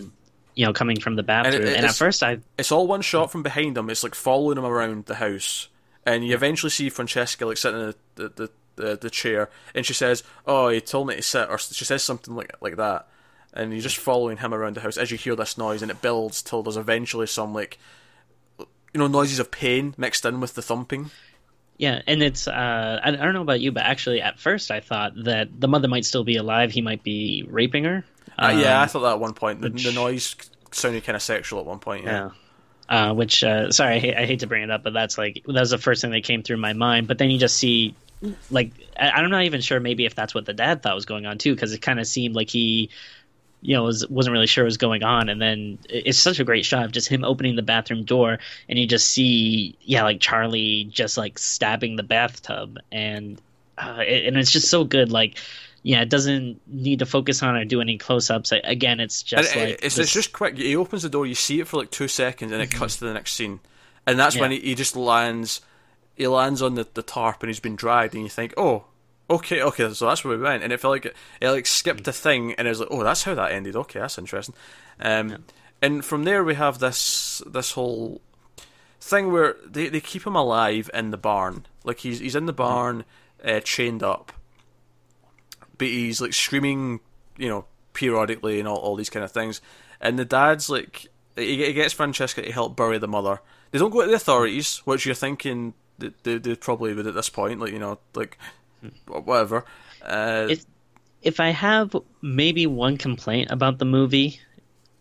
you 0.55 0.67
know, 0.67 0.73
coming 0.73 1.01
from 1.01 1.17
the 1.17 1.23
bathroom, 1.23 1.55
and, 1.63 1.65
it- 1.65 1.85
at 1.85 1.95
first 1.95 2.23
I 2.23 2.39
It's 2.59 2.73
all 2.73 2.87
one 2.87 3.03
shot 3.03 3.31
from 3.31 3.43
behind 3.43 3.77
him. 3.79 3.89
It's 3.91 4.03
like 4.05 4.15
following 4.15 4.59
him 4.59 4.65
around 4.65 5.07
the 5.07 5.17
house, 5.17 5.69
and 6.07 6.27
you 6.27 6.35
eventually 6.35 6.71
see 6.71 6.89
Francesca 6.91 7.47
like 7.47 7.57
sitting 7.57 7.81
in 7.81 7.87
the 7.87 7.97
the, 8.15 8.29
the, 8.29 8.51
the, 8.77 8.97
the 9.03 9.11
chair, 9.11 9.51
and 9.75 9.85
she 9.87 9.95
says, 9.95 10.23
"Oh, 10.47 10.69
he 10.69 10.81
told 10.81 11.09
me 11.09 11.17
to 11.17 11.23
sit," 11.23 11.49
or 11.49 11.59
she 11.59 11.85
says 11.85 12.03
something 12.03 12.35
like 12.35 12.55
like 12.61 12.77
that, 12.77 13.07
and 13.53 13.73
you're 13.73 13.83
just 13.83 13.97
following 13.99 14.39
him 14.39 14.53
around 14.55 14.77
the 14.77 14.81
house 14.81 14.97
as 14.97 15.11
you 15.11 15.19
hear 15.19 15.37
this 15.37 15.57
noise, 15.59 15.83
and 15.83 15.91
it 15.91 16.01
builds 16.03 16.43
till 16.43 16.63
there's 16.63 16.77
eventually 16.77 17.27
some 17.27 17.53
like 17.55 17.79
you 18.59 18.99
know 18.99 19.07
noises 19.07 19.39
of 19.39 19.51
pain 19.51 19.95
mixed 19.97 20.25
in 20.25 20.41
with 20.41 20.55
the 20.55 20.63
thumping. 20.63 21.11
Yeah, 21.79 22.03
and 22.07 22.23
it's 22.23 22.47
uh, 22.47 23.01
I, 23.03 23.09
I 23.09 23.13
don't 23.13 23.33
know 23.33 23.41
about 23.43 23.61
you, 23.61 23.73
but 23.73 23.85
actually, 23.85 24.21
at 24.21 24.39
first 24.39 24.71
I 24.71 24.81
thought 24.81 25.13
that 25.25 25.49
the 25.59 25.69
mother 25.69 25.89
might 25.89 26.05
still 26.05 26.25
be 26.25 26.37
alive. 26.37 26.71
He 26.73 26.83
might 26.83 27.03
be 27.03 27.45
raping 27.49 27.85
her. 27.85 28.05
Uh, 28.38 28.57
yeah, 28.59 28.79
I 28.79 28.83
Um, 28.85 28.88
thought 28.88 29.01
that 29.01 29.12
at 29.12 29.21
one 29.21 29.35
point. 29.35 29.61
The, 29.61 29.71
which- 29.71 29.85
the 29.85 29.93
noise 29.93 30.35
sounded 30.73 31.05
kind 31.05 31.16
of 31.16 31.23
sexual 31.23 31.61
at 31.61 31.66
one 31.66 31.79
point. 31.81 32.05
Yeah. 32.05 32.31
yeah. 32.88 33.09
Uh, 33.11 33.14
which 33.14 33.45
uh, 33.45 33.71
sorry, 33.71 33.95
I 33.95 33.99
hate, 34.01 34.16
I 34.16 34.27
hate 34.27 34.40
to 34.40 34.47
bring 34.49 34.62
it 34.64 34.71
up, 34.71 34.83
but 34.83 34.93
that's 34.93 35.16
like 35.16 35.43
that 35.47 35.53
was 35.61 35.71
the 35.71 35.79
first 35.79 36.03
thing 36.03 36.11
that 36.11 36.25
came 36.25 36.43
through 36.43 36.57
my 36.57 36.73
mind. 36.73 37.07
But 37.07 37.19
then 37.19 37.31
you 37.31 37.38
just 37.38 37.57
see, 37.57 37.95
like, 38.51 38.73
I, 38.99 39.11
I'm 39.11 39.31
not 39.31 39.45
even 39.45 39.61
sure 39.61 39.79
maybe 39.79 40.07
if 40.07 40.14
that's 40.16 40.35
what 40.35 40.45
the 40.45 40.53
dad 40.55 40.83
thought 40.83 40.95
was 40.97 41.05
going 41.07 41.25
on 41.25 41.38
too, 41.38 41.55
because 41.55 41.73
it 41.73 41.79
kind 41.83 42.01
of 42.01 42.07
seemed 42.09 42.35
like 42.35 42.51
he, 42.51 42.90
you 43.61 43.77
know, 43.77 43.85
was 43.85 44.09
wasn't 44.09 44.33
really 44.33 44.49
sure 44.49 44.64
what 44.64 44.69
was 44.69 44.77
going 44.77 45.05
on. 45.05 45.29
And 45.29 45.40
then 45.40 45.79
it- 45.88 46.07
it's 46.07 46.19
such 46.19 46.40
a 46.40 46.45
great 46.45 46.64
shot 46.64 46.85
of 46.85 46.90
just 46.90 47.07
him 47.09 47.23
opening 47.25 47.55
the 47.55 47.62
bathroom 47.62 48.03
door, 48.05 48.40
and 48.69 48.77
you 48.77 48.88
just 48.88 49.07
see, 49.09 49.77
yeah, 49.83 50.03
like 50.03 50.19
Charlie 50.21 50.88
just 50.90 51.16
like 51.16 51.38
stabbing 51.38 51.95
the 51.95 52.03
bathtub, 52.03 52.79
and 52.90 53.40
uh, 53.79 53.99
it, 54.05 54.27
and 54.27 54.37
it's 54.37 54.51
just 54.51 54.69
so 54.69 54.83
good, 54.85 55.12
like. 55.12 55.37
Yeah, 55.83 56.03
it 56.03 56.11
doesn't 56.11 56.61
need 56.66 56.99
to 56.99 57.07
focus 57.07 57.43
on 57.43 57.57
or 57.57 57.64
do 57.64 57.81
any 57.81 57.97
close-ups. 57.97 58.53
Again, 58.64 59.01
it's 59.01 59.23
just 59.23 59.57
it- 59.57 59.59
like 59.59 59.69
it's, 59.83 59.97
this- 59.97 59.99
it's 60.07 60.12
just 60.12 60.33
quick. 60.33 60.59
He 60.59 60.77
opens 60.77 61.03
the 61.03 61.09
door, 61.09 61.27
you 61.27 61.35
see 61.35 61.61
it 61.61 61.69
for 61.69 61.79
like 61.79 61.90
two 61.90 62.09
seconds, 62.09 62.53
and 62.53 62.61
it 62.61 62.71
cuts 62.71 62.97
to 62.99 63.07
the 63.07 63.14
next 63.14 63.33
scene, 63.33 63.61
and 64.07 64.19
that's 64.19 64.37
when 64.43 64.51
he, 64.51 64.61
he 64.61 64.75
just 64.75 64.95
lands. 64.97 65.61
He 66.16 66.27
lands 66.27 66.61
on 66.61 66.75
the, 66.75 66.87
the 66.93 67.03
tarp, 67.03 67.43
and 67.43 67.49
he's 67.49 67.61
been 67.61 67.77
dragged, 67.77 68.14
and 68.14 68.23
you 68.23 68.29
think, 68.29 68.53
oh, 68.59 68.85
okay, 69.31 69.62
okay, 69.62 69.90
so 69.95 70.07
that's 70.07 70.23
where 70.23 70.37
we 70.37 70.43
went, 70.43 70.62
and 70.62 70.71
it 70.71 70.81
felt 70.81 70.93
like 70.93 71.07
it, 71.07 71.16
it 71.40 71.49
like 71.51 71.66
skipped 71.66 72.07
a 72.09 72.12
thing, 72.12 72.53
and 72.55 72.66
it 72.66 72.71
was 72.71 72.81
like, 72.81 72.88
oh, 72.90 73.03
that's 73.03 73.23
how 73.23 73.35
that 73.35 73.53
ended. 73.53 73.75
Okay, 73.75 74.01
that's 74.01 74.19
interesting. 74.19 74.55
Um, 75.01 75.45
and 75.81 76.05
from 76.05 76.25
there 76.25 76.45
we 76.45 76.57
have 76.57 76.79
this 76.79 77.40
this 77.47 77.73
whole 77.73 78.21
thing 79.01 79.33
where 79.33 79.57
they, 79.66 79.88
they 79.88 80.01
keep 80.01 80.27
him 80.27 80.37
alive 80.37 80.90
in 80.93 81.11
the 81.11 81.16
barn, 81.16 81.64
like 81.85 82.01
he's 82.01 82.19
he's 82.19 82.37
in 82.37 82.45
the 82.45 82.53
barn, 82.53 83.05
uh, 83.43 83.61
chained 83.61 84.03
up, 84.03 84.31
but 85.81 85.88
he's 85.88 86.21
like 86.21 86.35
screaming, 86.35 87.01
you 87.38 87.49
know, 87.49 87.64
periodically 87.95 88.61
and 88.61 88.69
all, 88.69 88.77
all 88.77 88.95
these 88.97 89.11
kind 89.11 89.25
of 89.25 89.33
things. 89.33 89.61
And 90.01 90.19
the 90.19 90.25
dad's 90.27 90.69
like, 90.69 91.09
he, 91.37 91.64
he 91.64 91.73
gets 91.73 91.95
Francesca 91.95 92.43
to 92.43 92.53
help 92.53 92.77
bury 92.77 92.99
the 92.99 93.09
mother. 93.09 93.40
They 93.71 93.79
don't 93.79 93.90
go 93.90 94.03
to 94.03 94.09
the 94.09 94.14
authorities, 94.14 94.83
which 94.85 95.07
you're 95.07 95.14
thinking 95.14 95.73
they, 95.99 96.11
they, 96.23 96.38
they 96.38 96.55
probably 96.55 96.93
would 96.93 97.07
at 97.07 97.14
this 97.14 97.31
point, 97.31 97.61
like, 97.61 97.73
you 97.73 97.79
know, 97.79 97.99
like, 98.14 98.37
whatever. 99.07 99.64
Uh, 100.03 100.49
If- 100.51 100.66
if 101.23 101.38
I 101.40 101.51
have 101.51 101.95
maybe 102.23 102.66
one 102.66 102.97
complaint 102.97 103.51
about 103.51 103.79
the 103.79 103.85
movie 103.85 104.40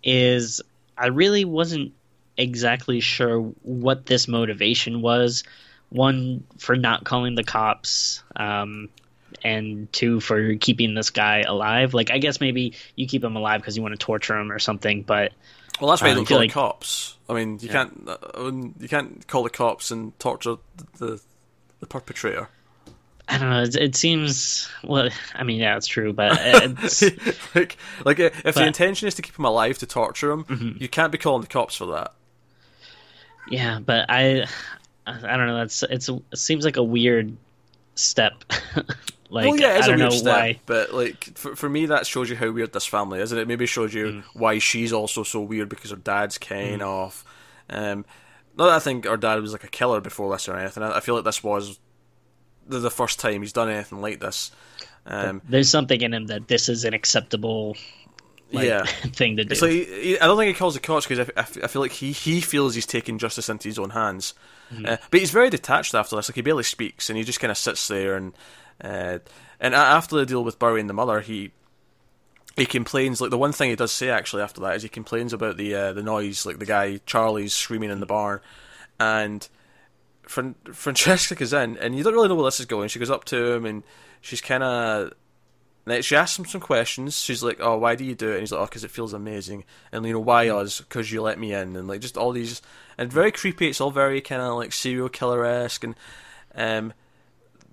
is 0.04 0.62
I 0.98 1.08
really 1.08 1.46
wasn't 1.46 1.94
exactly 2.38 3.00
sure 3.00 3.40
what 3.62 4.06
this 4.06 4.28
motivation 4.28 5.02
was. 5.02 5.44
One 5.90 6.44
for 6.58 6.76
not 6.76 7.06
calling 7.06 7.36
the 7.36 7.44
cops, 7.44 8.22
um, 8.36 8.90
and 9.44 9.92
two 9.94 10.20
for 10.20 10.56
keeping 10.56 10.94
this 10.94 11.10
guy 11.10 11.42
alive. 11.42 11.94
Like 11.94 12.12
I 12.12 12.18
guess 12.18 12.40
maybe 12.40 12.74
you 12.96 13.08
keep 13.08 13.24
him 13.24 13.36
alive 13.36 13.62
because 13.62 13.76
you 13.78 13.84
want 13.84 13.94
to 13.94 14.04
torture 14.06 14.38
him 14.38 14.52
or 14.52 14.60
something. 14.60 15.02
But 15.04 15.34
well, 15.80 15.90
that's 15.90 16.02
why 16.02 16.08
uh, 16.08 16.12
you 16.12 16.16
don't 16.18 16.28
call 16.28 16.38
like- 16.38 16.50
the 16.50 16.54
cops. 16.54 17.16
I 17.30 17.34
mean, 17.34 17.60
you 17.62 17.70
can't 17.70 18.08
uh, 18.08 18.52
you 18.80 18.88
can't 18.88 19.28
call 19.28 19.44
the 19.44 19.50
cops 19.52 19.92
and 19.92 20.18
torture 20.20 20.56
the 20.98 21.22
the 21.80 21.86
perpetrator. 21.88 22.50
I 23.32 23.38
don't 23.38 23.52
know. 23.52 23.62
It, 23.62 23.76
it 23.76 23.96
seems 23.96 24.68
well. 24.84 25.10
I 25.36 25.44
mean, 25.44 25.60
yeah, 25.60 25.78
it's 25.78 25.86
true, 25.86 26.12
but 26.14 26.32
it's, 26.42 27.04
like, 27.54 27.78
like 28.04 28.18
if 28.18 28.34
the 28.34 28.42
But- 28.44 28.56
Mm-hmm. 28.56 28.68
intention 28.68 29.08
is 29.08 29.14
to 29.16 29.22
keep 29.22 29.38
him 29.38 29.46
alive 29.46 29.78
to 29.78 29.86
torture 29.86 30.32
him, 30.32 30.78
you 30.80 30.90
can't 30.90 31.12
be 31.12 31.20
calling 31.20 31.42
the 31.42 31.48
cops 31.48 31.76
for 31.76 31.86
that. 31.88 32.14
Yeah, 33.50 33.80
but 33.80 34.06
I, 34.10 34.46
I 35.08 35.38
don't 35.38 35.48
know. 35.48 35.58
That's 35.58 35.84
it's 35.84 36.10
it 36.10 36.38
seems 36.38 36.66
like 36.66 36.78
a 36.78 36.84
weird 36.84 37.36
step. 38.00 38.44
like 39.30 39.48
well, 39.48 39.58
yeah, 39.58 39.78
it's 39.78 39.88
I 39.88 39.94
a 39.94 39.98
don't 39.98 40.00
weird 40.00 40.12
know 40.12 40.18
step, 40.18 40.36
why. 40.38 40.60
but 40.66 40.94
like 40.94 41.38
for, 41.38 41.56
for 41.56 41.70
me, 41.70 41.86
that 41.88 42.08
shows 42.08 42.30
you 42.30 42.36
how 42.36 42.50
weird 42.52 42.74
this 42.74 42.86
family 42.86 43.20
is, 43.20 43.32
and 43.32 43.40
it 43.40 43.48
maybe 43.48 43.66
shows 43.66 43.94
you 43.94 44.06
Mm. 44.06 44.24
why 44.34 44.60
she's 44.60 44.92
also 44.94 45.24
so 45.24 45.42
weird 45.42 45.70
because 45.70 45.92
her 45.92 45.98
dad's 45.98 46.38
kind 46.38 46.82
Mm-hmm. 46.82 46.90
of. 46.90 47.24
Um, 47.70 48.06
not 48.58 48.66
that 48.68 48.76
I 48.76 48.80
think 48.80 49.06
her 49.06 49.18
dad 49.18 49.40
was 49.42 49.52
like 49.54 49.64
a 49.64 49.68
killer 49.70 50.02
before 50.02 50.32
this 50.34 50.50
or 50.50 50.56
anything. 50.58 50.84
I, 50.84 50.98
I 50.98 51.00
feel 51.00 51.16
like 51.16 51.24
this 51.24 51.44
was 51.44 51.80
the, 52.68 52.80
the 52.80 52.90
first 52.92 53.20
time 53.20 53.42
he's 53.42 53.54
done 53.54 53.70
anything 53.70 54.02
like 54.02 54.20
this. 54.20 54.52
Um, 55.06 55.42
There's 55.48 55.70
something 55.70 56.02
in 56.02 56.14
him 56.14 56.28
that 56.28 56.48
this 56.48 56.68
is 56.70 56.84
an 56.84 56.94
acceptable 56.94 57.78
like, 58.52 58.68
Yeah. 58.68 58.84
thing 59.14 59.38
to 59.38 59.46
do. 59.46 59.52
It's 59.52 59.62
like 59.62 60.22
I 60.22 60.26
don't 60.26 60.38
think 60.38 60.54
he 60.56 60.60
calls 60.60 60.74
the 60.74 60.80
cops 60.80 61.06
because 61.08 61.30
I 61.36 61.44
feel 61.44 61.82
like 61.82 61.92
he, 61.92 62.12
he 62.12 62.42
feels 62.42 62.76
he's 62.76 62.86
taking 62.86 63.18
justice 63.18 63.50
into 63.50 63.68
his 63.68 63.80
own 63.80 63.92
hands. 63.92 64.34
Mm-hmm. 64.74 64.86
Uh, 64.86 64.98
but 65.10 65.20
he's 65.20 65.32
very 65.32 65.50
detached 65.50 65.96
after 65.96 66.16
this. 66.16 66.30
Like 66.30 66.36
he 66.36 66.42
barely 66.42 66.64
speaks, 66.64 67.10
and 67.10 67.18
he 67.18 67.24
just 67.24 67.40
kind 67.40 67.52
of 67.52 67.58
sits 67.58 67.88
there. 67.88 68.16
And 68.16 68.34
uh, 68.82 69.20
and 69.60 69.74
after 69.76 70.16
the 70.16 70.26
deal 70.26 70.44
with 70.44 70.60
burying 70.60 70.88
the 70.88 70.94
mother, 70.94 71.22
he 71.22 71.52
he 72.56 72.66
complains. 72.66 73.22
Like 73.22 73.32
the 73.32 73.38
one 73.38 73.52
thing 73.52 73.70
he 73.70 73.76
does 73.76 73.92
say 73.92 74.10
actually 74.10 74.44
after 74.44 74.62
that 74.62 74.76
is 74.76 74.84
he 74.84 74.90
complains 74.90 75.34
about 75.34 75.58
the 75.58 75.74
uh, 75.76 75.94
the 75.94 76.04
noise, 76.04 76.46
like 76.46 76.60
the 76.60 76.66
guy 76.66 77.00
Charlie's 77.06 77.54
screaming 77.56 77.90
in 77.90 78.00
the 78.00 78.06
barn, 78.06 78.42
and 79.00 79.48
Fran- 80.24 80.56
Francesca 80.72 81.36
goes 81.40 81.54
in, 81.54 81.78
and 81.78 81.96
you 81.96 82.04
don't 82.04 82.14
really 82.14 82.28
know 82.28 82.36
where 82.36 82.46
this 82.46 82.60
is 82.60 82.66
going. 82.68 82.90
She 82.90 83.00
goes 83.00 83.10
up 83.10 83.26
to 83.26 83.54
him, 83.54 83.66
and 83.66 83.84
she's 84.22 84.42
kind 84.42 84.64
of 84.64 85.14
like, 85.86 86.04
she 86.04 86.16
asks 86.16 86.38
him 86.38 86.46
some 86.46 86.62
questions. 86.62 87.20
She's 87.20 87.44
like, 87.44 87.60
"Oh, 87.60 87.78
why 87.78 87.96
do 87.96 88.04
you 88.04 88.16
do 88.16 88.30
it?" 88.30 88.34
And 88.34 88.40
he's 88.42 88.52
like, 88.52 88.62
"Oh, 88.62 88.66
because 88.66 88.84
it 88.84 88.92
feels 88.92 89.14
amazing." 89.14 89.64
And 89.92 90.06
you 90.06 90.14
know, 90.14 90.20
why 90.20 90.50
us? 90.50 90.82
Because 90.82 91.12
you 91.12 91.22
let 91.22 91.40
me 91.40 91.54
in, 91.54 91.76
and 91.76 91.88
like 91.88 92.02
just 92.02 92.18
all 92.18 92.32
these, 92.32 92.62
and 92.98 93.12
very 93.12 93.32
creepy. 93.32 93.70
It's 93.70 93.82
all 93.82 93.92
very 93.92 94.22
kind 94.22 94.42
of 94.42 94.56
like 94.56 94.74
serial 94.74 95.10
killer 95.10 95.46
esque, 95.46 95.84
and 95.84 95.96
um, 96.56 96.94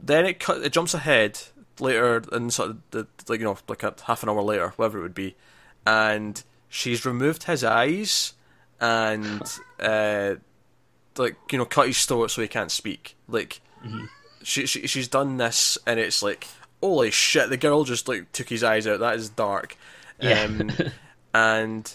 then 0.02 0.24
it 0.24 0.40
cut, 0.40 0.62
it 0.62 0.72
jumps 0.72 0.94
ahead 0.94 1.40
later, 1.80 2.22
and 2.32 2.52
sort 2.52 2.70
of 2.70 2.78
the 2.90 3.06
like 3.28 3.40
you 3.40 3.44
know 3.44 3.58
like 3.68 3.82
a 3.82 3.94
half 4.06 4.22
an 4.22 4.28
hour 4.28 4.42
later, 4.42 4.72
whatever 4.76 4.98
it 4.98 5.02
would 5.02 5.14
be, 5.14 5.34
and 5.86 6.42
she's 6.68 7.04
removed 7.04 7.44
his 7.44 7.64
eyes, 7.64 8.32
and 8.80 9.42
uh, 9.80 10.36
like 11.18 11.36
you 11.50 11.58
know 11.58 11.64
cut 11.64 11.88
his 11.88 12.04
throat 12.04 12.30
so 12.30 12.42
he 12.42 12.48
can't 12.48 12.70
speak. 12.70 13.16
Like 13.28 13.60
she, 14.42 14.66
she 14.66 14.86
she's 14.86 15.08
done 15.08 15.36
this, 15.36 15.76
and 15.86 15.98
it's 16.00 16.22
like 16.22 16.46
holy 16.82 17.10
shit, 17.10 17.50
the 17.50 17.56
girl 17.56 17.84
just 17.84 18.08
like 18.08 18.30
took 18.32 18.48
his 18.48 18.64
eyes 18.64 18.86
out. 18.86 19.00
That 19.00 19.16
is 19.16 19.28
dark. 19.28 19.76
Yeah. 20.20 20.42
Um, 20.42 20.70
and 21.34 21.92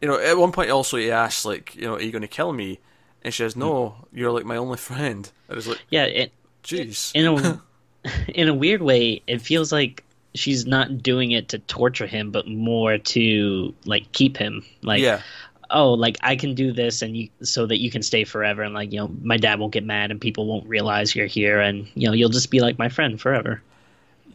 you 0.00 0.08
know, 0.08 0.18
at 0.18 0.36
one 0.36 0.52
point 0.52 0.70
also 0.70 0.96
he 0.96 1.10
asks 1.10 1.44
like, 1.44 1.74
you 1.74 1.82
know, 1.82 1.94
are 1.94 2.02
you 2.02 2.12
going 2.12 2.22
to 2.22 2.28
kill 2.28 2.52
me? 2.52 2.80
And 3.22 3.32
she 3.32 3.42
says, 3.42 3.56
no, 3.56 4.06
you're 4.12 4.30
like 4.30 4.44
my 4.44 4.56
only 4.56 4.76
friend. 4.76 5.30
I 5.50 5.54
was 5.54 5.66
like, 5.66 5.82
yeah, 5.90 6.04
it, 6.04 6.32
jeez. 6.62 7.12
in 7.14 7.26
a 7.26 7.62
in 8.28 8.48
a 8.48 8.54
weird 8.54 8.82
way, 8.82 9.22
it 9.26 9.40
feels 9.40 9.72
like 9.72 10.04
she's 10.34 10.66
not 10.66 11.02
doing 11.02 11.32
it 11.32 11.48
to 11.48 11.58
torture 11.60 12.06
him, 12.06 12.30
but 12.30 12.46
more 12.46 12.98
to 12.98 13.74
like 13.84 14.10
keep 14.12 14.36
him. 14.36 14.64
Like, 14.82 15.02
yeah, 15.02 15.22
oh, 15.70 15.92
like 15.92 16.16
I 16.22 16.36
can 16.36 16.54
do 16.54 16.72
this, 16.72 17.02
and 17.02 17.16
you 17.16 17.28
so 17.42 17.66
that 17.66 17.80
you 17.80 17.90
can 17.90 18.02
stay 18.02 18.24
forever, 18.24 18.62
and 18.62 18.74
like 18.74 18.92
you 18.92 18.98
know, 18.98 19.10
my 19.22 19.36
dad 19.36 19.58
won't 19.58 19.72
get 19.72 19.84
mad, 19.84 20.10
and 20.10 20.20
people 20.20 20.46
won't 20.46 20.66
realize 20.66 21.14
you're 21.14 21.26
here, 21.26 21.60
and 21.60 21.88
you 21.94 22.06
know, 22.06 22.12
you'll 22.12 22.30
just 22.30 22.50
be 22.50 22.60
like 22.60 22.78
my 22.78 22.88
friend 22.88 23.20
forever. 23.20 23.62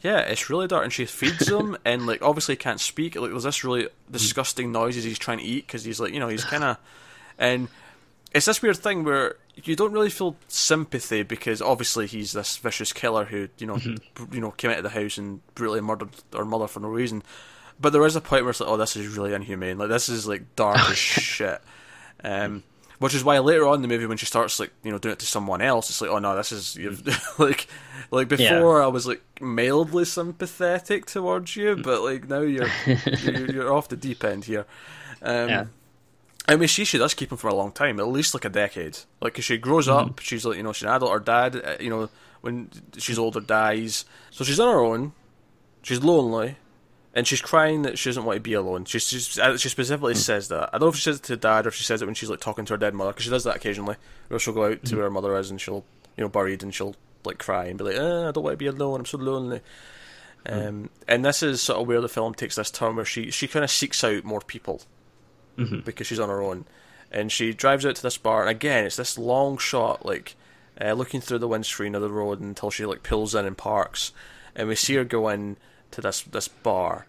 Yeah, 0.01 0.19
it's 0.19 0.49
really 0.49 0.67
dark. 0.67 0.83
And 0.83 0.93
she 0.93 1.05
feeds 1.05 1.47
him, 1.47 1.77
and 1.85 2.05
like 2.05 2.21
obviously 2.21 2.55
can't 2.55 2.79
speak. 2.79 3.15
Like 3.15 3.31
there's 3.31 3.43
this 3.43 3.63
really 3.63 3.87
disgusting 4.09 4.71
noises 4.71 5.03
he's 5.03 5.19
trying 5.19 5.37
to 5.39 5.43
eat 5.43 5.67
because 5.67 5.83
he's 5.83 5.99
like, 5.99 6.13
you 6.13 6.19
know, 6.19 6.27
he's 6.27 6.43
kind 6.43 6.63
of, 6.63 6.77
and 7.37 7.67
it's 8.33 8.45
this 8.45 8.61
weird 8.61 8.77
thing 8.77 9.03
where 9.03 9.35
you 9.55 9.75
don't 9.75 9.91
really 9.91 10.09
feel 10.09 10.35
sympathy 10.47 11.23
because 11.23 11.61
obviously 11.61 12.07
he's 12.07 12.31
this 12.31 12.57
vicious 12.57 12.93
killer 12.93 13.25
who 13.25 13.49
you 13.57 13.67
know 13.67 13.77
br- 14.13 14.33
you 14.35 14.41
know 14.41 14.51
came 14.51 14.71
out 14.71 14.77
of 14.77 14.83
the 14.83 14.89
house 14.89 15.17
and 15.17 15.41
brutally 15.55 15.81
murdered 15.81 16.09
her 16.33 16.45
mother 16.45 16.67
for 16.67 16.79
no 16.79 16.87
reason. 16.87 17.23
But 17.79 17.93
there 17.93 18.05
is 18.05 18.15
a 18.15 18.21
point 18.21 18.43
where 18.43 18.51
it's 18.51 18.59
like, 18.59 18.69
oh, 18.69 18.77
this 18.77 18.95
is 18.95 19.07
really 19.17 19.33
inhumane. 19.33 19.77
Like 19.77 19.89
this 19.89 20.07
is 20.07 20.27
like 20.27 20.55
dark 20.55 20.77
as 20.77 20.97
shit. 20.97 21.61
Um, 22.23 22.63
which 23.01 23.13
is 23.13 23.23
why 23.23 23.37
later 23.39 23.67
on 23.67 23.75
in 23.75 23.81
the 23.81 23.87
movie, 23.89 24.05
when 24.05 24.17
she 24.17 24.25
starts 24.25 24.59
like 24.59 24.71
you 24.83 24.91
know 24.91 24.97
doing 24.97 25.13
it 25.13 25.19
to 25.19 25.25
someone 25.25 25.61
else, 25.61 25.89
it's 25.89 25.99
like, 26.01 26.09
oh 26.09 26.19
no, 26.19 26.35
this 26.35 26.51
is 26.51 26.75
you've 26.77 27.01
like 27.39 27.67
like 28.11 28.27
before 28.29 28.81
I 28.81 28.87
was 28.87 29.05
like 29.07 29.21
mildly 29.41 30.05
sympathetic 30.05 31.05
towards 31.05 31.55
you, 31.55 31.75
but 31.75 32.01
like 32.01 32.29
now 32.29 32.41
you're 32.41 32.69
you're, 32.85 33.51
you're 33.51 33.73
off 33.73 33.89
the 33.89 33.97
deep 33.97 34.23
end 34.23 34.45
here. 34.45 34.65
Um, 35.21 35.49
Yeah. 35.49 35.65
I 36.47 36.55
mean, 36.55 36.67
she 36.67 36.85
she 36.85 36.97
does 36.97 37.13
keep 37.13 37.31
him 37.31 37.37
for 37.37 37.49
a 37.49 37.53
long 37.55 37.71
time, 37.71 37.99
at 37.99 38.07
least 38.07 38.33
like 38.33 38.45
a 38.45 38.49
decade. 38.49 38.97
Like, 39.21 39.33
'cause 39.35 39.45
she 39.45 39.57
grows 39.57 39.87
Mm-hmm. 39.87 40.09
up, 40.09 40.19
she's 40.19 40.43
like, 40.45 40.57
you 40.57 40.63
know, 40.63 40.73
she's 40.73 40.83
an 40.87 40.95
adult. 40.95 41.11
Her 41.11 41.19
dad, 41.19 41.55
uh, 41.55 41.75
you 41.79 41.89
know, 41.89 42.09
when 42.41 42.69
she's 42.97 43.19
older, 43.19 43.39
dies, 43.39 44.05
so 44.31 44.43
she's 44.43 44.59
on 44.59 44.73
her 44.73 44.79
own. 44.83 45.13
She's 45.83 46.03
lonely, 46.03 46.57
and 47.13 47.27
she's 47.27 47.41
crying 47.41 47.81
that 47.81 47.97
she 47.97 48.09
doesn't 48.09 48.23
want 48.23 48.37
to 48.37 48.41
be 48.41 48.53
alone. 48.53 48.85
She 48.85 48.99
she's, 48.99 49.37
uh, 49.37 49.57
she 49.57 49.69
specifically 49.69 50.15
says 50.15 50.47
that. 50.47 50.69
I 50.69 50.77
don't 50.77 50.87
know 50.87 50.89
if 50.89 50.95
she 50.95 51.03
says 51.03 51.17
it 51.17 51.23
to 51.23 51.37
dad 51.37 51.65
or 51.65 51.69
if 51.69 51.75
she 51.75 51.83
says 51.83 52.01
it 52.01 52.05
when 52.05 52.15
she's 52.15 52.29
like 52.29 52.39
talking 52.39 52.65
to 52.65 52.73
her 52.73 52.77
dead 52.77 52.93
mother, 52.93 53.11
because 53.11 53.25
she 53.25 53.29
does 53.29 53.43
that 53.43 53.57
occasionally. 53.57 53.95
Where 54.29 54.39
she'll 54.39 54.53
go 54.53 54.71
out 54.71 54.85
to 54.85 54.95
where 54.95 55.05
her 55.05 55.11
mother 55.11 55.35
is 55.37 55.51
and 55.51 55.59
she'll, 55.59 55.83
you 56.17 56.23
know, 56.23 56.29
buried, 56.29 56.63
and 56.63 56.73
she'll 56.73 56.95
like 57.25 57.37
cry 57.37 57.65
and 57.65 57.77
be 57.77 57.83
like, 57.83 57.95
eh, 57.95 58.29
I 58.29 58.31
don't 58.31 58.43
want 58.43 58.53
to 58.53 58.57
be 58.57 58.67
alone. 58.67 59.01
I'm 59.01 59.05
so 59.05 59.17
lonely. 59.17 59.61
Um, 60.45 60.89
and 61.07 61.23
this 61.23 61.43
is 61.43 61.61
sort 61.61 61.81
of 61.81 61.87
where 61.87 62.01
the 62.01 62.09
film 62.09 62.33
takes 62.33 62.55
this 62.55 62.71
turn 62.71 62.95
where 62.95 63.05
she 63.05 63.29
she 63.29 63.47
kind 63.47 63.63
of 63.63 63.69
seeks 63.69 64.03
out 64.03 64.23
more 64.23 64.41
people 64.41 64.81
because 65.83 66.07
she's 66.07 66.19
on 66.19 66.29
her 66.29 66.41
own, 66.41 66.65
and 67.11 67.31
she 67.31 67.53
drives 67.53 67.85
out 67.85 67.95
to 67.95 68.01
this 68.01 68.17
bar. 68.17 68.41
And 68.41 68.49
again, 68.49 68.85
it's 68.85 68.95
this 68.95 69.17
long 69.17 69.57
shot, 69.57 70.05
like 70.05 70.35
uh, 70.79 70.93
looking 70.93 71.21
through 71.21 71.39
the 71.39 71.47
windscreen 71.47 71.93
of 71.93 72.01
the 72.01 72.09
road 72.09 72.39
until 72.39 72.71
she 72.71 72.85
like 72.85 73.03
pulls 73.03 73.35
in 73.35 73.45
and 73.45 73.57
parks, 73.57 74.13
and 74.55 74.67
we 74.67 74.75
see 74.75 74.95
her 74.95 75.03
go 75.03 75.29
in 75.29 75.57
to 75.91 76.01
this 76.01 76.21
this 76.23 76.47
bar, 76.47 77.05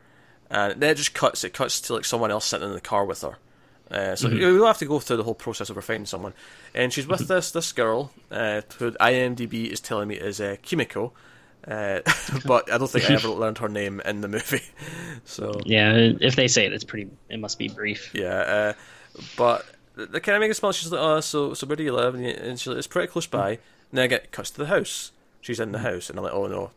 and 0.51 0.81
then 0.81 0.91
it 0.91 0.97
just 0.97 1.15
cuts. 1.15 1.45
It 1.45 1.53
cuts 1.55 1.81
to 1.83 1.95
like 1.95 2.05
someone 2.05 2.31
else 2.31 2.47
sitting 2.47 2.69
in 2.69 2.75
the 2.75 2.81
car 2.81 3.05
with 3.05 3.23
her. 3.23 3.39
Uh, 3.91 4.17
so 4.17 4.31
we'll 4.31 4.67
have 4.67 4.79
to 4.79 4.87
go 4.87 4.99
through 4.99 5.19
the 5.19 5.23
whole 5.23 5.35
process 5.35 5.69
of 5.69 5.77
her 5.77 5.83
finding 5.83 6.07
someone, 6.07 6.33
and 6.75 6.93
she's 6.93 7.07
with 7.07 7.29
this 7.29 7.51
this 7.51 7.73
girl 7.73 8.11
uh, 8.31 8.63
who 8.79 8.91
IMDb 8.93 9.67
is 9.67 9.81
telling 9.81 10.09
me 10.09 10.15
is 10.15 10.41
uh, 10.41 10.57
Kimiko, 10.63 11.13
uh, 11.69 12.01
but 12.47 12.73
I 12.73 12.79
don't 12.79 12.89
think 12.91 13.11
I 13.11 13.15
ever 13.15 13.29
learned 13.43 13.59
her 13.59 13.69
name 13.69 14.01
in 14.05 14.21
the 14.23 14.29
movie. 14.29 14.63
So 15.25 15.61
Yeah, 15.67 15.93
if 16.21 16.37
they 16.37 16.49
say 16.49 16.65
it, 16.67 16.73
it's 16.73 16.85
pretty. 16.85 17.11
It 17.29 17.39
must 17.39 17.59
be 17.59 17.69
brief. 17.69 18.13
yeah, 18.15 18.35
uh, 18.35 18.73
but 19.37 19.67
they 19.95 20.21
kind 20.21 20.37
of 20.37 20.41
make 20.41 20.51
a 20.51 20.55
smile. 20.55 20.73
She's 20.73 20.91
like, 20.91 21.01
"Oh, 21.01 21.21
so 21.21 21.53
so 21.55 21.67
where 21.67 21.77
do 21.77 21.85
you 21.85 21.93
live?" 21.93 22.15
And, 22.15 22.25
and 22.25 22.59
she's 22.59 22.69
like, 22.69 22.79
"It's 22.79 22.87
pretty 22.87 23.09
close 23.09 23.27
by." 23.27 23.51
And 23.51 23.59
then 23.93 24.05
I 24.05 24.07
get 24.07 24.33
cuts 24.33 24.51
to 24.53 24.59
the 24.59 24.67
house. 24.67 25.13
She's 25.43 25.61
in 25.61 25.73
the 25.73 25.81
house, 25.81 26.09
and 26.09 26.19
I'm 26.19 26.25
like, 26.25 26.33
"Oh 26.33 26.47
no." 26.47 26.71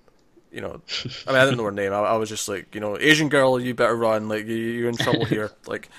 You 0.56 0.62
know, 0.62 0.82
I 1.28 1.32
mean, 1.32 1.42
I 1.42 1.44
didn't 1.44 1.58
know 1.58 1.66
her 1.66 1.72
name. 1.72 1.92
I, 1.92 1.98
I 2.00 2.16
was 2.18 2.30
just 2.30 2.48
like, 2.48 2.74
you 2.74 2.80
know, 2.80 2.98
Asian 2.98 3.28
girl, 3.30 3.60
you 3.60 3.74
better 3.74 3.96
run. 3.96 4.30
Like, 4.30 4.46
you, 4.48 4.56
you're 4.56 4.88
in 4.90 4.96
trouble 4.96 5.26
here. 5.26 5.52
Like, 5.68 5.90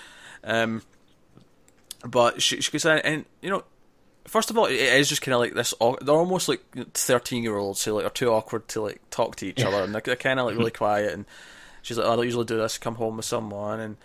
um, 0.44 0.80
but 2.06 2.40
she 2.40 2.60
she 2.60 2.76
in, 2.88 2.98
and 2.98 3.24
you 3.42 3.50
know, 3.50 3.64
first 4.26 4.50
of 4.50 4.56
all, 4.58 4.66
it 4.66 4.74
is 4.74 5.08
just 5.08 5.22
kind 5.22 5.34
of 5.34 5.40
like 5.40 5.54
this. 5.54 5.74
They're 5.80 6.14
almost 6.14 6.48
like 6.48 6.62
thirteen 6.94 7.42
year 7.42 7.56
olds 7.56 7.84
who 7.84 7.92
like 7.92 8.06
are 8.06 8.10
too 8.10 8.30
awkward 8.30 8.66
to 8.68 8.80
like 8.82 9.00
talk 9.10 9.36
to 9.36 9.46
each 9.46 9.62
other, 9.62 9.82
and 9.82 9.94
they're, 9.94 10.02
they're 10.02 10.16
kind 10.16 10.38
of 10.40 10.46
like 10.46 10.56
really 10.56 10.70
quiet. 10.84 11.12
And 11.12 11.24
she's 11.82 11.98
like, 11.98 12.06
"Oh, 12.06 12.12
I 12.12 12.16
don't 12.16 12.24
usually 12.24 12.44
do 12.44 12.56
this. 12.58 12.78
Come 12.78 12.94
home 12.96 13.16
with 13.16 13.26
someone." 13.26 13.80
And, 13.80 13.96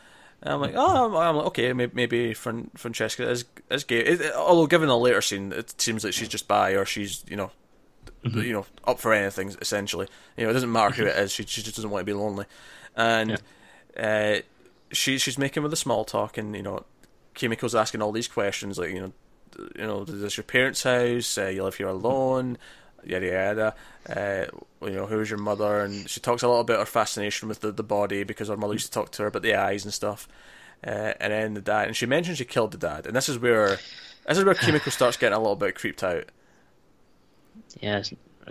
and 0.42 0.54
I'm 0.54 0.62
like, 0.62 0.74
"Oh, 0.76 1.06
I'm, 1.06 1.16
I'm 1.16 1.36
like, 1.38 1.46
okay, 1.48 1.72
maybe, 1.74 1.92
maybe 1.96 2.34
Fran- 2.34 2.72
Francesca 2.76 3.30
is 3.30 3.46
is 3.70 3.84
gay." 3.84 4.00
It, 4.00 4.22
it- 4.22 4.34
although, 4.34 4.68
given 4.68 4.90
a 4.90 4.98
later 4.98 5.22
scene, 5.22 5.52
it 5.54 5.80
seems 5.80 6.04
like 6.04 6.14
she's 6.14 6.30
just 6.30 6.48
bi 6.48 6.72
or 6.72 6.86
she's 6.86 7.24
you 7.30 7.36
know, 7.38 7.52
you 8.24 8.54
know, 8.54 8.66
up 8.86 9.00
for 9.00 9.14
anything. 9.14 9.56
Essentially, 9.62 10.08
you 10.38 10.44
know, 10.44 10.50
it 10.50 10.54
doesn't 10.54 10.72
matter 10.72 10.94
who 10.94 11.06
it 11.06 11.18
is. 11.18 11.32
She 11.32 11.44
she 11.46 11.62
just 11.62 11.76
doesn't 11.76 11.90
want 11.90 12.02
to 12.02 12.06
be 12.06 12.18
lonely, 12.18 12.46
and 12.96 13.42
uh, 13.98 14.38
she 14.92 15.18
she's 15.18 15.38
making 15.38 15.64
with 15.64 15.72
the 15.72 15.78
small 15.78 16.06
talk, 16.06 16.38
and 16.38 16.56
you 16.56 16.64
know, 16.64 16.86
Kimiko's 17.36 17.76
asking 17.76 18.02
all 18.02 18.12
these 18.12 18.28
questions 18.28 18.78
like 18.78 18.92
you 18.92 19.02
know, 19.02 19.14
you 19.76 19.86
know, 19.86 20.04
is 20.04 20.22
this 20.22 20.38
your 20.38 20.44
parents' 20.44 20.84
house? 20.84 21.38
Uh, 21.38 21.48
you 21.48 21.64
live 21.64 21.76
here 21.76 21.88
alone? 21.88 22.58
Yada 23.04 23.26
yada. 23.26 23.76
Uh, 24.08 24.46
you 24.86 24.94
know, 24.94 25.08
who's 25.08 25.30
your 25.30 25.40
mother? 25.40 25.82
And 25.82 26.10
she 26.10 26.20
talks 26.20 26.44
a 26.44 26.48
little 26.48 26.64
bit 26.64 26.78
her 26.78 26.86
fascination 26.86 27.50
with 27.50 27.62
the, 27.62 27.72
the 27.72 27.84
body 27.84 28.24
because 28.24 28.48
her 28.48 28.58
mother 28.58 28.74
used 28.74 28.86
to 28.86 28.92
talk 28.92 29.12
to 29.12 29.24
her 29.24 29.28
about 29.28 29.42
the 29.42 29.56
eyes 29.56 29.84
and 29.84 29.94
stuff. 29.94 30.28
Uh, 30.86 31.14
and 31.20 31.32
then 31.32 31.54
the 31.54 31.62
dad, 31.62 31.88
and 31.88 31.96
she 31.96 32.06
mentions 32.06 32.38
she 32.40 32.46
killed 32.46 32.72
the 32.72 32.78
dad, 32.78 33.06
and 33.06 33.16
this 33.16 33.30
is 33.30 33.38
where 33.38 33.78
this 34.28 34.38
is 34.38 34.44
where 34.44 34.54
Kimiko 34.56 34.90
starts 34.90 35.18
getting 35.18 35.36
a 35.36 35.40
little 35.40 35.56
bit 35.56 35.76
creeped 35.76 36.04
out. 36.04 36.26
Yeah, 37.80 38.04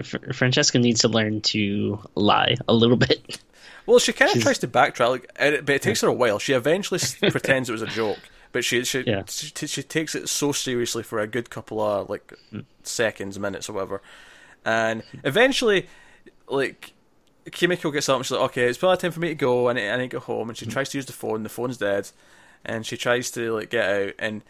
Fr- 0.03 0.33
Francesca 0.33 0.79
needs 0.79 1.01
to 1.01 1.09
learn 1.09 1.41
to 1.43 1.99
lie 2.15 2.57
a 2.69 2.75
little 2.75 2.97
bit. 2.97 3.41
Well, 3.87 3.99
she 3.99 4.13
kind 4.13 4.29
of 4.29 4.35
She's- 4.35 4.45
tries 4.45 4.59
to 4.59 4.69
backtrack, 4.69 5.09
like, 5.11 5.65
but 5.65 5.71
it 5.71 5.83
takes 5.83 6.01
her 6.03 6.09
a 6.09 6.13
while. 6.13 6.39
She 6.39 6.53
eventually 6.53 7.01
pretends 7.31 7.69
it 7.69 7.73
was 7.73 7.83
a 7.83 7.87
joke, 7.87 8.19
but 8.53 8.65
she 8.65 8.85
she, 8.85 9.03
Yeah. 9.03 9.23
she 9.27 9.67
she 9.67 9.83
takes 9.83 10.15
it 10.15 10.29
so 10.29 10.53
seriously 10.53 11.03
for 11.03 11.19
a 11.19 11.27
good 11.27 11.51
couple 11.51 11.81
of 11.81 12.09
like 12.09 12.33
mm. 12.53 12.65
seconds, 12.83 13.39
minutes, 13.39 13.69
or 13.69 13.75
whatever, 13.75 14.03
and 14.65 15.03
eventually, 15.25 15.89
like. 16.49 16.93
Kimiko 17.51 17.91
gets 17.91 18.09
up 18.09 18.17
and 18.17 18.25
she's 18.25 18.33
like, 18.33 18.51
"Okay, 18.51 18.65
it's 18.65 18.79
probably 18.79 18.99
time 18.99 19.11
for 19.11 19.19
me 19.19 19.29
to 19.29 19.35
go. 19.35 19.71
I 19.71 19.73
need, 19.73 19.89
I 19.89 19.97
need 19.97 20.11
to 20.11 20.19
go 20.19 20.21
home." 20.21 20.51
And 20.51 20.59
she 20.59 20.67
mm-hmm. 20.67 20.73
tries 20.73 20.91
to 20.91 20.99
use 20.99 21.07
the 21.07 21.15
phone. 21.15 21.43
The 21.43 21.49
phone's 21.49 21.79
dead, 21.79 22.09
and 22.67 22.87
she 22.87 22.99
tries 22.99 23.31
to 23.33 23.53
like 23.55 23.71
get 23.71 23.89
out. 23.89 24.13
And 24.19 24.43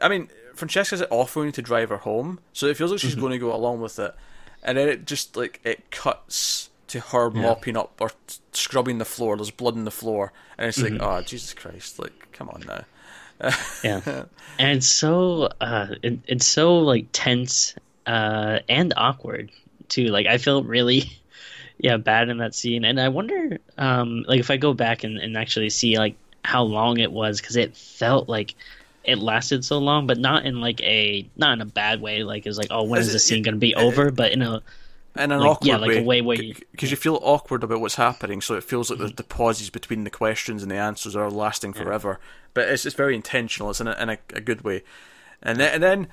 I 0.00 0.08
mean, 0.08 0.28
Francesca's 0.54 1.02
offering 1.10 1.52
to 1.52 1.62
drive 1.62 1.88
her 1.88 1.98
home, 1.98 2.40
so 2.52 2.66
it 2.66 2.76
feels 2.76 2.90
like 2.90 3.00
she's 3.00 3.14
going 3.14 3.32
to 3.32 3.38
go 3.38 3.54
along 3.54 3.80
with 3.80 3.98
it. 3.98 4.14
And 4.62 4.78
then 4.78 4.88
it 4.88 5.06
just 5.06 5.36
like 5.36 5.60
it 5.64 5.90
cuts 5.90 6.70
to 6.88 7.00
her 7.00 7.30
mopping 7.30 7.76
up 7.76 8.00
or 8.00 8.10
t- 8.26 8.36
scrubbing 8.52 8.98
the 8.98 9.04
floor. 9.04 9.36
There's 9.36 9.50
blood 9.50 9.76
on 9.76 9.84
the 9.84 9.90
floor, 9.90 10.32
and 10.56 10.68
it's 10.68 10.80
like, 10.80 10.94
oh 11.00 11.20
Jesus 11.22 11.52
Christ! 11.54 11.98
Like, 11.98 12.32
come 12.32 12.48
on 12.48 12.62
now. 12.66 12.84
Yeah, 13.82 14.24
and 14.58 14.78
it's 14.78 14.86
so 14.86 15.48
uh, 15.60 15.88
it, 16.02 16.20
it's 16.26 16.46
so 16.46 16.78
like 16.78 17.06
tense 17.12 17.74
uh, 18.06 18.60
and 18.68 18.94
awkward 18.96 19.50
too. 19.88 20.06
Like 20.06 20.26
I 20.26 20.38
felt 20.38 20.66
really 20.66 21.10
yeah 21.78 21.96
bad 21.96 22.28
in 22.28 22.38
that 22.38 22.54
scene, 22.54 22.84
and 22.84 23.00
I 23.00 23.08
wonder 23.08 23.58
um, 23.76 24.24
like 24.28 24.40
if 24.40 24.50
I 24.50 24.56
go 24.56 24.72
back 24.72 25.04
and, 25.04 25.18
and 25.18 25.36
actually 25.36 25.70
see 25.70 25.98
like 25.98 26.14
how 26.44 26.62
long 26.62 26.98
it 26.98 27.10
was 27.10 27.40
because 27.40 27.56
it 27.56 27.76
felt 27.76 28.28
like 28.28 28.54
it 29.04 29.18
lasted 29.18 29.64
so 29.64 29.78
long, 29.78 30.06
but 30.06 30.18
not 30.18 30.44
in 30.44 30.60
like 30.60 30.80
a 30.82 31.28
not 31.36 31.52
in 31.54 31.60
a 31.60 31.66
bad 31.66 32.00
way. 32.00 32.22
Like 32.22 32.46
it's 32.46 32.58
like 32.58 32.68
oh 32.70 32.84
when 32.84 33.00
Is 33.00 33.08
is 33.08 33.12
the 33.14 33.18
scene 33.18 33.42
going 33.42 33.54
to 33.54 33.60
be 33.60 33.74
over? 33.74 34.10
But 34.10 34.32
in 34.32 34.42
a 34.42 34.62
in 35.16 35.30
an 35.30 35.40
Like, 35.40 35.48
awkward 35.50 35.68
yeah, 35.68 35.76
like 35.76 35.88
way. 35.88 35.98
a 35.98 36.02
way 36.02 36.20
where 36.22 36.36
because 36.72 36.90
you 36.90 36.96
feel 36.96 37.20
awkward 37.22 37.62
about 37.62 37.80
what's 37.80 37.94
happening, 37.94 38.40
so 38.40 38.54
it 38.54 38.64
feels 38.64 38.90
like 38.90 38.98
the, 38.98 39.06
mm-hmm. 39.06 39.14
the 39.14 39.24
pauses 39.24 39.70
between 39.70 40.04
the 40.04 40.10
questions 40.10 40.62
and 40.62 40.70
the 40.70 40.76
answers 40.76 41.14
are 41.14 41.30
lasting 41.30 41.72
forever. 41.72 42.18
But 42.52 42.68
it's 42.68 42.84
it's 42.84 42.96
very 42.96 43.14
intentional. 43.14 43.70
It's 43.70 43.80
in 43.80 43.88
a, 43.88 43.92
in 44.00 44.10
a, 44.10 44.18
a 44.34 44.40
good 44.40 44.62
way, 44.62 44.82
and 45.42 45.58
then 45.60 45.74
and 45.74 45.82
then 45.82 46.08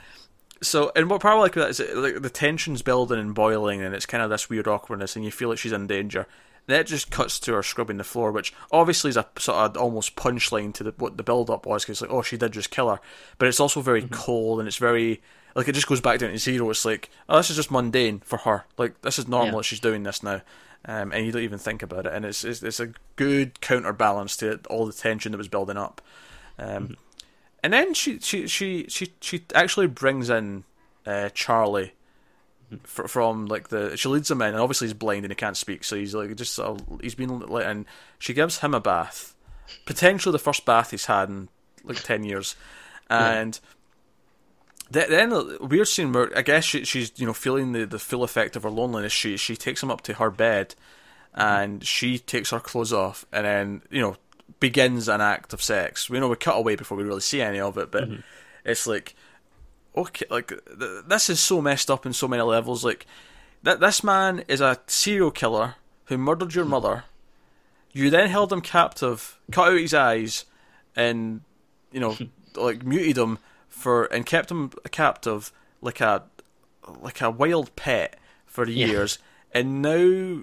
so 0.61 0.91
and 0.95 1.09
what 1.09 1.21
part 1.21 1.39
like 1.39 1.53
that 1.53 1.69
is 1.69 1.79
like 1.95 2.21
the 2.21 2.29
tension's 2.29 2.81
building 2.81 3.19
and 3.19 3.33
boiling, 3.33 3.81
and 3.81 3.95
it's 3.95 4.05
kind 4.05 4.23
of 4.23 4.29
this 4.29 4.49
weird 4.49 4.67
awkwardness, 4.67 5.15
and 5.15 5.25
you 5.25 5.31
feel 5.31 5.49
like 5.49 5.57
she's 5.57 5.71
in 5.71 5.87
danger. 5.87 6.27
Then 6.71 6.81
it 6.81 6.87
just 6.87 7.11
cuts 7.11 7.39
to 7.41 7.53
her 7.53 7.63
scrubbing 7.63 7.97
the 7.97 8.03
floor, 8.03 8.31
which 8.31 8.53
obviously 8.71 9.09
is 9.09 9.17
a 9.17 9.27
sort 9.37 9.57
of 9.57 9.77
almost 9.77 10.15
punchline 10.15 10.73
to 10.75 10.83
the, 10.83 10.93
what 10.97 11.17
the 11.17 11.23
build 11.23 11.49
up 11.49 11.65
was, 11.65 11.83
because 11.83 12.01
like, 12.01 12.11
oh, 12.11 12.21
she 12.21 12.37
did 12.37 12.53
just 12.53 12.71
kill 12.71 12.89
her, 12.89 12.99
but 13.37 13.47
it's 13.47 13.59
also 13.59 13.81
very 13.81 14.03
cold 14.11 14.59
and 14.59 14.67
it's 14.67 14.77
very 14.77 15.21
like 15.55 15.67
it 15.67 15.73
just 15.75 15.87
goes 15.87 16.01
back 16.01 16.19
down 16.19 16.31
to 16.31 16.37
zero. 16.37 16.69
It's 16.69 16.85
like, 16.85 17.09
oh, 17.27 17.37
this 17.37 17.49
is 17.49 17.57
just 17.57 17.71
mundane 17.71 18.19
for 18.19 18.37
her. 18.39 18.65
Like 18.77 19.01
this 19.01 19.19
is 19.19 19.27
normal 19.27 19.47
Yeah. 19.47 19.57
that 19.57 19.63
she's 19.65 19.79
doing 19.81 20.03
this 20.03 20.23
now, 20.23 20.41
um, 20.85 21.11
and 21.11 21.25
you 21.25 21.31
don't 21.31 21.41
even 21.43 21.59
think 21.59 21.83
about 21.83 22.05
it. 22.05 22.13
And 22.13 22.25
it's 22.25 22.43
it's, 22.43 22.63
it's 22.63 22.79
a 22.79 22.93
good 23.15 23.59
counterbalance 23.61 24.37
to 24.37 24.59
all 24.69 24.85
the 24.85 24.93
tension 24.93 25.31
that 25.33 25.37
was 25.37 25.47
building 25.49 25.77
up. 25.77 26.01
Um, 26.57 26.97
And 27.63 27.73
then 27.73 27.93
she 27.93 28.19
she 28.19 28.47
she 28.47 28.85
she 28.87 29.13
she 29.19 29.43
actually 29.53 29.87
brings 29.87 30.29
in 30.29 30.63
uh, 31.05 31.29
Charlie 31.33 31.93
fr- 32.83 33.07
from 33.07 33.47
like 33.47 33.69
the 33.69 33.95
she 33.97 34.09
leads 34.09 34.29
him 34.29 34.41
in, 34.41 34.49
and 34.49 34.59
obviously 34.59 34.87
he's 34.87 34.93
blind 34.93 35.23
and 35.25 35.31
he 35.31 35.35
can't 35.35 35.57
speak, 35.57 35.83
so 35.83 35.95
he's 35.95 36.13
like 36.15 36.35
just 36.35 36.53
sort 36.53 36.79
of, 36.79 37.01
he's 37.01 37.15
been 37.15 37.39
let 37.39 37.69
in. 37.69 37.85
She 38.19 38.33
gives 38.33 38.59
him 38.59 38.73
a 38.73 38.79
bath, 38.79 39.35
potentially 39.85 40.31
the 40.31 40.39
first 40.39 40.65
bath 40.65 40.91
he's 40.91 41.05
had 41.05 41.29
in 41.29 41.49
like 41.83 42.03
ten 42.03 42.23
years, 42.23 42.55
and. 43.09 43.59
th- 44.91 45.07
Then 45.07 45.31
weird 45.61 45.87
scene 45.87 46.11
where 46.11 46.37
I 46.37 46.41
guess 46.41 46.65
she, 46.65 46.83
she's 46.83 47.11
you 47.15 47.25
know 47.25 47.33
feeling 47.33 47.71
the, 47.71 47.85
the 47.85 47.99
full 47.99 48.23
effect 48.23 48.55
of 48.55 48.63
her 48.63 48.69
loneliness. 48.69 49.13
She 49.13 49.37
she 49.37 49.55
takes 49.55 49.81
him 49.81 49.89
up 49.89 50.01
to 50.01 50.13
her 50.15 50.29
bed, 50.29 50.75
mm-hmm. 51.35 51.41
and 51.41 51.83
she 51.83 52.19
takes 52.19 52.51
her 52.51 52.59
clothes 52.59 52.91
off, 52.91 53.25
and 53.31 53.45
then 53.45 53.81
you 53.89 54.01
know 54.01 54.17
begins 54.59 55.07
an 55.07 55.21
act 55.21 55.53
of 55.53 55.63
sex. 55.63 56.09
We 56.09 56.19
know 56.19 56.27
we 56.27 56.35
cut 56.35 56.57
away 56.57 56.75
before 56.75 56.97
we 56.97 57.05
really 57.05 57.21
see 57.21 57.41
any 57.41 57.59
of 57.59 57.77
it, 57.77 57.89
but 57.89 58.03
mm-hmm. 58.03 58.19
it's 58.65 58.85
like 58.85 59.15
okay, 59.95 60.25
like 60.29 60.47
th- 60.47 61.05
this 61.07 61.29
is 61.29 61.39
so 61.39 61.61
messed 61.61 61.89
up 61.89 62.05
in 62.05 62.13
so 62.13 62.27
many 62.27 62.43
levels. 62.43 62.83
Like 62.83 63.05
that, 63.63 63.79
this 63.79 64.03
man 64.03 64.43
is 64.47 64.61
a 64.61 64.79
serial 64.87 65.31
killer 65.31 65.75
who 66.05 66.17
murdered 66.17 66.55
your 66.55 66.65
mother. 66.65 67.05
You 67.91 68.09
then 68.09 68.29
held 68.29 68.53
him 68.53 68.61
captive, 68.61 69.37
cut 69.51 69.69
out 69.69 69.79
his 69.79 69.93
eyes, 69.93 70.45
and 70.95 71.41
you 71.91 71.99
know, 71.99 72.17
like 72.55 72.83
muted 72.83 73.17
him 73.17 73.39
for 73.67 74.05
and 74.05 74.25
kept 74.25 74.51
him 74.51 74.71
captive 74.91 75.51
like 75.81 76.01
a 76.01 76.23
like 77.01 77.21
a 77.21 77.29
wild 77.29 77.75
pet 77.75 78.17
for 78.45 78.67
years, 78.67 79.19
and 79.53 79.81
now. 79.81 80.41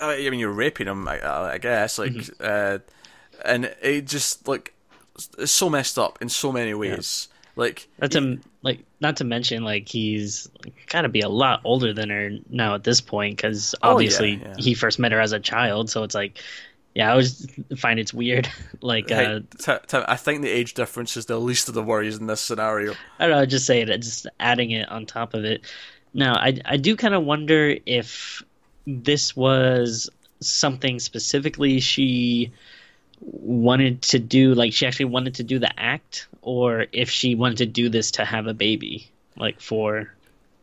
I 0.00 0.30
mean, 0.30 0.38
you're 0.38 0.52
raping 0.52 0.86
him, 0.86 1.08
I, 1.08 1.18
I 1.26 1.58
guess. 1.58 1.98
Like, 1.98 2.12
uh, 2.40 2.78
and 3.44 3.74
it 3.82 4.06
just 4.06 4.46
like 4.46 4.74
it's 5.36 5.50
so 5.50 5.68
messed 5.68 5.98
up 5.98 6.22
in 6.22 6.28
so 6.28 6.52
many 6.52 6.72
ways. 6.72 7.26
Like, 7.54 7.86
Not 8.00 8.12
to 8.12 8.38
like, 8.62 8.80
not 9.00 9.16
to 9.18 9.24
mention 9.24 9.62
like 9.64 9.88
he's 9.88 10.48
got 10.88 11.02
to 11.02 11.08
be 11.08 11.20
a 11.20 11.28
lot 11.28 11.60
older 11.64 11.92
than 11.92 12.08
her 12.10 12.30
now 12.48 12.74
at 12.74 12.84
this 12.84 13.00
point 13.00 13.36
because 13.36 13.74
Oh, 13.82 13.88
yeah, 13.88 13.92
obviously 13.92 14.30
yeah. 14.42 14.54
he 14.58 14.74
first 14.74 14.98
met 14.98 15.12
her 15.12 15.20
as 15.20 15.32
a 15.32 15.40
child, 15.40 15.90
so 15.90 16.02
it's 16.02 16.14
like 16.14 16.38
Yeah, 16.94 17.08
I 17.08 17.10
always 17.12 17.46
find 17.76 17.98
it's 18.00 18.14
weird. 18.14 18.48
like, 18.82 19.10
uh, 19.10 19.40
t- 19.58 19.72
t- 19.86 20.04
I 20.08 20.16
think 20.16 20.42
the 20.42 20.50
age 20.50 20.74
difference 20.74 21.16
is 21.16 21.26
the 21.26 21.38
least 21.38 21.68
of 21.68 21.74
the 21.74 21.82
worries 21.82 22.18
in 22.18 22.26
this 22.26 22.40
scenario. 22.40 22.94
I 23.18 23.26
don't 23.26 23.36
know, 23.38 23.46
just 23.46 23.66
say 23.66 23.80
it, 23.82 23.86
just 24.00 24.26
adding 24.40 24.70
it 24.72 24.88
on 24.88 25.06
top 25.06 25.34
of 25.34 25.44
it. 25.44 25.62
Now, 26.14 26.34
I 26.34 26.58
I 26.64 26.76
do 26.76 26.96
kind 26.96 27.14
of 27.14 27.24
wonder 27.24 27.76
if 27.86 28.42
this 28.86 29.34
was 29.36 30.10
something 30.40 30.98
specifically 30.98 31.80
she 31.80 32.52
wanted 33.24 34.02
to 34.02 34.18
do, 34.18 34.54
like 34.54 34.72
she 34.72 34.86
actually 34.86 35.06
wanted 35.06 35.36
to 35.36 35.42
do 35.44 35.58
the 35.58 35.70
act, 35.80 36.26
or 36.42 36.86
if 36.92 37.08
she 37.10 37.34
wanted 37.34 37.58
to 37.58 37.66
do 37.66 37.88
this 37.88 38.10
to 38.12 38.24
have 38.24 38.46
a 38.46 38.54
baby, 38.54 39.08
like 39.36 39.60
for 39.60 40.12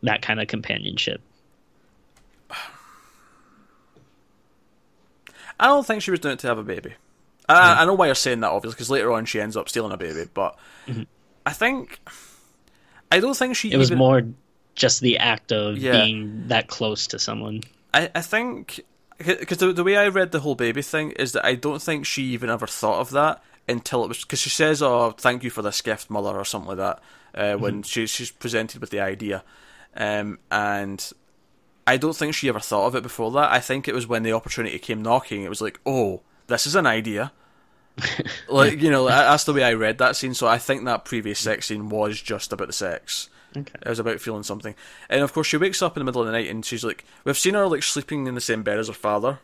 that 0.03 0.21
kind 0.21 0.39
of 0.39 0.47
companionship. 0.47 1.21
I 5.59 5.67
don't 5.67 5.85
think 5.85 6.01
she 6.01 6.11
was 6.11 6.19
doing 6.19 6.33
it 6.33 6.39
to 6.39 6.47
have 6.47 6.57
a 6.57 6.63
baby. 6.63 6.93
I, 7.49 7.81
I 7.81 7.85
know 7.85 7.93
why 7.95 8.05
you're 8.05 8.15
saying 8.15 8.41
that, 8.41 8.51
obviously, 8.51 8.75
because 8.75 8.89
later 8.89 9.11
on 9.11 9.25
she 9.25 9.41
ends 9.41 9.57
up 9.57 9.67
stealing 9.67 9.91
a 9.91 9.97
baby. 9.97 10.29
But 10.33 10.57
I 11.45 11.51
think 11.51 11.99
I 13.11 13.19
don't 13.19 13.35
think 13.35 13.55
she. 13.55 13.69
Mm-hmm. 13.69 13.75
It 13.75 13.77
was 13.79 13.91
more 13.91 14.23
just 14.75 15.01
the 15.01 15.17
act 15.17 15.51
of 15.51 15.77
Yeah. 15.77 15.91
being 16.03 16.47
that 16.47 16.67
close 16.67 17.07
to 17.07 17.19
someone. 17.19 17.63
I, 17.93 18.09
I 18.15 18.21
think 18.21 18.81
because 19.19 19.57
the, 19.57 19.73
the 19.73 19.83
way 19.83 19.97
I 19.97 20.07
read 20.07 20.31
the 20.31 20.39
whole 20.39 20.55
baby 20.55 20.81
thing 20.81 21.11
is 21.11 21.33
that 21.33 21.45
I 21.45 21.55
don't 21.55 21.81
think 21.81 22.05
she 22.05 22.23
even 22.23 22.49
ever 22.49 22.67
thought 22.67 23.01
of 23.01 23.11
that 23.11 23.43
until 23.67 24.03
it 24.03 24.07
was 24.07 24.21
because 24.21 24.39
she 24.39 24.49
says, 24.49 24.81
"Oh, 24.81 25.11
thank 25.11 25.43
you 25.43 25.49
for 25.49 25.61
this 25.61 25.81
gift, 25.81 26.09
mother," 26.09 26.35
or 26.37 26.45
something 26.45 26.69
like 26.69 26.77
that 26.77 27.01
uh, 27.35 27.57
when 27.57 27.83
she, 27.83 28.07
she's 28.07 28.31
presented 28.31 28.81
with 28.81 28.89
the 28.89 28.99
idea, 28.99 29.43
um, 29.95 30.39
and 30.49 31.11
I 31.85 31.97
don't 31.97 32.15
think 32.15 32.33
she 32.33 32.49
ever 32.49 32.59
thought 32.59 32.87
of 32.87 32.95
it 32.95 33.03
before 33.03 33.31
that. 33.31 33.51
I 33.51 33.59
think 33.59 33.87
it 33.87 33.95
was 33.95 34.07
when 34.07 34.23
the 34.23 34.33
opportunity 34.33 34.79
came 34.79 35.01
knocking. 35.01 35.43
It 35.43 35.49
was 35.49 35.61
like, 35.61 35.79
"Oh, 35.85 36.21
this 36.47 36.65
is 36.65 36.75
an 36.75 36.85
idea." 36.85 37.31
like 38.47 38.81
you 38.81 38.89
know, 38.89 39.05
that's 39.05 39.43
the 39.43 39.53
way 39.53 39.63
I 39.63 39.73
read 39.73 39.97
that 39.97 40.15
scene. 40.15 40.33
So 40.33 40.47
I 40.47 40.57
think 40.57 40.85
that 40.85 41.05
previous 41.05 41.39
sex 41.39 41.67
scene 41.67 41.89
was 41.89 42.21
just 42.21 42.53
about 42.53 42.67
the 42.67 42.73
sex. 42.73 43.29
Okay. 43.57 43.79
It 43.81 43.89
was 43.89 43.99
about 43.99 44.19
feeling 44.19 44.43
something. 44.43 44.75
And 45.09 45.21
of 45.21 45.33
course, 45.33 45.47
she 45.47 45.57
wakes 45.57 45.81
up 45.81 45.97
in 45.97 46.01
the 46.01 46.05
middle 46.05 46.21
of 46.21 46.27
the 46.27 46.33
night 46.33 46.49
and 46.49 46.63
she's 46.63 46.83
like, 46.83 47.03
we've 47.23 47.37
seen 47.37 47.55
her 47.55 47.67
like 47.67 47.83
sleeping 47.83 48.27
in 48.27 48.35
the 48.35 48.41
same 48.41 48.63
bed 48.63 48.79
as 48.79 48.87
her 48.87 48.93
father 48.93 49.39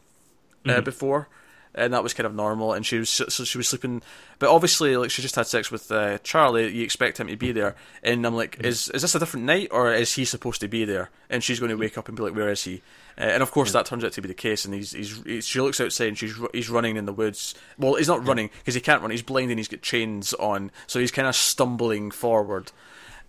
uh, 0.67 0.81
before, 0.81 1.27
and 1.73 1.93
that 1.93 2.03
was 2.03 2.13
kind 2.13 2.25
of 2.25 2.35
normal. 2.35 2.73
And 2.73 2.85
she 2.85 2.99
was 2.99 3.09
so 3.09 3.43
she 3.43 3.57
was 3.57 3.67
sleeping, 3.67 4.01
but 4.39 4.49
obviously, 4.49 4.97
like 4.97 5.11
she 5.11 5.21
just 5.21 5.35
had 5.35 5.47
sex 5.47 5.71
with 5.71 5.91
uh, 5.91 6.17
Charlie. 6.19 6.73
You 6.75 6.83
expect 6.83 7.19
him 7.19 7.27
to 7.27 7.35
be 7.35 7.51
there, 7.51 7.75
and 8.03 8.25
I'm 8.25 8.35
like, 8.35 8.59
is 8.63 8.89
is 8.89 9.01
this 9.01 9.15
a 9.15 9.19
different 9.19 9.45
night 9.45 9.69
or 9.71 9.93
is 9.93 10.13
he 10.15 10.25
supposed 10.25 10.61
to 10.61 10.67
be 10.67 10.85
there? 10.85 11.09
And 11.29 11.43
she's 11.43 11.59
going 11.59 11.71
to 11.71 11.77
wake 11.77 11.97
up 11.97 12.07
and 12.07 12.17
be 12.17 12.23
like, 12.23 12.35
where 12.35 12.49
is 12.49 12.63
he? 12.63 12.81
Uh, 13.17 13.21
and 13.23 13.43
of 13.43 13.51
course, 13.51 13.71
that 13.71 13.85
turns 13.85 14.03
out 14.03 14.11
to 14.13 14.21
be 14.21 14.27
the 14.27 14.33
case. 14.33 14.65
And 14.65 14.73
he's, 14.73 14.91
he's, 14.91 15.23
he's 15.23 15.47
she 15.47 15.61
looks 15.61 15.79
outside 15.79 16.09
and 16.09 16.17
she's 16.17 16.35
he's 16.53 16.69
running 16.69 16.97
in 16.97 17.05
the 17.05 17.13
woods. 17.13 17.55
Well, 17.77 17.95
he's 17.95 18.07
not 18.07 18.25
running 18.27 18.49
because 18.59 18.75
he 18.75 18.81
can't 18.81 19.01
run. 19.01 19.11
He's 19.11 19.21
blind 19.21 19.51
and 19.51 19.59
he's 19.59 19.67
got 19.67 19.81
chains 19.81 20.33
on, 20.35 20.71
so 20.87 20.99
he's 20.99 21.11
kind 21.11 21.27
of 21.27 21.35
stumbling 21.35 22.11
forward 22.11 22.71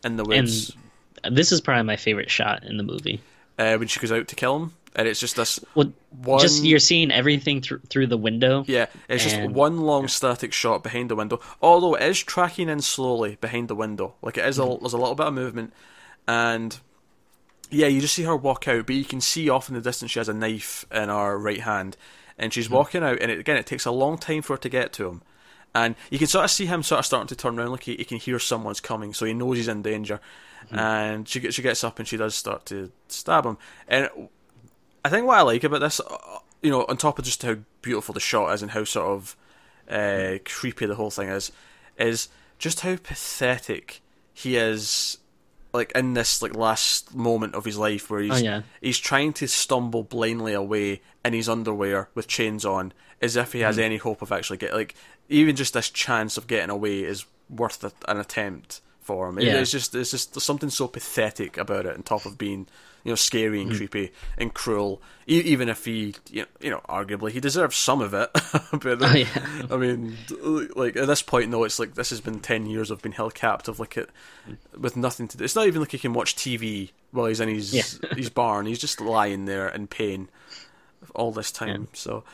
in 0.05 0.17
the 0.17 0.25
woods 0.25 0.73
And 1.25 1.37
this 1.37 1.53
is 1.53 1.61
probably 1.61 1.83
my 1.85 1.97
favorite 1.97 2.31
shot 2.31 2.65
in 2.65 2.77
the 2.77 2.83
movie. 2.85 3.21
uh, 3.59 3.77
when 3.77 3.89
she 3.89 3.99
goes 4.01 4.13
out 4.13 4.29
to 4.29 4.37
kill 4.37 4.57
him, 4.57 4.73
and 4.95 5.09
it's 5.09 5.21
just 5.21 5.37
this. 5.37 5.59
Well, 5.75 5.93
One- 6.23 6.41
just 6.41 6.65
you're 6.65 6.79
seeing 6.79 7.11
everything 7.11 7.61
through 7.63 7.81
through 7.89 8.07
the 8.09 8.17
window. 8.17 8.65
Yeah, 8.67 8.87
it's 9.09 9.25
just 9.25 9.41
one 9.51 9.81
long 9.81 10.09
static 10.09 10.53
shot 10.53 10.83
behind 10.83 11.11
the 11.11 11.17
window. 11.17 11.41
Although 11.61 11.95
it 11.97 12.03
is 12.03 12.19
tracking 12.23 12.69
in 12.69 12.81
slowly 12.81 13.37
behind 13.41 13.69
the 13.69 13.75
window, 13.75 14.15
like 14.23 14.39
it 14.39 14.47
is 14.47 14.59
Mm-hmm. 14.59 14.73
a, 14.77 14.81
there's 14.81 14.93
a 14.93 14.99
little 14.99 15.15
bit 15.15 15.27
of 15.27 15.35
movement, 15.35 15.73
and 16.29 16.79
yeah, 17.71 17.87
you 17.89 18.01
just 18.01 18.15
see 18.15 18.23
her 18.23 18.37
walk 18.37 18.69
out, 18.69 18.87
but 18.87 18.95
you 18.97 19.05
can 19.05 19.21
see 19.21 19.49
off 19.51 19.69
in 19.69 19.75
the 19.75 19.81
distance 19.81 20.13
she 20.13 20.21
has 20.21 20.29
a 20.29 20.35
knife 20.35 20.85
in 20.93 21.09
her 21.09 21.37
right 21.39 21.61
hand, 21.61 21.97
and 22.39 22.53
she's 22.53 22.67
Mm-hmm. 22.67 22.75
walking 22.75 23.03
out, 23.03 23.19
and 23.21 23.31
it, 23.31 23.39
again 23.39 23.57
it 23.57 23.67
takes 23.67 23.85
a 23.87 23.91
long 23.91 24.17
time 24.19 24.43
for 24.43 24.55
her 24.55 24.59
to 24.59 24.69
get 24.69 24.93
to 24.95 25.09
him, 25.09 25.23
and 25.77 25.95
you 26.11 26.18
can 26.18 26.27
sort 26.27 26.45
of 26.45 26.51
see 26.51 26.66
him 26.66 26.83
sort 26.83 26.99
of 27.01 27.07
starting 27.07 27.29
to 27.29 27.37
turn 27.37 27.59
around, 27.59 27.70
like 27.72 27.85
he, 27.85 27.97
he 27.97 28.05
can 28.05 28.18
hear 28.18 28.39
someone's 28.39 28.81
coming, 28.81 29.12
so 29.14 29.24
he 29.27 29.35
knows 29.35 29.57
he's 29.59 29.68
in 29.68 29.83
danger, 29.83 30.20
Mm-hmm. 30.66 30.79
and 30.79 31.29
she 31.29 31.39
gets 31.39 31.55
she 31.55 31.62
gets 31.62 31.85
up 31.85 31.99
and 32.01 32.09
she 32.09 32.16
does 32.16 32.35
start 32.35 32.66
to 32.66 32.91
stab 33.09 33.45
him, 33.47 33.57
and 33.87 34.09
I 35.05 35.09
think 35.09 35.27
what 35.27 35.39
I 35.39 35.43
like 35.43 35.62
about 35.62 35.81
this, 35.81 36.01
uh, 36.01 36.39
you 36.62 36.70
know, 36.70 36.85
on 36.89 36.97
top 36.97 37.18
of 37.20 37.24
just 37.24 37.43
how 37.45 37.57
beautiful 37.83 38.12
the 38.14 38.20
shot 38.20 38.53
is 38.55 38.62
and 38.62 38.72
how 38.72 38.83
sort 38.83 39.07
of 39.07 39.37
uh, 39.89 40.39
creepy 40.45 40.87
the 40.87 40.97
whole 40.97 41.11
thing 41.11 41.29
is, 41.29 41.53
is 41.99 42.29
just 42.59 42.81
how 42.81 42.97
pathetic 42.97 44.01
he 44.35 44.57
is. 44.57 45.18
Like 45.72 45.93
in 45.95 46.14
this 46.14 46.41
like 46.41 46.57
last 46.57 47.14
moment 47.14 47.55
of 47.55 47.66
his 47.66 47.77
life, 47.77 48.09
where 48.09 48.20
he's 48.22 48.33
Oh, 48.33 48.37
yeah. 48.45 48.62
he's 48.81 48.99
trying 48.99 49.35
to 49.35 49.47
stumble 49.47 50.05
blindly 50.05 50.55
away 50.55 51.03
in 51.22 51.35
his 51.35 51.51
underwear 51.51 52.09
with 52.14 52.27
chains 52.29 52.64
on, 52.64 52.95
as 53.23 53.37
if 53.37 53.53
he 53.53 53.61
has 53.61 53.77
mm. 53.79 53.83
any 53.83 53.97
hope 53.97 54.23
of 54.23 54.33
actually 54.33 54.59
get 54.59 54.75
like 54.75 54.95
even 55.29 55.57
just 55.57 55.75
this 55.75 55.91
chance 55.91 56.37
of 56.37 56.47
getting 56.47 56.71
away 56.71 57.01
is 57.01 57.25
worth 57.51 57.83
a, 57.85 57.93
an 58.09 58.19
attempt 58.19 58.81
for 59.01 59.29
him. 59.29 59.39
It- 59.39 59.45
Yeah. 59.45 59.55
It's 59.61 59.71
just 59.71 59.95
it's 59.95 60.11
just 60.11 60.35
there's 60.35 60.45
something 60.45 60.71
so 60.71 60.89
pathetic 60.89 61.57
about 61.59 61.87
it, 61.87 61.95
on 61.97 62.03
top 62.03 62.27
of 62.27 62.37
being 62.39 62.67
you 63.05 63.12
know 63.12 63.17
scary 63.17 63.62
and 63.62 63.71
mm. 63.71 63.77
creepy 63.77 64.12
and 64.37 64.53
cruel. 64.53 65.01
E- 65.29 65.41
even 65.41 65.69
if 65.69 65.85
he 65.85 66.14
you 66.31 66.43
know, 66.43 66.49
you 66.61 66.71
know 66.71 66.81
arguably 66.89 67.31
he 67.31 67.39
deserves 67.41 67.77
some 67.77 68.01
of 68.01 68.12
it, 68.14 68.31
but 68.73 69.03
Oh, 69.03 69.14
yeah. 69.14 69.29
I 69.71 69.77
mean 69.77 70.17
like 70.75 70.97
at 70.97 71.07
this 71.07 71.23
point 71.23 71.51
though 71.53 71.64
it's 71.64 71.79
like 71.79 71.95
this 71.95 72.11
has 72.11 72.21
been 72.21 72.41
ten 72.41 72.67
years 72.67 72.91
of 72.91 73.03
being 73.03 73.12
held 73.12 73.35
captive 73.35 73.79
like 73.81 73.97
it 73.97 74.11
with 74.77 74.97
nothing 74.97 75.29
to 75.29 75.37
do. 75.37 75.45
It's 75.45 75.55
not 75.57 75.67
even 75.69 75.81
like 75.81 75.93
he 75.93 75.99
can 75.99 76.12
watch 76.12 76.35
TV 76.37 76.91
while 77.12 77.27
he's 77.27 77.41
in 77.41 77.49
his 77.49 77.73
Yeah. 77.73 78.14
his 78.17 78.29
barn. 78.31 78.67
He's 78.67 78.81
just 78.81 79.01
lying 79.01 79.45
there 79.47 79.69
in 79.69 79.87
pain 79.87 80.29
all 81.14 81.31
this 81.33 81.53
time. 81.53 81.87
So 81.93 82.25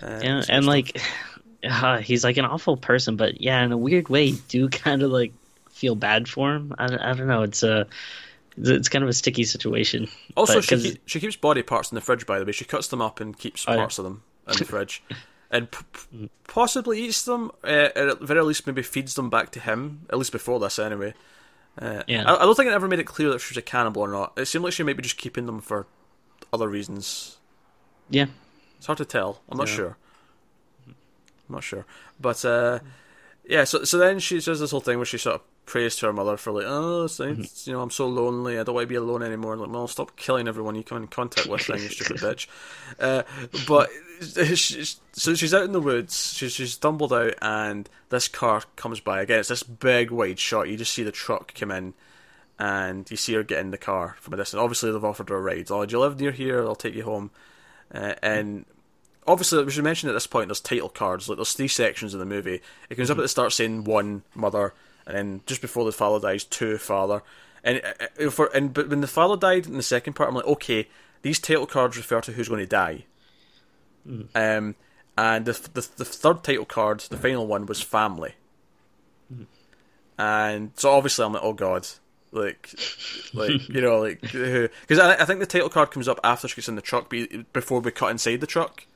uh, 0.00 0.20
Yeah, 0.22 0.42
and 0.48 0.64
like 0.66 1.00
uh, 1.68 1.98
he's 1.98 2.24
like 2.24 2.36
an 2.36 2.44
awful 2.44 2.76
person, 2.76 3.16
but 3.16 3.40
yeah, 3.40 3.62
in 3.64 3.72
a 3.72 3.76
weird 3.76 4.08
way, 4.08 4.26
you 4.26 4.36
do 4.48 4.68
kind 4.84 5.02
of 5.02 5.10
like 5.10 5.32
feel 5.70 5.94
bad 5.94 6.28
for 6.28 6.54
him. 6.54 6.74
I, 6.78 6.84
I 6.84 7.12
don't 7.14 7.26
know. 7.26 7.42
It's 7.42 7.62
a 7.62 7.86
it's, 8.56 8.68
it's 8.68 8.88
kind 8.88 9.02
of 9.02 9.08
a 9.08 9.12
sticky 9.14 9.44
situation. 9.44 10.08
Also, 10.36 10.54
But 10.56 10.64
she, 10.64 10.68
'cause- 10.74 10.82
keep, 10.82 11.02
she 11.06 11.20
keeps 11.20 11.36
body 11.36 11.62
parts 11.62 11.90
in 11.90 11.94
the 11.96 12.00
fridge. 12.00 12.26
By 12.26 12.38
the 12.38 12.44
way, 12.44 12.52
she 12.52 12.64
cuts 12.64 12.88
them 12.88 13.00
up 13.02 13.20
and 13.20 13.36
keeps 13.36 13.64
Oh, 13.66 13.72
yeah. 13.72 13.78
parts 13.78 13.98
of 13.98 14.04
them 14.04 14.22
in 14.48 14.56
the 14.58 14.64
fridge, 14.64 15.02
and 15.50 15.70
p- 15.70 15.78
p- 15.92 16.30
possibly 16.48 17.00
eats 17.02 17.24
them. 17.24 17.50
Uh, 17.64 17.88
or 17.96 18.08
at 18.10 18.20
the 18.20 18.26
very 18.26 18.42
least, 18.42 18.66
maybe 18.66 18.82
feeds 18.82 19.14
them 19.14 19.30
back 19.30 19.50
to 19.52 19.60
him. 19.60 20.02
At 20.10 20.18
least 20.18 20.32
before 20.32 20.60
this, 20.60 20.78
anyway. 20.78 21.14
Uh, 21.80 22.02
Yeah. 22.06 22.24
I, 22.30 22.36
I 22.36 22.42
don't 22.42 22.54
think 22.54 22.68
it 22.68 22.74
ever 22.74 22.86
made 22.88 22.98
it 22.98 23.06
clear 23.06 23.30
that 23.30 23.40
she 23.40 23.52
was 23.52 23.56
a 23.56 23.62
cannibal 23.62 24.02
or 24.02 24.08
not. 24.08 24.34
It 24.36 24.44
seemed 24.46 24.62
like 24.64 24.74
she 24.74 24.82
might 24.82 24.96
be 24.96 25.02
just 25.02 25.16
keeping 25.16 25.46
them 25.46 25.60
for 25.62 25.86
other 26.52 26.68
reasons. 26.68 27.38
yeah, 28.10 28.26
It's 28.82 28.88
hard 28.88 28.98
to 28.98 29.04
tell. 29.04 29.40
I'm 29.48 29.58
not 29.58 29.68
Yeah. 29.68 29.74
sure. 29.76 29.96
I'm 30.88 31.54
not 31.54 31.62
sure, 31.62 31.86
but 32.20 32.44
uh, 32.44 32.80
yeah. 33.48 33.62
So 33.62 33.84
so 33.84 33.96
then 33.96 34.18
she 34.18 34.40
does 34.40 34.58
this 34.58 34.72
whole 34.72 34.80
thing 34.80 34.96
where 34.96 35.06
she 35.06 35.18
sort 35.18 35.36
of 35.36 35.42
prays 35.66 35.94
to 35.98 36.06
her 36.06 36.12
mother 36.12 36.36
for 36.36 36.50
like, 36.50 36.64
oh, 36.66 37.04
it's, 37.04 37.20
you 37.20 37.72
know, 37.72 37.80
I'm 37.80 37.92
so 37.92 38.08
lonely. 38.08 38.58
I 38.58 38.64
don't 38.64 38.74
want 38.74 38.82
to 38.86 38.88
be 38.88 38.96
alone 38.96 39.22
anymore. 39.22 39.56
Like, 39.56 39.70
well, 39.70 39.86
stop 39.86 40.16
killing 40.16 40.48
everyone 40.48 40.74
you 40.74 40.82
come 40.82 40.98
in 40.98 41.06
contact 41.06 41.46
with, 41.46 41.64
then 41.68 41.78
you 41.80 41.88
stupid 41.90 42.16
bitch. 42.16 42.48
Uh, 42.98 43.22
but 43.68 43.88
she's, 44.58 45.00
so 45.12 45.36
she's 45.36 45.54
out 45.54 45.62
in 45.62 45.70
the 45.70 45.80
woods. 45.80 46.32
She's 46.34 46.50
she's 46.52 46.72
stumbled 46.72 47.12
out, 47.12 47.34
and 47.40 47.88
this 48.08 48.26
car 48.26 48.64
comes 48.74 48.98
by 48.98 49.22
again. 49.22 49.38
It's 49.38 49.48
this 49.50 49.62
big 49.62 50.10
wide 50.10 50.40
shot. 50.40 50.68
You 50.68 50.76
just 50.76 50.92
see 50.92 51.04
the 51.04 51.12
truck 51.12 51.54
come 51.54 51.70
in. 51.70 51.94
And 52.58 53.08
you 53.12 53.16
see 53.16 53.34
her 53.34 53.44
get 53.44 53.60
in 53.60 53.70
the 53.70 53.78
car 53.78 54.16
from 54.18 54.34
a 54.34 54.36
distance. 54.38 54.60
Obviously, 54.60 54.90
they've 54.90 55.04
offered 55.04 55.28
her 55.28 55.36
a 55.36 55.40
ride. 55.40 55.70
Oh, 55.70 55.86
do 55.86 55.92
you 55.94 56.00
live 56.00 56.18
near 56.18 56.32
here? 56.32 56.64
I'll 56.64 56.74
take 56.74 56.94
you 56.94 57.04
home. 57.04 57.30
Uh, 57.94 58.14
and 58.22 58.64
obviously, 59.26 59.62
we 59.64 59.70
should 59.70 59.84
mention 59.84 60.08
at 60.08 60.12
this 60.12 60.26
point 60.26 60.48
there's 60.48 60.60
title 60.60 60.88
cards. 60.88 61.28
Like 61.28 61.38
there's 61.38 61.52
three 61.52 61.68
sections 61.68 62.14
in 62.14 62.20
the 62.20 62.26
movie. 62.26 62.60
It 62.88 62.94
comes 62.96 63.10
up 63.10 63.18
at 63.18 63.22
the 63.22 63.28
start 63.28 63.52
saying 63.52 63.84
one 63.84 64.22
mother, 64.34 64.74
and 65.06 65.16
then 65.16 65.40
just 65.46 65.60
before 65.60 65.84
the 65.84 65.92
father 65.92 66.20
dies, 66.20 66.44
two 66.44 66.78
father. 66.78 67.22
And 67.64 67.80
uh, 67.84 68.24
uh, 68.26 68.30
for 68.30 68.46
and 68.54 68.72
but 68.72 68.88
when 68.88 69.00
the 69.00 69.06
father 69.06 69.36
died 69.36 69.66
in 69.66 69.76
the 69.76 69.82
second 69.82 70.14
part, 70.14 70.28
I'm 70.28 70.34
like, 70.34 70.46
okay, 70.46 70.88
these 71.22 71.38
title 71.38 71.66
cards 71.66 71.96
refer 71.96 72.20
to 72.22 72.32
who's 72.32 72.48
going 72.48 72.60
to 72.60 72.66
die. 72.66 73.04
Um, 74.34 74.74
and 75.16 75.44
the, 75.44 75.52
the 75.74 75.88
the 75.96 76.04
third 76.04 76.42
title 76.42 76.64
card, 76.64 77.00
the 77.00 77.16
final 77.16 77.46
one, 77.46 77.66
was 77.66 77.80
family. 77.80 78.34
And 80.18 80.72
so 80.76 80.90
obviously 80.90 81.24
I'm 81.24 81.32
like, 81.32 81.42
oh 81.42 81.52
god, 81.52 81.88
like, 82.32 82.74
like 83.34 83.68
you 83.68 83.80
know, 83.80 84.00
like 84.00 84.20
because 84.22 84.98
I, 84.98 85.14
I 85.14 85.24
think 85.24 85.40
the 85.40 85.46
title 85.46 85.68
card 85.68 85.90
comes 85.90 86.08
up 86.08 86.18
after 86.24 86.48
she 86.48 86.56
gets 86.56 86.68
in 86.68 86.74
the 86.74 86.82
truck, 86.82 87.08
be- 87.08 87.44
before 87.52 87.80
we 87.80 87.90
cut 87.90 88.10
inside 88.10 88.40
the 88.40 88.46
truck. 88.46 88.86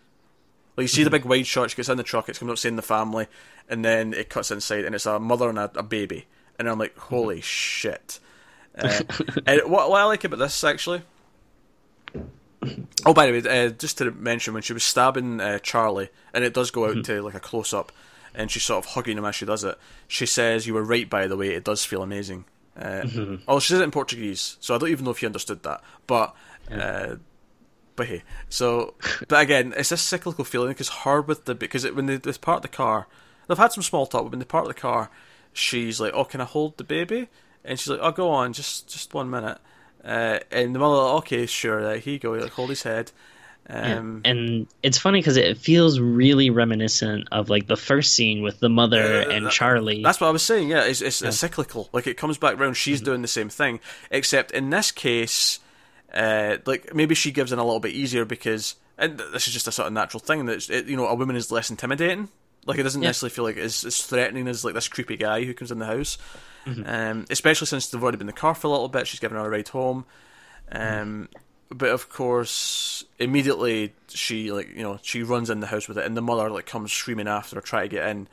Like 0.77 0.85
you 0.85 0.89
see 0.89 1.05
the 1.05 1.11
big 1.11 1.25
wide 1.25 1.47
shot, 1.47 1.71
she 1.71 1.77
gets 1.77 1.89
in 1.89 1.97
the 1.97 2.03
truck, 2.03 2.29
it's 2.29 2.39
coming 2.39 2.53
up 2.53 2.59
saying 2.59 2.77
the 2.77 2.83
family, 2.83 3.29
and 3.69 3.85
then 3.85 4.13
it 4.13 4.29
cuts 4.29 4.51
inside, 4.51 4.85
and 4.85 4.95
it's 4.95 5.07
a 5.07 5.19
mother 5.19 5.49
and 5.49 5.59
a, 5.59 5.71
a 5.77 5.83
baby, 5.83 6.27
and 6.59 6.69
I'm 6.69 6.79
like, 6.79 6.97
holy 6.99 7.41
shit. 7.41 8.19
Uh, 8.79 9.01
and 9.47 9.63
what, 9.71 9.89
what 9.89 10.03
I 10.03 10.05
like 10.05 10.23
about 10.25 10.39
this 10.39 10.63
actually. 10.63 11.01
Oh, 13.07 13.15
by 13.15 13.25
the 13.27 13.33
way, 13.33 13.67
uh, 13.67 13.71
just 13.71 13.97
to 13.97 14.11
mention, 14.11 14.53
when 14.53 14.63
she 14.63 14.75
was 14.75 14.85
stabbing 14.85 15.41
uh, 15.41 15.59
Charlie, 15.61 16.11
and 16.35 16.45
it 16.45 16.53
does 16.53 16.71
go 16.71 16.87
out 16.87 17.03
to 17.05 17.23
like 17.23 17.33
a 17.33 17.41
close 17.41 17.73
up, 17.73 17.91
and 18.35 18.51
she's 18.51 18.65
sort 18.65 18.85
of 18.85 18.91
hugging 18.93 19.17
him 19.17 19.25
as 19.25 19.35
she 19.35 19.47
does 19.47 19.65
it. 19.65 19.79
She 20.07 20.27
says, 20.27 20.67
"You 20.67 20.75
were 20.75 20.83
right, 20.83 21.09
by 21.09 21.27
the 21.27 21.39
way. 21.39 21.55
It 21.55 21.65
does 21.65 21.87
feel 21.87 22.03
amazing." 22.03 22.45
Uh, 22.79 23.37
Oh, 23.49 23.59
she 23.59 23.73
says 23.73 23.81
it 23.81 23.85
in 23.85 23.91
Portuguese, 23.91 24.57
so 24.61 24.75
I 24.75 24.79
don't 24.79 24.91
even 24.91 25.05
know 25.05 25.11
if 25.11 25.23
you 25.23 25.27
understood 25.27 25.63
that. 25.63 25.83
But 26.07 26.35
uh, 26.71 27.17
but 27.95 28.07
hey, 28.07 28.23
so 28.49 28.95
but 29.29 29.41
again, 29.41 29.73
it's 29.77 29.89
this 29.89 30.03
cyclical 30.03 30.45
feeling 30.45 30.69
because 30.69 30.91
her 30.91 31.21
with 31.23 31.47
the 31.47 31.55
because 31.55 31.85
it, 31.85 31.97
when 31.97 32.07
they, 32.07 32.17
they 32.19 32.33
part 32.35 32.63
the 32.63 32.69
car, 32.69 33.07
they've 33.49 33.57
had 33.57 33.73
some 33.73 33.83
small 33.83 34.07
talk, 34.07 34.25
but 34.25 34.31
when 34.33 34.39
they 34.41 34.45
part 34.45 34.67
the 34.69 34.75
car, 34.75 35.11
she's 35.53 36.01
like, 36.01 36.13
"Oh, 36.15 36.25
can 36.25 36.41
I 36.41 36.45
hold 36.45 36.77
the 36.77 36.85
baby?" 36.85 37.29
And 37.65 37.79
she's 37.79 37.89
like, 37.89 38.01
"Oh, 38.03 38.13
go 38.13 38.31
on, 38.31 38.53
just 38.53 38.89
just 38.89 39.15
one 39.15 39.31
minute." 39.31 39.59
Uh, 40.05 40.39
and 40.51 40.75
the 40.75 40.79
mother, 40.79 40.97
like, 40.97 41.15
"Okay, 41.21 41.47
sure." 41.47 41.97
Here 41.97 42.13
you 42.15 42.19
go. 42.19 42.33
Like, 42.33 42.53
hold 42.53 42.69
his 42.69 42.83
head. 42.83 43.11
Um, 43.69 44.23
yeah. 44.25 44.31
And 44.31 44.67
it's 44.83 44.99
funny 44.99 45.21
because 45.21 45.37
it 45.37 45.59
feels 45.59 45.99
really 45.99 46.51
reminiscent 46.51 47.29
of 47.33 47.51
like 47.51 47.67
the 47.67 47.77
first 47.77 48.15
scene 48.15 48.43
with 48.43 48.61
the 48.61 48.69
mother 48.69 49.03
uh, 49.03 49.33
and 49.33 49.47
that, 49.47 49.53
Charlie. 49.53 50.03
That's 50.03 50.21
what 50.21 50.29
I 50.29 50.31
was 50.31 50.43
saying. 50.43 50.69
Yeah, 50.69 50.85
it's, 50.85 51.01
it's, 51.01 51.21
yeah. 51.21 51.31
cyclical. 51.31 51.89
Like 51.93 52.07
it 52.07 52.17
comes 52.17 52.39
back 52.39 52.55
around. 52.55 52.75
She's 52.75 52.99
mm-hmm. 52.99 53.07
doing 53.07 53.23
the 53.23 53.29
same 53.29 53.49
thing, 53.49 53.81
except 54.11 54.53
in 54.53 54.71
this 54.71 54.93
case, 54.93 55.59
uh, 56.15 56.59
like 56.65 56.95
maybe 56.95 57.15
she 57.15 57.33
gives 57.33 57.53
in 57.53 57.59
a 57.59 57.65
little 57.65 57.81
bit 57.81 57.93
easier 57.93 58.25
because, 58.25 58.77
and 58.99 59.19
this 59.19 59.49
is 59.49 59.53
just 59.53 59.67
a 59.67 59.73
sort 59.73 59.89
of 59.89 59.93
natural 59.93 60.21
thing 60.21 60.47
that 60.47 60.71
it, 60.71 60.87
you 60.87 60.97
know 60.97 61.07
a 61.07 61.15
woman 61.15 61.35
is 61.35 61.51
less 61.51 61.69
intimidating. 61.69 62.29
Like 62.67 62.79
it 62.79 62.85
doesn't 62.85 63.03
yeah. 63.03 63.09
necessarily 63.09 63.35
feel 63.35 63.45
like 63.45 63.57
it's 63.57 63.85
as 63.85 64.03
threatening 64.03 64.47
as 64.49 64.65
like 64.65 64.75
this 64.75 64.89
creepy 64.89 65.17
guy 65.17 65.45
who 65.45 65.55
comes 65.55 65.73
in 65.73 65.79
the 65.79 65.87
house. 65.87 66.19
Mm-hmm. 66.67 66.83
Um, 66.85 67.27
especially 67.31 67.67
since 67.67 67.89
they've 67.89 68.03
already 68.03 68.19
been 68.19 68.29
in 68.29 68.35
the 68.35 68.41
car 68.41 68.55
for 68.55 68.67
a 68.67 68.71
little 68.71 68.89
bit. 68.89 69.07
She's 69.07 69.21
given 69.21 69.37
her 69.37 69.47
a 69.47 69.51
ride 69.51 69.69
home. 69.69 70.05
Um, 70.71 70.81
mm-hmm 70.81 71.39
but 71.69 71.91
of 71.91 72.09
course, 72.09 73.05
immediately 73.19 73.93
she 74.09 74.53
like 74.53 74.75
you 74.75 74.83
know 74.83 74.99
she 75.03 75.23
runs 75.23 75.51
in 75.51 75.61
the 75.61 75.67
house 75.67 75.89
with 75.89 75.99
it, 75.99 76.05
and 76.05 76.17
the 76.17 76.23
mother 76.23 76.51
like 76.51 76.67
comes 76.67 76.93
screaming 76.93 77.29
after 77.29 77.57
her, 77.57 77.63
try 77.63 77.83
to 77.83 77.89
get 77.89 78.09
in, 78.09 78.29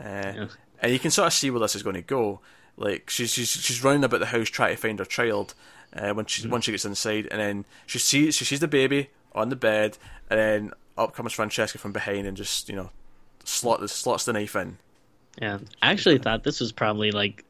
uh, 0.00 0.32
yeah. 0.36 0.46
and 0.80 0.92
you 0.92 0.98
can 0.98 1.10
sort 1.10 1.26
of 1.26 1.32
see 1.32 1.50
where 1.50 1.60
this 1.60 1.74
is 1.74 1.82
going 1.82 1.96
to 1.96 2.02
go. 2.02 2.40
Like 2.76 3.10
she's 3.10 3.32
she's 3.32 3.50
she's 3.50 3.84
running 3.84 4.04
about 4.04 4.20
the 4.20 4.26
house 4.26 4.48
trying 4.48 4.74
to 4.74 4.80
find 4.80 4.98
her 4.98 5.04
child. 5.04 5.54
Uh, 5.92 6.12
when 6.14 6.24
she 6.24 6.42
mm-hmm. 6.42 6.52
once 6.52 6.64
she 6.64 6.70
gets 6.70 6.84
inside, 6.84 7.26
and 7.32 7.40
then 7.40 7.64
she 7.84 7.98
sees 7.98 8.36
she 8.36 8.44
sees 8.44 8.60
the 8.60 8.68
baby 8.68 9.10
on 9.34 9.48
the 9.48 9.56
bed, 9.56 9.98
and 10.28 10.38
then 10.38 10.72
up 10.96 11.14
comes 11.14 11.32
Francesca 11.32 11.78
from 11.78 11.92
behind 11.92 12.28
and 12.28 12.36
just 12.36 12.68
you 12.68 12.76
know 12.76 12.90
slot 13.44 13.88
slots 13.90 14.24
the 14.24 14.32
knife 14.32 14.54
in. 14.54 14.78
Yeah, 15.40 15.58
I 15.82 15.90
actually 15.90 16.18
thought 16.18 16.44
this 16.44 16.60
was 16.60 16.70
probably 16.70 17.10
like 17.10 17.44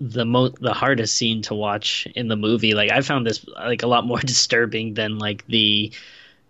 the 0.00 0.24
mo 0.24 0.48
the 0.48 0.74
hardest 0.74 1.16
scene 1.16 1.42
to 1.42 1.54
watch 1.54 2.06
in 2.14 2.28
the 2.28 2.36
movie. 2.36 2.74
Like 2.74 2.90
I 2.90 3.00
found 3.00 3.26
this 3.26 3.44
like 3.48 3.82
a 3.82 3.86
lot 3.86 4.06
more 4.06 4.18
disturbing 4.32 4.94
than 4.94 5.18
like 5.18 5.46
the 5.46 5.92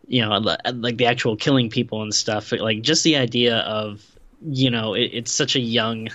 you 0.08 0.22
know 0.22 0.38
like 0.38 0.96
the 0.96 1.06
actual 1.06 1.36
killing 1.36 1.70
people 1.70 2.02
and 2.02 2.14
stuff. 2.14 2.52
Like 2.52 2.82
just 2.82 3.04
the 3.04 3.16
idea 3.16 3.58
of 3.58 4.04
you 4.42 4.70
know 4.70 4.94
it, 4.94 5.10
it's 5.12 5.32
such 5.32 5.56
a 5.56 5.60
young 5.60 6.08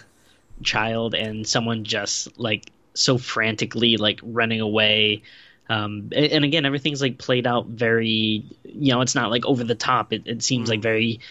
child 0.64 1.16
and 1.16 1.48
someone 1.48 1.84
just 1.84 2.38
like 2.40 2.72
so 2.94 3.18
frantically 3.18 3.98
like 3.98 4.20
running 4.24 4.62
away. 4.62 5.24
Um, 5.70 6.10
and 6.14 6.44
again, 6.44 6.66
everything's 6.66 7.02
like 7.02 7.18
played 7.18 7.48
out 7.48 7.68
very, 7.68 8.44
you 8.64 8.92
know, 8.92 9.00
it's 9.02 9.16
not 9.16 9.32
like 9.32 9.46
over 9.46 9.64
the 9.64 9.76
top. 9.76 10.12
It, 10.12 10.24
it 10.26 10.44
seems 10.44 10.68
mm. 10.68 10.72
like 10.72 10.82
very, 10.82 11.22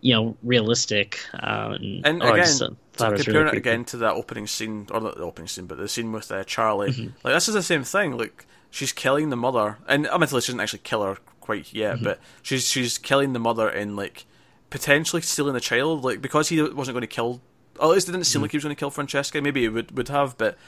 you 0.00 0.14
know, 0.14 0.36
realistic. 0.42 1.20
Uh, 1.34 1.76
and, 1.80 2.06
and 2.06 2.22
again, 2.22 2.36
just, 2.36 2.62
uh, 2.62 2.70
so 2.96 3.12
comparing 3.14 3.44
really 3.44 3.56
it 3.56 3.58
again 3.58 3.84
to 3.86 3.96
that 3.98 4.14
opening 4.14 4.46
scene, 4.46 4.86
or 4.90 5.00
not 5.00 5.16
the 5.16 5.22
opening 5.22 5.48
scene, 5.48 5.66
but 5.66 5.78
the 5.78 5.88
scene 5.88 6.12
with 6.12 6.30
uh, 6.30 6.44
Charlie, 6.44 6.90
mm-hmm. 6.90 7.08
like 7.24 7.34
this 7.34 7.48
is 7.48 7.54
the 7.54 7.62
same 7.62 7.84
thing. 7.84 8.16
Like 8.16 8.46
she's 8.70 8.92
killing 8.92 9.30
the 9.30 9.36
mother, 9.36 9.78
and 9.86 10.06
I 10.06 10.14
admittedly 10.14 10.40
she 10.40 10.48
doesn't 10.48 10.60
actually 10.60 10.80
kill 10.80 11.02
her 11.02 11.16
quite 11.40 11.72
yet, 11.72 11.96
mm-hmm. 11.96 12.04
but 12.04 12.20
she's 12.42 12.68
she's 12.68 12.98
killing 12.98 13.32
the 13.32 13.38
mother 13.38 13.68
and 13.68 13.96
like 13.96 14.26
potentially 14.70 15.22
stealing 15.22 15.54
the 15.54 15.60
child, 15.60 16.04
like 16.04 16.20
because 16.20 16.48
he 16.48 16.62
wasn't 16.62 16.94
going 16.94 17.00
to 17.02 17.06
kill. 17.06 17.40
Or 17.78 17.90
at 17.90 17.94
least 17.94 18.08
it 18.08 18.12
didn't 18.12 18.24
seem 18.24 18.38
mm-hmm. 18.38 18.44
like 18.44 18.50
he 18.52 18.56
was 18.56 18.64
going 18.64 18.74
to 18.74 18.80
kill 18.80 18.90
Francesca. 18.90 19.40
Maybe 19.40 19.62
he 19.62 19.68
would 19.68 19.96
would 19.96 20.08
have, 20.08 20.36
but 20.36 20.58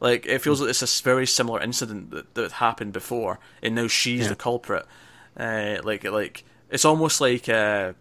like 0.00 0.26
it 0.26 0.40
feels 0.40 0.60
like 0.60 0.70
it's 0.70 1.00
a 1.00 1.02
very 1.02 1.26
similar 1.26 1.60
incident 1.60 2.10
that, 2.10 2.34
that 2.34 2.52
happened 2.52 2.92
before, 2.92 3.38
and 3.62 3.74
now 3.74 3.88
she's 3.88 4.22
yeah. 4.22 4.28
the 4.28 4.36
culprit. 4.36 4.86
Uh, 5.36 5.78
like 5.84 6.04
like 6.04 6.44
it's 6.70 6.84
almost 6.84 7.20
like. 7.20 7.48
Uh, 7.48 7.92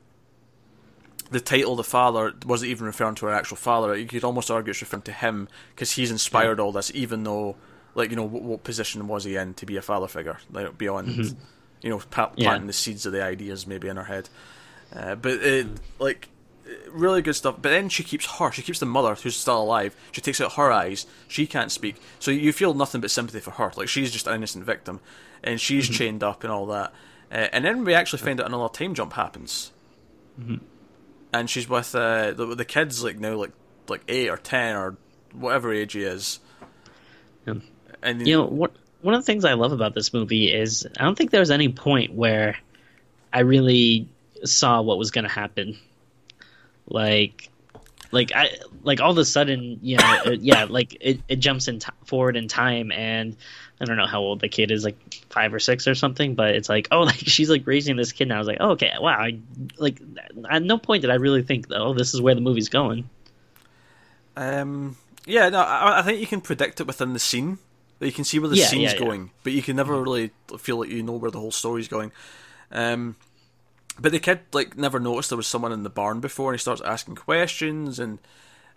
the 1.32 1.40
title 1.40 1.76
the 1.76 1.84
father 1.84 2.34
wasn't 2.46 2.72
even 2.72 2.86
referring 2.86 3.16
to 3.16 3.28
her 3.28 3.34
actual 3.34 3.58
father. 3.58 3.96
You 3.96 4.08
could 4.08 4.24
almost 4.24 4.50
argue 4.50 4.72
it's 4.72 4.82
referring 4.82 5.04
to 5.04 5.12
him 5.12 5.48
because 5.76 5.92
he's 5.92 6.12
inspired 6.12 6.58
yeah. 6.58 6.64
all 6.64 6.72
this, 6.72 6.92
even 6.94 7.24
though, 7.24 7.56
like, 7.96 8.10
you 8.10 8.16
know, 8.16 8.24
what, 8.24 8.42
what, 8.42 8.64
position 8.64 9.08
was 9.08 9.24
he 9.26 9.36
in 9.36 9.54
to 9.56 9.66
be 9.66 9.78
a 9.78 9.82
father 9.82 10.08
figure, 10.08 10.40
like, 10.52 10.78
beyond, 10.78 11.10
mm-hmm. 11.10 11.40
you 11.82 11.90
know, 11.90 12.00
planting 12.00 12.44
yeah. 12.44 12.58
the 12.58 12.74
seeds 12.74 13.06
of 13.06 13.14
the 13.14 13.24
ideas 13.24 13.68
maybe 13.68 13.88
in 13.88 13.98
her 13.98 14.06
head. 14.06 14.30
Uh, 14.96 15.16
but, 15.16 15.34
it, 15.34 15.68
like, 16.00 16.30
really 16.90 17.22
good 17.22 17.36
stuff. 17.36 17.58
But 17.62 17.70
then 17.70 17.90
she 17.90 18.04
keeps 18.04 18.26
her, 18.26 18.52
she 18.52 18.64
keeps 18.64 18.80
the 18.80 18.88
mother 18.88 19.14
who's 19.14 19.36
still 19.36 19.62
alive, 19.62 19.96
she 20.12 20.22
takes 20.22 20.42
out 20.42 20.54
her 20.54 20.72
eyes, 20.72 21.06
she 21.28 21.46
can't 21.46 21.72
speak. 21.72 21.98
So 22.20 22.32
you 22.32 22.52
feel 22.54 22.74
nothing 22.74 23.02
but 23.02 23.12
sympathy 23.12 23.40
for 23.40 23.52
her. 23.52 23.72
Like, 23.76 23.88
she's 23.88 24.12
just 24.12 24.26
an 24.26 24.34
innocent 24.34 24.66
victim, 24.66 25.00
and 25.44 25.62
she's 25.62 25.86
mm-hmm. 25.86 25.94
chained 25.94 26.24
up 26.24 26.44
and 26.44 26.52
all 26.52 26.66
that. 26.68 26.92
Uh, 27.32 27.48
and 27.54 27.64
then 27.64 27.86
we 27.86 27.94
actually 27.94 28.18
find 28.18 28.42
out 28.42 28.48
another 28.48 28.74
time 28.74 28.96
jump 28.96 29.14
happens. 29.14 29.72
Mm-hmm 30.42 30.66
and 31.34 31.50
she's 31.50 31.70
with 31.70 31.94
uh, 31.96 32.32
the 32.32 32.56
the 32.56 32.66
kids 32.66 33.04
like 33.04 33.20
now 33.20 33.36
like 33.36 33.52
like 33.88 34.04
eight 34.08 34.30
or 34.30 34.38
ten 34.38 34.76
or 34.76 34.98
whatever 35.34 35.74
age 35.74 35.94
he 35.94 36.04
is. 36.04 36.40
Yeah. 37.46 37.56
And 38.02 38.26
you 38.26 38.38
know 38.38 38.46
what? 38.46 38.72
One 39.02 39.14
of 39.14 39.22
the 39.22 39.26
things 39.26 39.46
I 39.46 39.54
love 39.54 39.72
about 39.72 39.94
this 39.94 40.14
movie 40.14 40.52
is 40.54 40.88
I 40.98 41.04
don't 41.04 41.18
think 41.18 41.32
there 41.32 41.40
was 41.40 41.52
any 41.52 41.70
point 41.70 42.14
where 42.14 42.58
I 43.32 43.42
really 43.42 44.10
saw 44.44 44.82
what 44.82 44.98
was 44.98 45.12
going 45.12 45.24
to 45.24 45.32
happen. 45.32 45.78
Like, 46.88 47.50
like 48.12 48.32
I 48.34 48.50
like 48.84 49.02
all 49.02 49.12
of 49.12 49.18
a 49.18 49.26
sudden, 49.26 49.80
you 49.82 49.98
know, 49.98 50.22
it, 50.26 50.42
yeah, 50.42 50.66
like 50.66 50.98
it, 51.00 51.22
it 51.28 51.38
jumps 51.38 51.68
in 51.68 51.80
t- 51.80 51.92
forward 52.06 52.36
in 52.36 52.48
time, 52.48 52.92
and 52.92 53.36
I 53.80 53.86
don't 53.86 53.98
know 53.98 54.08
how 54.08 54.20
old 54.20 54.40
the 54.40 54.50
kid 54.50 54.72
is, 54.72 54.84
like 54.84 54.98
five 55.30 55.54
or 55.54 55.60
six 55.60 55.88
or 55.88 55.96
something, 55.96 56.36
but 56.36 56.56
it's 56.56 56.70
like, 56.70 56.88
oh, 56.92 57.02
like 57.04 57.16
she's 57.18 57.50
like 57.50 57.66
raising 57.68 57.96
this 57.96 58.12
kid 58.12 58.28
now. 58.28 58.36
I 58.36 58.40
was 58.40 58.48
like, 58.48 58.58
oh, 58.60 58.72
okay, 58.72 58.92
wow. 59.00 59.18
I 59.20 59.40
like 59.78 60.02
at 60.50 60.64
no 60.64 60.78
point 60.78 61.02
did 61.02 61.12
I 61.12 61.16
really 61.16 61.44
think, 61.44 61.68
oh, 61.72 61.94
this 61.94 62.14
is 62.14 62.22
where 62.22 62.36
the 62.36 62.42
movie's 62.42 62.70
going. 62.70 63.10
Um, 64.36 64.98
yeah, 65.26 65.50
no, 65.50 65.60
I, 65.60 66.00
I 66.00 66.02
think 66.02 66.20
you 66.20 66.28
can 66.28 66.42
predict 66.42 66.82
it 66.82 66.88
within 66.88 67.14
the 67.14 67.20
scene. 67.20 67.60
You 68.00 68.12
can 68.14 68.24
see 68.24 68.40
where 68.40 68.50
the 68.50 68.56
yeah, 68.56 68.68
scene's 68.68 68.94
yeah, 68.94 69.00
going, 69.00 69.32
but 69.44 69.52
you 69.52 69.62
can 69.62 69.76
never 69.76 70.02
really 70.02 70.32
feel 70.58 70.80
like 70.80 70.90
you 70.90 71.04
know 71.04 71.14
where 71.14 71.32
the 71.32 71.40
whole 71.40 71.52
story's 71.52 71.90
going. 71.90 72.12
Um, 72.72 73.18
but 74.00 74.12
the 74.12 74.20
kid 74.20 74.42
like 74.54 74.78
never 74.78 75.00
noticed 75.00 75.30
there 75.30 75.38
was 75.38 75.48
someone 75.48 75.72
in 75.72 75.84
the 75.84 75.90
barn 75.90 76.20
before, 76.20 76.52
and 76.52 76.60
he 76.60 76.62
starts 76.62 76.82
asking 76.82 77.16
questions 77.16 78.00
and 78.00 78.20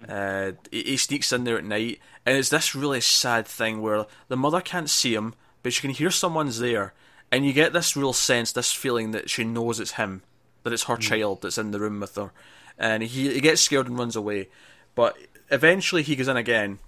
uh, 0.08 0.52
he, 0.70 0.82
he, 0.82 0.96
sneaks 0.96 1.32
in 1.32 1.44
there 1.44 1.58
at 1.58 1.64
night, 1.64 2.00
and 2.26 2.36
it's 2.36 2.48
this 2.48 2.74
really 2.74 3.00
sad 3.00 3.46
thing 3.46 3.80
where 3.80 4.06
the 4.28 4.36
mother 4.36 4.60
can't 4.60 4.90
see 4.90 5.14
him, 5.14 5.34
but 5.62 5.72
she 5.72 5.80
can 5.80 5.90
hear 5.90 6.10
someone's 6.10 6.58
there, 6.58 6.92
and 7.30 7.46
you 7.46 7.52
get 7.52 7.72
this 7.72 7.96
real 7.96 8.12
sense, 8.12 8.50
this 8.50 8.72
feeling 8.72 9.12
that 9.12 9.30
she 9.30 9.44
knows 9.44 9.78
it's 9.78 9.92
him, 9.92 10.22
that 10.64 10.72
it's 10.72 10.84
her 10.84 10.96
mm. 10.96 11.00
child 11.00 11.42
that's 11.42 11.58
in 11.58 11.70
the 11.70 11.78
room 11.78 12.00
with 12.00 12.16
her, 12.16 12.32
and 12.76 13.02
he, 13.04 13.32
he 13.32 13.40
gets 13.40 13.60
scared 13.60 13.86
and 13.86 13.98
runs 13.98 14.16
away, 14.16 14.48
but 14.96 15.16
eventually 15.50 16.02
he 16.02 16.16
goes 16.16 16.28
in 16.28 16.36
again, 16.36 16.80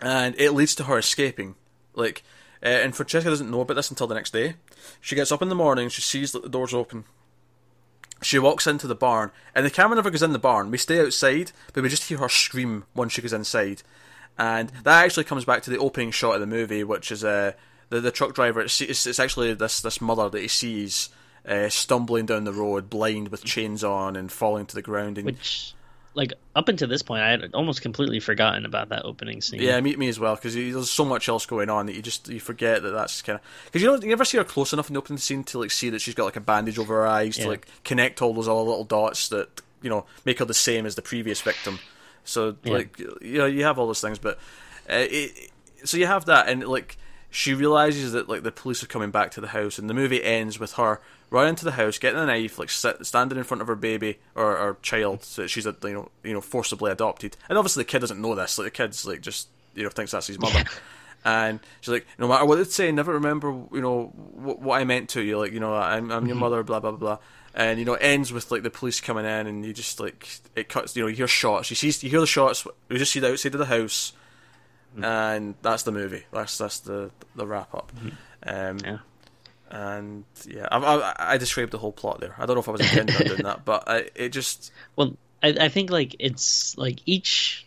and 0.00 0.36
it 0.38 0.52
leads 0.52 0.74
to 0.76 0.84
her 0.84 0.98
escaping, 0.98 1.56
like. 1.94 2.22
Uh, 2.62 2.68
and 2.68 2.94
Francesca 2.94 3.30
doesn't 3.30 3.50
know 3.50 3.62
about 3.62 3.74
this 3.74 3.90
until 3.90 4.06
the 4.06 4.14
next 4.14 4.32
day. 4.32 4.54
She 5.00 5.16
gets 5.16 5.32
up 5.32 5.42
in 5.42 5.48
the 5.48 5.54
morning, 5.54 5.88
she 5.88 6.02
sees 6.02 6.32
that 6.32 6.42
the 6.42 6.48
door's 6.48 6.74
open, 6.74 7.04
she 8.22 8.38
walks 8.38 8.66
into 8.66 8.86
the 8.86 8.94
barn, 8.94 9.30
and 9.54 9.64
the 9.64 9.70
camera 9.70 9.96
never 9.96 10.10
goes 10.10 10.22
in 10.22 10.32
the 10.32 10.38
barn. 10.38 10.70
We 10.70 10.78
stay 10.78 11.00
outside, 11.00 11.52
but 11.72 11.82
we 11.82 11.88
just 11.88 12.08
hear 12.08 12.18
her 12.18 12.28
scream 12.28 12.84
once 12.94 13.12
she 13.12 13.22
goes 13.22 13.32
inside. 13.32 13.82
And 14.38 14.70
that 14.84 15.04
actually 15.04 15.24
comes 15.24 15.44
back 15.44 15.62
to 15.62 15.70
the 15.70 15.78
opening 15.78 16.10
shot 16.10 16.34
of 16.34 16.40
the 16.40 16.46
movie, 16.46 16.84
which 16.84 17.10
is 17.10 17.24
uh, 17.24 17.52
the 17.88 18.00
the 18.00 18.10
truck 18.10 18.34
driver. 18.34 18.60
It's, 18.60 18.80
it's, 18.80 19.06
it's 19.06 19.18
actually 19.18 19.52
this 19.54 19.80
this 19.80 20.00
mother 20.00 20.28
that 20.28 20.40
he 20.40 20.48
sees 20.48 21.08
uh, 21.46 21.68
stumbling 21.68 22.26
down 22.26 22.44
the 22.44 22.52
road, 22.52 22.90
blind 22.90 23.28
with 23.28 23.44
chains 23.44 23.82
on, 23.82 24.16
and 24.16 24.30
falling 24.30 24.66
to 24.66 24.74
the 24.74 24.82
ground. 24.82 25.18
And 25.18 25.26
which 25.26 25.74
like 26.14 26.32
up 26.56 26.68
until 26.68 26.88
this 26.88 27.02
point, 27.02 27.22
I 27.22 27.30
had 27.30 27.54
almost 27.54 27.82
completely 27.82 28.18
forgotten 28.20 28.64
about 28.64 28.88
that 28.88 29.04
opening 29.04 29.40
scene. 29.40 29.60
Yeah, 29.60 29.80
meet 29.80 29.98
me 29.98 30.08
as 30.08 30.18
well 30.18 30.34
because 30.34 30.54
there's 30.54 30.90
so 30.90 31.04
much 31.04 31.28
else 31.28 31.46
going 31.46 31.70
on 31.70 31.86
that 31.86 31.94
you 31.94 32.02
just 32.02 32.28
you 32.28 32.40
forget 32.40 32.82
that 32.82 32.90
that's 32.90 33.22
kind 33.22 33.38
of 33.38 33.44
because 33.66 33.82
you 33.82 33.88
don't 33.88 34.02
you 34.02 34.08
never 34.08 34.24
see 34.24 34.38
her 34.38 34.44
close 34.44 34.72
enough 34.72 34.88
in 34.88 34.94
the 34.94 34.98
opening 34.98 35.18
scene 35.18 35.44
to 35.44 35.58
like 35.58 35.70
see 35.70 35.90
that 35.90 36.00
she's 36.00 36.14
got 36.14 36.24
like 36.24 36.36
a 36.36 36.40
bandage 36.40 36.78
over 36.78 36.94
her 36.94 37.06
eyes 37.06 37.38
yeah. 37.38 37.44
to 37.44 37.50
like 37.50 37.68
connect 37.84 38.20
all 38.20 38.34
those 38.34 38.48
other 38.48 38.60
little 38.60 38.84
dots 38.84 39.28
that 39.28 39.62
you 39.82 39.90
know 39.90 40.04
make 40.24 40.40
her 40.40 40.44
the 40.44 40.54
same 40.54 40.84
as 40.84 40.96
the 40.96 41.02
previous 41.02 41.40
victim. 41.40 41.78
So 42.24 42.56
yeah. 42.64 42.72
like 42.72 42.98
you 42.98 43.38
know 43.38 43.46
you 43.46 43.64
have 43.64 43.78
all 43.78 43.86
those 43.86 44.00
things, 44.00 44.18
but 44.18 44.36
uh, 44.88 45.06
it, 45.08 45.50
so 45.84 45.96
you 45.96 46.06
have 46.06 46.24
that 46.26 46.48
and 46.48 46.66
like 46.66 46.96
she 47.30 47.54
realizes 47.54 48.12
that 48.12 48.28
like 48.28 48.42
the 48.42 48.50
police 48.50 48.82
are 48.82 48.88
coming 48.88 49.12
back 49.12 49.30
to 49.32 49.40
the 49.40 49.48
house, 49.48 49.78
and 49.78 49.88
the 49.88 49.94
movie 49.94 50.22
ends 50.22 50.58
with 50.58 50.72
her 50.72 51.00
running 51.30 51.50
into 51.50 51.64
the 51.64 51.72
house, 51.72 51.98
getting 51.98 52.18
a 52.18 52.26
knife, 52.26 52.58
like 52.58 52.70
sit, 52.70 53.04
standing 53.06 53.38
in 53.38 53.44
front 53.44 53.62
of 53.62 53.68
her 53.68 53.76
baby 53.76 54.18
or, 54.34 54.56
or 54.58 54.76
child, 54.82 55.24
so 55.24 55.46
she's 55.46 55.66
a, 55.66 55.74
you 55.84 55.92
know 55.92 56.10
you 56.22 56.32
know 56.32 56.40
forcibly 56.40 56.90
adopted, 56.90 57.36
and 57.48 57.56
obviously 57.56 57.82
the 57.82 57.88
kid 57.88 58.00
doesn't 58.00 58.20
know 58.20 58.34
this. 58.34 58.58
Like 58.58 58.66
the 58.66 58.70
kid's 58.70 59.06
like 59.06 59.20
just 59.20 59.48
you 59.74 59.84
know 59.84 59.90
thinks 59.90 60.12
that's 60.12 60.26
his 60.26 60.38
mother. 60.38 60.64
and 61.24 61.60
she's 61.80 61.92
like, 61.92 62.06
no 62.18 62.28
matter 62.28 62.44
what 62.44 62.56
they 62.56 62.64
say, 62.64 62.90
never 62.92 63.14
remember, 63.14 63.48
you 63.72 63.80
know, 63.80 64.06
what, 64.06 64.60
what 64.60 64.80
I 64.80 64.84
meant 64.84 65.10
to 65.10 65.22
you. 65.22 65.38
Like, 65.38 65.52
you 65.52 65.60
know, 65.60 65.74
I'm, 65.74 66.10
I'm 66.10 66.26
your 66.26 66.34
mm-hmm. 66.34 66.40
mother, 66.40 66.62
blah 66.62 66.80
blah 66.80 66.92
blah. 66.92 67.18
And 67.54 67.78
you 67.78 67.84
know, 67.84 67.94
it 67.94 68.02
ends 68.02 68.32
with 68.32 68.50
like 68.50 68.62
the 68.62 68.70
police 68.70 69.00
coming 69.00 69.24
in, 69.24 69.46
and 69.46 69.64
you 69.64 69.72
just 69.72 69.98
like 70.00 70.28
it 70.54 70.68
cuts. 70.68 70.96
You 70.96 71.02
know, 71.02 71.08
you 71.08 71.16
hear 71.16 71.28
shots. 71.28 71.70
You 71.70 71.76
see, 71.76 72.06
you 72.06 72.10
hear 72.10 72.20
the 72.20 72.26
shots. 72.26 72.66
You 72.88 72.98
just 72.98 73.12
see 73.12 73.20
the 73.20 73.32
outside 73.32 73.54
of 73.54 73.58
the 73.58 73.66
house, 73.66 74.12
mm-hmm. 74.94 75.04
and 75.04 75.54
that's 75.60 75.82
the 75.82 75.92
movie. 75.92 76.24
That's 76.32 76.56
that's 76.58 76.80
the 76.80 77.10
the 77.34 77.46
wrap 77.46 77.74
up. 77.74 77.92
Mm-hmm. 77.96 78.08
Um, 78.42 78.78
yeah. 78.84 78.98
And 79.70 80.24
yeah, 80.46 80.66
I, 80.70 80.78
I, 80.78 81.14
I 81.34 81.38
described 81.38 81.72
the 81.72 81.78
whole 81.78 81.92
plot 81.92 82.20
there. 82.20 82.34
I 82.38 82.46
don't 82.46 82.56
know 82.56 82.60
if 82.60 82.68
I 82.68 82.72
was 82.72 82.80
intending 82.80 83.16
on 83.16 83.22
doing 83.22 83.42
that, 83.42 83.64
but 83.64 83.84
I, 83.86 84.10
it 84.14 84.30
just 84.30 84.72
well, 84.96 85.16
I, 85.42 85.48
I 85.48 85.68
think 85.68 85.90
like 85.90 86.16
it's 86.18 86.76
like 86.76 87.00
each 87.06 87.66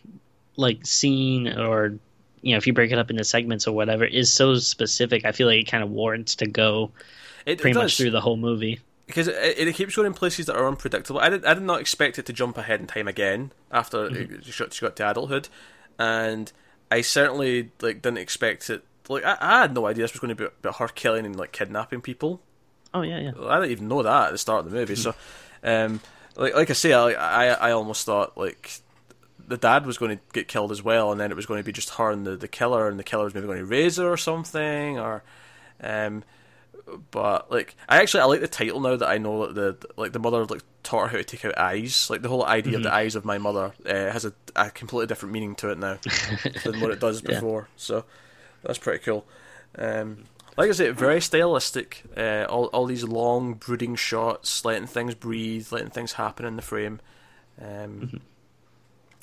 like 0.56 0.86
scene 0.86 1.48
or 1.48 1.98
you 2.42 2.52
know 2.52 2.58
if 2.58 2.66
you 2.66 2.72
break 2.72 2.92
it 2.92 2.98
up 2.98 3.10
into 3.10 3.24
segments 3.24 3.66
or 3.66 3.72
whatever 3.72 4.04
is 4.04 4.32
so 4.32 4.56
specific. 4.56 5.24
I 5.24 5.32
feel 5.32 5.46
like 5.46 5.60
it 5.60 5.70
kind 5.70 5.82
of 5.82 5.90
warrants 5.90 6.36
to 6.36 6.46
go 6.46 6.92
it, 7.46 7.60
pretty 7.60 7.78
it 7.78 7.82
much 7.82 7.96
through 7.96 8.10
the 8.10 8.20
whole 8.20 8.36
movie 8.36 8.80
because 9.06 9.28
it, 9.28 9.58
it, 9.58 9.74
keeps 9.74 9.96
going 9.96 10.06
in 10.06 10.14
places 10.14 10.46
that 10.46 10.56
are 10.56 10.66
unpredictable. 10.66 11.20
I 11.20 11.30
did 11.30 11.44
I 11.44 11.54
did 11.54 11.62
not 11.62 11.80
expect 11.80 12.18
it 12.18 12.26
to 12.26 12.32
jump 12.32 12.56
ahead 12.58 12.80
in 12.80 12.86
time 12.86 13.08
again 13.08 13.52
after 13.70 14.08
mm-hmm. 14.08 14.40
she, 14.42 14.58
got, 14.58 14.72
she 14.72 14.80
got 14.80 14.96
to 14.96 15.10
adulthood, 15.10 15.48
and 15.98 16.52
I 16.90 17.00
certainly 17.00 17.70
like 17.80 18.02
didn't 18.02 18.18
expect 18.18 18.70
it. 18.70 18.84
Like 19.08 19.24
I, 19.24 19.36
I 19.40 19.60
had 19.60 19.74
no 19.74 19.86
idea 19.86 20.04
this 20.04 20.12
was 20.12 20.20
going 20.20 20.34
to 20.34 20.42
be 20.42 20.44
about 20.44 20.76
her 20.76 20.88
killing 20.88 21.26
and 21.26 21.36
like 21.36 21.52
kidnapping 21.52 22.00
people. 22.00 22.40
Oh 22.92 23.02
yeah, 23.02 23.18
yeah. 23.18 23.32
I 23.46 23.56
didn't 23.56 23.72
even 23.72 23.88
know 23.88 24.02
that 24.02 24.26
at 24.26 24.32
the 24.32 24.38
start 24.38 24.64
of 24.64 24.70
the 24.70 24.76
movie. 24.76 24.96
so, 24.96 25.14
um, 25.64 26.00
like 26.36 26.54
like 26.54 26.70
I 26.70 26.74
say, 26.74 26.92
I, 26.92 27.10
I 27.10 27.46
I 27.46 27.70
almost 27.72 28.06
thought 28.06 28.36
like 28.38 28.80
the 29.46 29.56
dad 29.56 29.86
was 29.86 29.98
going 29.98 30.16
to 30.16 30.22
get 30.32 30.48
killed 30.48 30.72
as 30.72 30.82
well, 30.82 31.12
and 31.12 31.20
then 31.20 31.30
it 31.30 31.36
was 31.36 31.46
going 31.46 31.60
to 31.60 31.64
be 31.64 31.72
just 31.72 31.90
her 31.90 32.10
and 32.10 32.26
the, 32.26 32.36
the 32.36 32.48
killer, 32.48 32.88
and 32.88 32.98
the 32.98 33.04
killer 33.04 33.24
was 33.24 33.34
maybe 33.34 33.46
going 33.46 33.58
to 33.58 33.66
raise 33.66 33.96
her 33.96 34.10
or 34.10 34.16
something, 34.16 34.98
or 34.98 35.22
um, 35.80 36.24
but 37.10 37.50
like 37.50 37.76
I 37.88 37.98
actually 37.98 38.20
I 38.20 38.26
like 38.26 38.40
the 38.40 38.48
title 38.48 38.80
now 38.80 38.96
that 38.96 39.08
I 39.08 39.18
know 39.18 39.52
that 39.52 39.80
the 39.80 39.88
like 39.96 40.12
the 40.12 40.18
mother 40.18 40.44
like 40.44 40.62
taught 40.82 41.02
her 41.02 41.08
how 41.08 41.16
to 41.16 41.24
take 41.24 41.44
out 41.44 41.58
eyes. 41.58 42.08
Like 42.10 42.22
the 42.22 42.28
whole 42.28 42.44
idea 42.44 42.72
mm-hmm. 42.72 42.76
of 42.76 42.82
the 42.84 42.88
mm-hmm. 42.90 42.98
eyes 42.98 43.14
of 43.16 43.24
my 43.24 43.38
mother 43.38 43.72
uh, 43.86 43.92
has 43.92 44.24
a, 44.24 44.32
a 44.56 44.70
completely 44.70 45.06
different 45.06 45.32
meaning 45.32 45.54
to 45.56 45.70
it 45.70 45.78
now 45.78 45.98
than 46.64 46.80
what 46.80 46.90
it 46.90 47.00
does 47.00 47.20
before. 47.20 47.68
So 47.76 48.04
that's 48.64 48.78
pretty 48.78 49.04
cool. 49.04 49.26
Um, 49.76 50.24
like 50.56 50.68
I 50.68 50.72
said, 50.72 50.96
very 50.96 51.20
stylistic. 51.20 52.04
Uh, 52.16 52.46
all 52.48 52.66
all 52.66 52.86
these 52.86 53.04
long 53.04 53.54
brooding 53.54 53.96
shots, 53.96 54.64
letting 54.64 54.86
things 54.86 55.14
breathe, 55.14 55.68
letting 55.72 55.90
things 55.90 56.12
happen 56.12 56.46
in 56.46 56.56
the 56.56 56.62
frame. 56.62 57.00
Um, 57.60 58.00
mm-hmm 58.00 58.16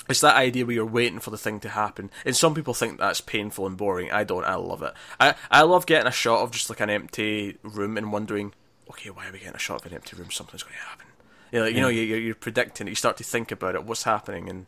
it's 0.08 0.20
that 0.20 0.36
idea 0.36 0.66
where 0.66 0.74
you're 0.74 0.84
waiting 0.84 1.20
for 1.20 1.30
the 1.30 1.38
thing 1.38 1.60
to 1.60 1.68
happen. 1.68 2.10
And 2.24 2.36
some 2.36 2.54
people 2.54 2.74
think 2.74 2.98
that's 2.98 3.20
painful 3.20 3.66
and 3.66 3.76
boring. 3.76 4.10
I 4.10 4.24
don't. 4.24 4.44
I 4.44 4.56
love 4.56 4.82
it. 4.82 4.92
I 5.20 5.34
I 5.50 5.62
love 5.62 5.86
getting 5.86 6.08
a 6.08 6.12
shot 6.12 6.42
of 6.42 6.50
just 6.50 6.70
like 6.70 6.80
an 6.80 6.90
empty 6.90 7.56
room 7.62 7.96
and 7.96 8.12
wondering, 8.12 8.52
okay, 8.90 9.10
why 9.10 9.28
are 9.28 9.32
we 9.32 9.38
getting 9.38 9.54
a 9.54 9.60
shot 9.60 9.80
of 9.80 9.90
an 9.90 9.94
empty 9.94 10.16
room? 10.16 10.30
Something's 10.30 10.62
going 10.62 10.76
to 10.76 10.88
happen. 10.88 11.06
You 11.52 11.58
know, 11.58 11.64
like, 11.66 11.74
yeah. 11.74 11.76
you 11.76 11.82
know, 11.82 11.88
you're, 11.88 12.18
you're 12.18 12.34
predicting 12.34 12.86
it. 12.86 12.90
You 12.90 12.96
start 12.96 13.16
to 13.18 13.24
think 13.24 13.52
about 13.52 13.74
it. 13.74 13.84
What's 13.84 14.04
happening? 14.04 14.48
And 14.48 14.66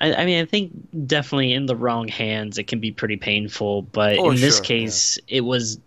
I, 0.00 0.14
I, 0.14 0.24
mean, 0.24 0.42
I 0.42 0.46
think 0.46 0.72
definitely 1.06 1.52
in 1.52 1.66
the 1.66 1.76
wrong 1.76 2.08
hands, 2.08 2.58
it 2.58 2.66
can 2.66 2.80
be 2.80 2.90
pretty 2.90 3.16
painful. 3.16 3.82
But 3.82 4.18
oh, 4.18 4.30
in 4.30 4.40
this 4.40 4.60
case, 4.60 5.18
yeah. 5.26 5.38
it 5.38 5.40
was 5.42 5.78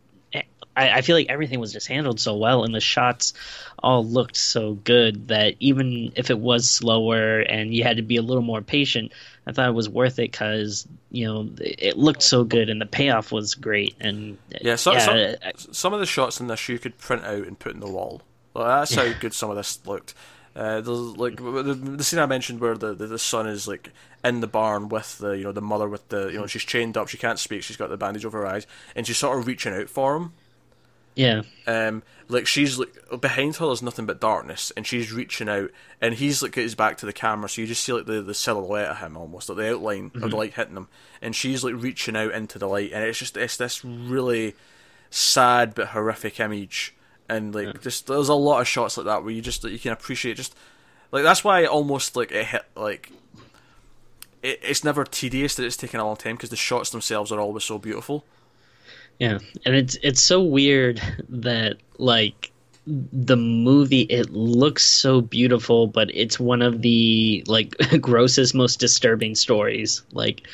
I, 0.76 0.98
I, 0.98 1.02
feel 1.02 1.16
like 1.16 1.30
everything 1.30 1.60
was 1.60 1.72
just 1.72 1.88
handled 1.88 2.20
so 2.20 2.36
well, 2.36 2.64
and 2.64 2.74
the 2.74 2.80
shots 2.80 3.34
all 3.80 4.06
looked 4.06 4.38
so 4.38 4.74
good 4.74 5.28
that 5.28 5.56
even 5.60 6.14
if 6.16 6.30
it 6.30 6.40
was 6.40 6.70
slower 6.70 7.40
and 7.40 7.74
you 7.74 7.84
had 7.84 7.98
to 7.98 8.04
be 8.04 8.18
a 8.18 8.22
little 8.22 8.44
more 8.44 8.62
patient, 8.62 9.12
I 9.46 9.52
thought 9.52 9.70
it 9.70 9.74
was 9.74 9.90
worth 9.90 10.20
it 10.20 10.32
because 10.32 10.88
you 11.12 11.26
know 11.26 11.50
it 11.60 11.98
looked 11.98 12.24
so 12.24 12.44
good 12.44 12.70
and 12.70 12.82
the 12.82 12.86
payoff 12.86 13.32
was 13.32 13.56
great. 13.56 13.96
And 14.00 14.38
yeah, 14.62 14.76
so, 14.76 14.94
yeah 14.94 15.36
some, 15.56 15.74
some, 15.74 15.94
of 15.94 16.00
the 16.00 16.06
shots 16.06 16.40
in 16.40 16.48
this 16.48 16.68
you 16.70 16.80
could 16.80 16.98
print 16.98 17.24
out 17.24 17.46
and 17.46 17.58
put 17.58 17.74
in 17.74 17.80
the 17.80 17.90
wall. 17.90 18.22
Well, 18.54 18.66
that's 18.66 18.94
how 18.94 19.12
good 19.14 19.34
some 19.34 19.50
of 19.50 19.56
this 19.56 19.80
looked. 19.86 20.14
Uh, 20.56 20.82
like 20.86 21.38
the, 21.38 21.74
the, 21.74 22.04
scene 22.04 22.20
I 22.20 22.28
mentioned 22.28 22.60
where 22.60 22.78
the, 22.78 22.94
the, 22.94 23.08
the 23.08 23.18
son 23.18 23.48
is 23.48 23.68
like 23.68 23.90
in 24.24 24.40
the 24.40 24.48
barn 24.48 24.88
with 24.88 25.18
the 25.18 25.32
you 25.32 25.46
know 25.46 25.52
the 25.52 25.62
mother 25.62 25.90
with 25.90 26.08
the 26.10 26.28
you 26.28 26.38
know 26.38 26.46
she's 26.46 26.62
chained 26.62 26.96
up 26.96 27.08
she 27.08 27.18
can't 27.18 27.40
speak 27.40 27.64
she's 27.64 27.76
got 27.76 27.90
the 27.90 27.98
bandage 27.98 28.24
over 28.24 28.38
her 28.42 28.46
eyes 28.46 28.68
and 28.96 29.08
she's 29.08 29.18
sort 29.18 29.40
of 29.40 29.48
reaching 29.48 29.74
out 29.74 29.90
for 29.90 30.16
him 30.16 30.32
yeah. 31.16 31.44
Um, 31.68 32.04
like 32.30 32.48
she's 32.48 32.80
like 32.80 32.94
behind 33.20 33.56
her, 33.58 33.68
there's 33.68 33.82
nothing 33.82 34.06
but 34.06 34.20
darkness, 34.22 34.72
and 34.76 34.88
she's 34.88 35.12
reaching 35.12 35.50
out, 35.50 35.70
and 36.02 36.14
he's 36.16 36.42
like 36.42 36.56
his 36.56 36.76
back 36.76 36.98
to 36.98 37.06
the 37.06 37.14
camera, 37.14 37.50
so 37.50 37.62
you 37.62 37.68
just 37.68 37.84
see 37.84 37.94
like 37.94 38.06
the, 38.06 38.22
the 38.22 38.34
silhouette 38.34 38.90
of 38.90 38.98
him 38.98 39.18
almost, 39.18 39.50
like 39.50 39.58
the 39.58 39.72
outline 39.72 40.10
mm-hmm. 40.10 40.18
of 40.18 40.22
the 40.22 40.28
mm-hmm. 40.28 40.38
light 40.38 40.54
hitting 40.54 40.78
him, 40.78 40.88
and 41.22 41.36
she's 41.36 41.64
like 41.64 41.76
reaching 41.76 42.16
out 42.16 42.32
into 42.32 42.58
the 42.58 42.68
light, 42.68 42.92
and 42.94 43.04
it's 43.04 43.20
just 43.20 43.38
it's 43.38 43.58
this 43.58 43.84
really 43.86 44.56
sad 45.10 45.76
but 45.76 45.90
horrific 45.90 46.40
image, 46.40 46.96
and 47.30 47.54
like 47.56 47.68
yeah. 47.68 47.74
just 47.82 48.08
there's 48.08 48.30
a 48.30 48.34
lot 48.34 48.62
of 48.62 48.68
shots 48.68 48.98
like 48.98 49.06
that 49.06 49.24
where 49.24 49.32
you 49.32 49.42
just 49.42 49.64
you 49.64 49.80
can 49.80 49.92
appreciate 49.92 50.38
just 50.38 50.56
like 51.12 51.24
that's 51.24 51.44
why 51.44 51.66
almost 51.66 52.16
like 52.16 52.32
it 52.32 52.46
hit 52.46 52.64
like 52.76 53.12
it, 54.44 54.60
it's 54.62 54.84
never 54.84 55.04
tedious 55.04 55.56
that 55.56 55.66
it's 55.66 55.78
taken 55.78 56.00
a 56.00 56.06
long 56.06 56.18
time 56.18 56.36
because 56.36 56.50
the 56.50 56.56
shots 56.56 56.92
themselves 56.92 57.32
are 57.32 57.40
always 57.40 57.64
so 57.64 57.80
beautiful. 57.80 58.26
Yeah, 59.20 59.40
and 59.66 59.76
it's 59.76 59.98
it's 60.04 60.22
so 60.22 60.42
weird 60.42 61.02
that 61.30 61.78
like 61.98 62.52
the 62.86 63.38
movie 63.38 64.02
it 64.02 64.32
looks 64.32 64.84
so 64.84 65.22
beautiful, 65.22 65.88
but 65.88 66.14
it's 66.14 66.40
one 66.40 66.62
of 66.62 66.82
the 66.82 67.44
like 67.48 67.76
grossest, 68.02 68.54
most 68.54 68.80
disturbing 68.80 69.36
stories. 69.36 70.04
Like 70.12 70.48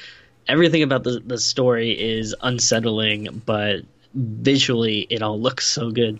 everything 0.47 0.83
about 0.83 1.03
the 1.03 1.21
the 1.25 1.37
story 1.37 1.91
is 1.91 2.35
unsettling, 2.41 3.41
but 3.45 3.81
visually 4.13 5.07
it 5.09 5.21
all 5.21 5.39
looks 5.39 5.67
so 5.67 5.89
good. 5.91 6.19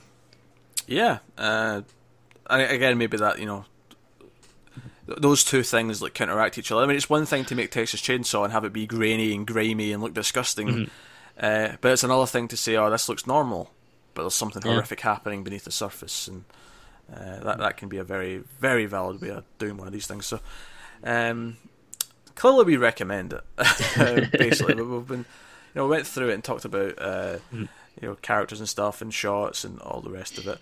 Yeah, 0.89 1.19
uh, 1.37 1.81
again, 2.47 2.97
maybe 2.97 3.17
that 3.17 3.39
you 3.39 3.45
know 3.45 3.65
those 5.05 5.43
two 5.43 5.63
things 5.63 6.01
like 6.01 6.13
counteract 6.13 6.57
each 6.57 6.71
other. 6.71 6.81
I 6.81 6.85
mean, 6.85 6.97
it's 6.97 7.09
one 7.09 7.25
thing 7.25 7.45
to 7.45 7.55
make 7.55 7.71
Texas 7.71 8.01
Chainsaw 8.01 8.43
and 8.43 8.53
have 8.53 8.65
it 8.65 8.73
be 8.73 8.85
grainy 8.85 9.33
and 9.33 9.45
grimy 9.45 9.91
and 9.91 10.01
look 10.03 10.13
disgusting. 10.13 10.67
Mm-hmm 10.67 10.83
uh, 11.39 11.77
but 11.79 11.93
it's 11.93 12.03
another 12.03 12.25
thing 12.25 12.47
to 12.49 12.57
say, 12.57 12.75
oh, 12.75 12.89
this 12.89 13.07
looks 13.07 13.25
normal, 13.25 13.71
but 14.13 14.23
there's 14.23 14.35
something 14.35 14.61
yeah. 14.65 14.73
horrific 14.73 14.99
happening 14.99 15.43
beneath 15.43 15.63
the 15.63 15.71
surface, 15.71 16.27
and 16.27 16.43
uh, 17.13 17.39
that 17.39 17.59
that 17.59 17.77
can 17.77 17.87
be 17.87 17.97
a 17.97 18.03
very 18.03 18.43
very 18.59 18.85
valid 18.85 19.21
way 19.21 19.29
of 19.29 19.45
doing 19.57 19.77
one 19.77 19.87
of 19.87 19.93
these 19.93 20.05
things. 20.05 20.25
So, 20.25 20.41
um, 21.03 21.55
clearly, 22.35 22.65
we 22.65 22.77
recommend 22.77 23.33
it. 23.33 24.31
basically, 24.37 24.75
we've 24.81 25.07
been, 25.07 25.19
you 25.19 25.25
know, 25.75 25.85
we 25.85 25.91
went 25.91 26.07
through 26.07 26.29
it 26.29 26.33
and 26.33 26.43
talked 26.43 26.65
about, 26.65 27.01
uh, 27.01 27.37
mm. 27.53 27.69
you 28.01 28.07
know, 28.09 28.15
characters 28.15 28.59
and 28.59 28.67
stuff 28.67 29.01
and 29.01 29.13
shots 29.13 29.63
and 29.63 29.79
all 29.79 30.01
the 30.01 30.11
rest 30.11 30.37
of 30.37 30.47
it. 30.47 30.59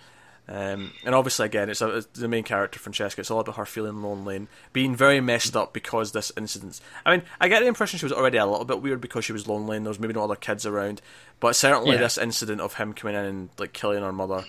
Um, 0.49 0.93
and 1.03 1.13
obviously, 1.13 1.45
again, 1.45 1.69
it's, 1.69 1.81
a, 1.81 1.97
it's, 1.97 2.07
the 2.13 2.27
main 2.27 2.43
character, 2.43 2.79
Francesca. 2.79 3.19
It's 3.19 3.29
all 3.29 3.41
about 3.41 3.57
her 3.57 3.65
feeling 3.65 4.01
lonely 4.01 4.37
and 4.37 4.47
being 4.71 4.95
very 4.95 5.19
messed 5.19 5.57
up 5.57 5.73
because 5.73 6.13
this 6.13 6.31
incident. 6.37 6.79
I 7.05 7.17
mean, 7.17 7.25
I 7.41 7.49
get 7.49 7.59
the 7.59 7.67
impression 7.67 7.99
she 7.99 8.05
was 8.05 8.13
already 8.13 8.37
a 8.37 8.45
little 8.45 8.63
bit 8.63 8.81
weird 8.81 9.01
because 9.01 9.25
she 9.25 9.33
was 9.33 9.47
lonely 9.47 9.75
and 9.75 9.85
there 9.85 9.89
was 9.89 9.99
maybe 9.99 10.13
no 10.13 10.23
other 10.23 10.35
kids 10.35 10.65
around. 10.65 11.01
But 11.41 11.55
certainly, 11.55 11.95
yeah. 11.95 12.01
this 12.01 12.17
incident 12.17 12.61
of 12.61 12.75
him 12.75 12.93
coming 12.93 13.15
in 13.15 13.25
and 13.25 13.49
like 13.57 13.73
killing 13.73 14.03
her 14.03 14.13
mother 14.13 14.45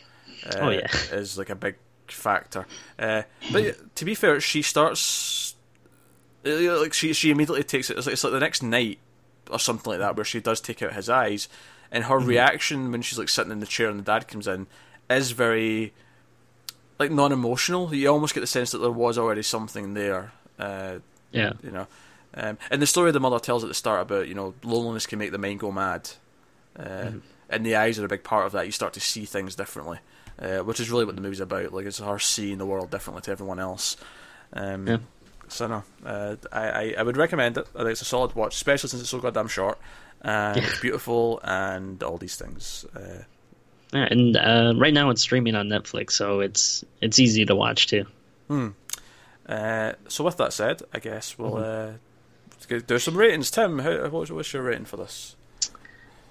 uh, 0.46 0.56
oh, 0.60 0.70
yeah. 0.70 0.86
is 1.10 1.36
like 1.36 1.50
a 1.50 1.56
big 1.56 1.76
factor. 2.06 2.66
Uh, 2.96 3.22
but 3.52 3.94
to 3.96 4.04
be 4.04 4.14
fair, 4.14 4.40
she 4.40 4.62
starts 4.62 5.56
like 6.44 6.92
she 6.92 7.12
she 7.12 7.32
immediately 7.32 7.64
takes 7.64 7.90
it. 7.90 7.98
It's 7.98 8.06
like, 8.06 8.12
it's 8.12 8.22
like 8.22 8.32
the 8.32 8.40
next 8.40 8.62
night 8.62 8.98
or 9.50 9.58
something 9.58 9.90
like 9.90 10.00
that 10.00 10.14
where 10.16 10.24
she 10.24 10.40
does 10.40 10.60
take 10.60 10.80
out 10.80 10.92
his 10.92 11.08
eyes, 11.08 11.48
and 11.90 12.04
her 12.04 12.18
mm-hmm. 12.18 12.28
reaction 12.28 12.92
when 12.92 13.02
she's 13.02 13.18
like 13.18 13.28
sitting 13.28 13.50
in 13.50 13.58
the 13.58 13.66
chair 13.66 13.88
and 13.88 13.98
the 13.98 14.04
dad 14.04 14.28
comes 14.28 14.46
in 14.46 14.68
is 15.10 15.30
very 15.32 15.92
like 16.98 17.10
non-emotional. 17.10 17.94
You 17.94 18.08
almost 18.08 18.34
get 18.34 18.40
the 18.40 18.46
sense 18.46 18.72
that 18.72 18.78
there 18.78 18.90
was 18.90 19.18
already 19.18 19.42
something 19.42 19.94
there. 19.94 20.32
Uh, 20.58 20.98
yeah, 21.30 21.52
you 21.62 21.70
know. 21.70 21.86
Um, 22.34 22.58
and 22.70 22.82
the 22.82 22.86
story 22.86 23.10
the 23.10 23.20
mother 23.20 23.38
tells 23.38 23.64
at 23.64 23.68
the 23.68 23.74
start 23.74 24.02
about 24.02 24.28
you 24.28 24.34
know 24.34 24.54
loneliness 24.62 25.06
can 25.06 25.18
make 25.18 25.32
the 25.32 25.38
mind 25.38 25.60
go 25.60 25.72
mad, 25.72 26.10
uh, 26.78 26.82
mm-hmm. 26.82 27.18
and 27.48 27.64
the 27.64 27.76
eyes 27.76 27.98
are 27.98 28.04
a 28.04 28.08
big 28.08 28.24
part 28.24 28.46
of 28.46 28.52
that. 28.52 28.66
You 28.66 28.72
start 28.72 28.92
to 28.94 29.00
see 29.00 29.24
things 29.24 29.54
differently, 29.54 29.98
uh, 30.38 30.58
which 30.58 30.80
is 30.80 30.90
really 30.90 31.04
what 31.04 31.16
the 31.16 31.22
movie's 31.22 31.40
about. 31.40 31.72
Like 31.72 31.86
it's 31.86 31.98
her 31.98 32.18
seeing 32.18 32.58
the 32.58 32.66
world 32.66 32.90
differently 32.90 33.22
to 33.22 33.30
everyone 33.30 33.58
else. 33.58 33.96
Um, 34.52 34.86
yeah. 34.86 34.98
So 35.48 35.66
no, 35.66 35.82
uh, 36.04 36.36
I, 36.52 36.94
I, 36.98 37.02
would 37.02 37.16
recommend 37.16 37.56
it. 37.56 37.66
I 37.74 37.78
think 37.78 37.90
it's 37.92 38.02
a 38.02 38.04
solid 38.04 38.34
watch, 38.34 38.54
especially 38.54 38.90
since 38.90 39.00
it's 39.00 39.10
so 39.10 39.18
goddamn 39.18 39.48
short 39.48 39.78
and 40.20 40.56
yeah. 40.56 40.68
it's 40.68 40.80
beautiful 40.80 41.40
and 41.42 42.02
all 42.02 42.18
these 42.18 42.36
things. 42.36 42.84
Yeah, 43.92 44.08
and 44.10 44.36
uh, 44.36 44.74
right 44.76 44.92
now 44.92 45.10
it's 45.10 45.22
streaming 45.22 45.54
on 45.54 45.68
Netflix, 45.68 46.12
so 46.12 46.40
it's 46.40 46.84
it's 47.00 47.18
easy 47.18 47.46
to 47.46 47.54
watch 47.54 47.86
too. 47.86 48.04
Hmm. 48.48 48.68
Uh, 49.46 49.92
so 50.08 50.24
with 50.24 50.36
that 50.36 50.52
said, 50.52 50.82
I 50.92 50.98
guess 50.98 51.38
we'll 51.38 51.52
mm-hmm. 51.52 52.74
uh, 52.76 52.78
do 52.86 52.98
some 52.98 53.16
ratings. 53.16 53.50
Tim, 53.50 53.78
how, 53.78 54.08
what's, 54.08 54.30
what's 54.30 54.52
your 54.52 54.62
rating 54.62 54.84
for 54.84 54.98
this? 54.98 55.36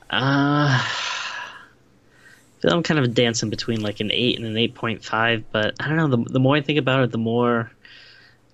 Uh, 0.09 0.85
I'm 2.63 2.83
kind 2.83 2.99
of 2.99 3.13
dancing 3.15 3.49
between 3.49 3.81
like 3.81 4.01
an 4.01 4.11
eight 4.11 4.37
and 4.37 4.45
an 4.45 4.55
eight 4.55 4.75
point 4.75 5.03
five, 5.03 5.43
but 5.51 5.73
I 5.79 5.87
don't 5.87 5.97
know. 5.97 6.07
The 6.07 6.33
the 6.33 6.39
more 6.39 6.55
I 6.55 6.61
think 6.61 6.77
about 6.77 7.03
it, 7.03 7.11
the 7.11 7.17
more 7.17 7.71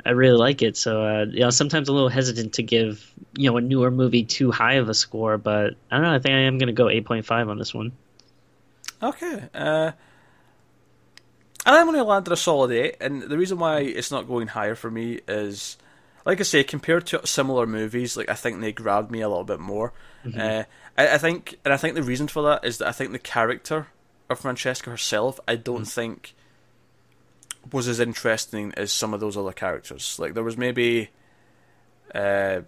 I 0.05 0.11
really 0.11 0.37
like 0.37 0.61
it. 0.61 0.77
So 0.77 1.03
uh, 1.03 1.25
you 1.29 1.41
know, 1.41 1.49
sometimes 1.49 1.89
I'm 1.89 1.93
a 1.93 1.95
little 1.95 2.09
hesitant 2.09 2.53
to 2.53 2.63
give 2.63 3.09
you 3.35 3.49
know 3.49 3.57
a 3.57 3.61
newer 3.61 3.91
movie 3.91 4.23
too 4.23 4.51
high 4.51 4.75
of 4.75 4.87
a 4.87 4.93
score, 4.93 5.37
but 5.37 5.75
I 5.91 5.95
don't 5.95 6.03
know. 6.03 6.13
I 6.13 6.19
think 6.19 6.33
I 6.33 6.39
am 6.39 6.57
going 6.57 6.67
to 6.67 6.73
go 6.73 6.89
eight 6.89 7.05
point 7.05 7.25
five 7.25 7.49
on 7.49 7.57
this 7.57 7.73
one. 7.73 7.91
Okay. 9.03 9.49
Uh, 9.53 9.91
and 11.65 11.75
I'm 11.75 11.85
going 11.85 11.97
to 11.97 12.03
land 12.03 12.27
at 12.27 12.33
a 12.33 12.37
solid 12.37 12.71
8, 12.71 12.97
and 12.99 13.21
the 13.23 13.37
reason 13.37 13.57
why 13.57 13.79
it's 13.79 14.11
not 14.11 14.27
going 14.27 14.47
higher 14.47 14.75
for 14.75 14.91
me 14.91 15.19
is, 15.27 15.77
like 16.25 16.39
I 16.39 16.43
say, 16.43 16.63
compared 16.63 17.05
to 17.07 17.25
similar 17.25 17.65
movies, 17.65 18.17
like 18.17 18.29
I 18.29 18.33
think 18.33 18.59
they 18.59 18.71
grabbed 18.71 19.11
me 19.11 19.21
a 19.21 19.29
little 19.29 19.45
bit 19.45 19.59
more. 19.59 19.93
Mm-hmm. 20.25 20.39
Uh, 20.39 20.63
I, 20.97 21.15
I, 21.15 21.17
think, 21.17 21.59
and 21.63 21.73
I 21.73 21.77
think 21.77 21.95
the 21.95 22.03
reason 22.03 22.27
for 22.27 22.43
that 22.43 22.65
is 22.65 22.79
that 22.79 22.87
I 22.87 22.91
think 22.91 23.11
the 23.11 23.19
character 23.19 23.87
of 24.29 24.39
Francesca 24.39 24.89
herself, 24.89 25.39
I 25.47 25.55
don't 25.55 25.83
mm. 25.83 25.91
think 25.91 26.33
was 27.71 27.87
as 27.87 27.99
interesting 27.99 28.73
as 28.75 28.91
some 28.91 29.13
of 29.13 29.21
those 29.21 29.37
other 29.37 29.53
characters. 29.53 30.17
Like 30.19 30.33
there 30.33 30.43
was 30.43 30.57
maybe, 30.57 31.09
uh, 32.13 32.61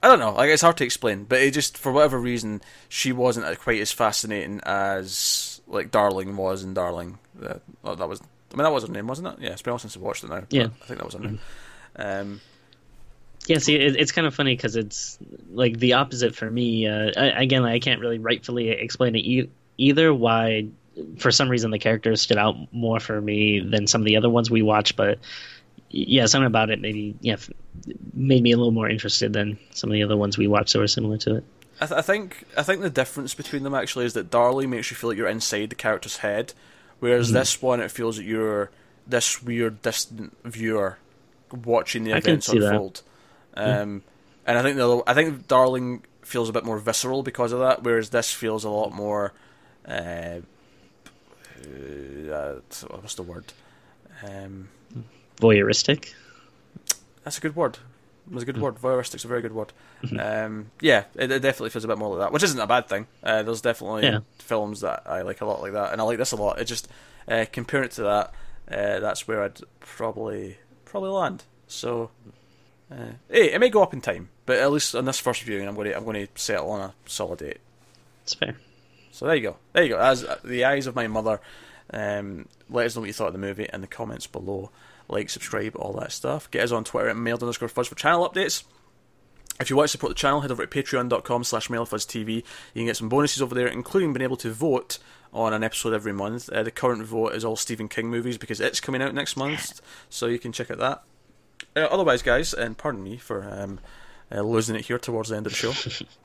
I 0.00 0.08
don't 0.08 0.20
know. 0.20 0.32
Like 0.32 0.50
it's 0.50 0.62
hard 0.62 0.76
to 0.76 0.84
explain, 0.84 1.24
but 1.24 1.40
it 1.40 1.54
just 1.54 1.76
for 1.76 1.90
whatever 1.90 2.18
reason 2.18 2.60
she 2.88 3.12
wasn't 3.12 3.58
quite 3.58 3.80
as 3.80 3.90
fascinating 3.90 4.60
as 4.64 5.51
like 5.66 5.90
Darling 5.90 6.36
was 6.36 6.62
in 6.62 6.74
Darling. 6.74 7.18
Uh, 7.42 7.54
oh, 7.84 7.94
that 7.94 8.08
was. 8.08 8.20
I 8.20 8.56
mean, 8.56 8.64
that 8.64 8.72
was 8.72 8.86
her 8.86 8.92
name, 8.92 9.06
wasn't 9.06 9.28
it? 9.28 9.34
Yeah, 9.40 9.50
it's 9.50 9.62
been 9.62 9.70
a 9.70 9.74
while 9.74 9.78
since 9.78 9.96
I 9.96 10.00
watched 10.00 10.24
it 10.24 10.30
now. 10.30 10.44
Yeah, 10.50 10.64
I 10.64 10.86
think 10.86 10.98
that 10.98 11.04
was 11.04 11.14
her 11.14 11.20
name. 11.20 11.40
Mm-hmm. 11.96 12.30
Um, 12.30 12.40
yeah, 13.46 13.58
see, 13.58 13.74
it, 13.74 13.96
it's 13.96 14.12
kind 14.12 14.26
of 14.26 14.34
funny 14.34 14.54
because 14.54 14.76
it's 14.76 15.18
like 15.50 15.78
the 15.78 15.94
opposite 15.94 16.36
for 16.36 16.50
me. 16.50 16.86
Uh, 16.86 17.10
I, 17.16 17.42
again, 17.42 17.62
like, 17.62 17.74
I 17.74 17.78
can't 17.78 18.00
really 18.00 18.18
rightfully 18.18 18.68
explain 18.68 19.16
it 19.16 19.20
e- 19.20 19.50
either. 19.78 20.12
Why, 20.12 20.68
for 21.18 21.30
some 21.30 21.48
reason, 21.48 21.70
the 21.70 21.78
characters 21.78 22.20
stood 22.20 22.38
out 22.38 22.56
more 22.72 23.00
for 23.00 23.20
me 23.20 23.60
than 23.60 23.86
some 23.86 24.00
of 24.00 24.04
the 24.04 24.16
other 24.16 24.30
ones 24.30 24.50
we 24.50 24.62
watched. 24.62 24.96
But 24.96 25.18
yeah, 25.90 26.26
something 26.26 26.46
about 26.46 26.70
it 26.70 26.80
maybe 26.80 27.16
yeah 27.20 27.36
made 28.14 28.42
me 28.42 28.52
a 28.52 28.56
little 28.56 28.72
more 28.72 28.88
interested 28.88 29.32
than 29.32 29.58
some 29.70 29.90
of 29.90 29.94
the 29.94 30.02
other 30.02 30.16
ones 30.16 30.38
we 30.38 30.46
watched 30.46 30.72
that 30.72 30.78
were 30.78 30.86
similar 30.86 31.18
to 31.18 31.36
it. 31.36 31.44
I, 31.82 31.86
th- 31.86 31.98
I 31.98 32.02
think 32.02 32.44
I 32.56 32.62
think 32.62 32.80
the 32.80 32.90
difference 32.90 33.34
between 33.34 33.64
them 33.64 33.74
actually 33.74 34.04
is 34.04 34.12
that 34.14 34.30
Darling 34.30 34.70
makes 34.70 34.90
you 34.90 34.96
feel 34.96 35.10
like 35.10 35.16
you're 35.16 35.26
inside 35.26 35.70
the 35.70 35.74
character's 35.74 36.18
head, 36.18 36.52
whereas 37.00 37.28
mm-hmm. 37.28 37.38
this 37.38 37.60
one 37.60 37.80
it 37.80 37.90
feels 37.90 38.18
that 38.18 38.24
you're 38.24 38.70
this 39.04 39.42
weird 39.42 39.82
distant 39.82 40.36
viewer 40.44 40.98
watching 41.64 42.04
the 42.04 42.16
events 42.16 42.48
unfold. 42.48 43.02
Um, 43.54 44.02
and 44.46 44.58
I 44.58 44.62
think 44.62 44.76
the 44.76 45.02
I 45.08 45.14
think 45.14 45.48
Darling 45.48 46.04
feels 46.22 46.48
a 46.48 46.52
bit 46.52 46.64
more 46.64 46.78
visceral 46.78 47.24
because 47.24 47.50
of 47.50 47.58
that, 47.58 47.82
whereas 47.82 48.10
this 48.10 48.32
feels 48.32 48.62
a 48.62 48.70
lot 48.70 48.92
more. 48.92 49.32
Uh, 49.84 50.38
uh, 52.30 52.54
what's 52.90 53.16
the 53.16 53.24
word? 53.24 53.52
Um, 54.22 54.68
Voyeuristic. 55.40 56.14
That's 57.24 57.38
a 57.38 57.40
good 57.40 57.56
word. 57.56 57.78
It's 58.32 58.42
a 58.42 58.46
good 58.46 58.58
word. 58.58 58.76
Voyeuristic's 58.76 59.24
a 59.24 59.28
very 59.28 59.42
good 59.42 59.52
word. 59.52 59.72
Mm-hmm. 60.02 60.18
Um, 60.20 60.70
yeah, 60.80 61.04
it, 61.14 61.30
it, 61.30 61.40
definitely 61.40 61.70
feels 61.70 61.84
a 61.84 61.88
bit 61.88 61.98
more 61.98 62.16
like 62.16 62.26
that, 62.26 62.32
which 62.32 62.42
isn't 62.42 62.58
a 62.58 62.66
bad 62.66 62.88
thing. 62.88 63.06
Uh, 63.22 63.42
there's 63.42 63.60
definitely 63.60 64.04
yeah. 64.04 64.20
films 64.38 64.80
that 64.80 65.02
I 65.06 65.22
like 65.22 65.40
a 65.40 65.44
lot 65.44 65.60
like 65.60 65.72
that, 65.72 65.92
and 65.92 66.00
I 66.00 66.04
like 66.04 66.18
this 66.18 66.32
a 66.32 66.36
lot. 66.36 66.58
It 66.58 66.64
just 66.64 66.88
uh, 67.28 67.44
comparing 67.52 67.86
it 67.86 67.92
to 67.92 68.02
that, 68.02 68.34
uh, 68.70 69.00
that's 69.00 69.28
where 69.28 69.42
I'd 69.42 69.60
probably 69.80 70.58
probably 70.84 71.10
land. 71.10 71.44
So 71.66 72.10
uh, 72.90 73.12
hey, 73.28 73.52
it 73.52 73.60
may 73.60 73.68
go 73.68 73.82
up 73.82 73.92
in 73.92 74.00
time, 74.00 74.30
but 74.46 74.58
at 74.58 74.72
least 74.72 74.94
on 74.94 75.04
this 75.04 75.20
first 75.20 75.42
viewing, 75.42 75.68
I'm 75.68 75.74
going 75.74 75.90
to 75.90 75.96
I'm 75.96 76.04
going 76.04 76.26
to 76.26 76.32
settle 76.40 76.70
on 76.70 76.80
a 76.80 76.94
solid 77.06 77.42
eight. 77.42 77.60
It's 78.24 78.34
fair. 78.34 78.56
So 79.10 79.26
there 79.26 79.36
you 79.36 79.42
go. 79.42 79.56
There 79.74 79.82
you 79.82 79.90
go. 79.90 79.98
As 79.98 80.24
uh, 80.24 80.38
the 80.42 80.64
eyes 80.64 80.86
of 80.86 80.96
my 80.96 81.06
mother. 81.06 81.40
Um, 81.94 82.48
let 82.70 82.86
us 82.86 82.94
know 82.94 83.02
what 83.02 83.06
you 83.06 83.12
thought 83.12 83.26
of 83.26 83.32
the 83.34 83.38
movie 83.38 83.68
in 83.70 83.82
the 83.82 83.86
comments 83.86 84.26
below. 84.26 84.70
Like, 85.12 85.30
subscribe, 85.30 85.76
all 85.76 85.92
that 85.94 86.10
stuff. 86.12 86.50
Get 86.50 86.64
us 86.64 86.72
on 86.72 86.84
Twitter 86.84 87.10
at 87.10 87.16
mailed 87.16 87.42
underscore 87.42 87.68
fuzz 87.68 87.88
for 87.88 87.94
channel 87.94 88.28
updates. 88.28 88.64
If 89.60 89.70
you 89.70 89.76
want 89.76 89.88
to 89.88 89.92
support 89.92 90.10
the 90.10 90.14
channel, 90.14 90.40
head 90.40 90.50
over 90.50 90.66
to 90.66 90.82
patreon.com 90.82 91.44
slash 91.44 91.68
TV. 91.68 92.34
You 92.36 92.42
can 92.74 92.86
get 92.86 92.96
some 92.96 93.08
bonuses 93.08 93.42
over 93.42 93.54
there, 93.54 93.68
including 93.68 94.12
being 94.12 94.24
able 94.24 94.38
to 94.38 94.50
vote 94.50 94.98
on 95.32 95.52
an 95.52 95.62
episode 95.62 95.92
every 95.92 96.12
month. 96.12 96.48
Uh, 96.48 96.62
the 96.62 96.70
current 96.70 97.04
vote 97.04 97.34
is 97.34 97.44
all 97.44 97.56
Stephen 97.56 97.88
King 97.88 98.08
movies 98.08 98.38
because 98.38 98.60
it's 98.60 98.80
coming 98.80 99.02
out 99.02 99.14
next 99.14 99.36
month, 99.36 99.80
so 100.08 100.26
you 100.26 100.38
can 100.38 100.52
check 100.52 100.70
out 100.70 100.78
that. 100.78 101.02
Uh, 101.76 101.86
otherwise, 101.90 102.22
guys, 102.22 102.52
and 102.52 102.76
pardon 102.76 103.02
me 103.02 103.16
for 103.16 103.44
um, 103.44 103.80
uh, 104.34 104.40
losing 104.40 104.76
it 104.76 104.86
here 104.86 104.98
towards 104.98 105.28
the 105.28 105.36
end 105.36 105.46
of 105.46 105.52
the 105.52 105.56
show. 105.72 106.04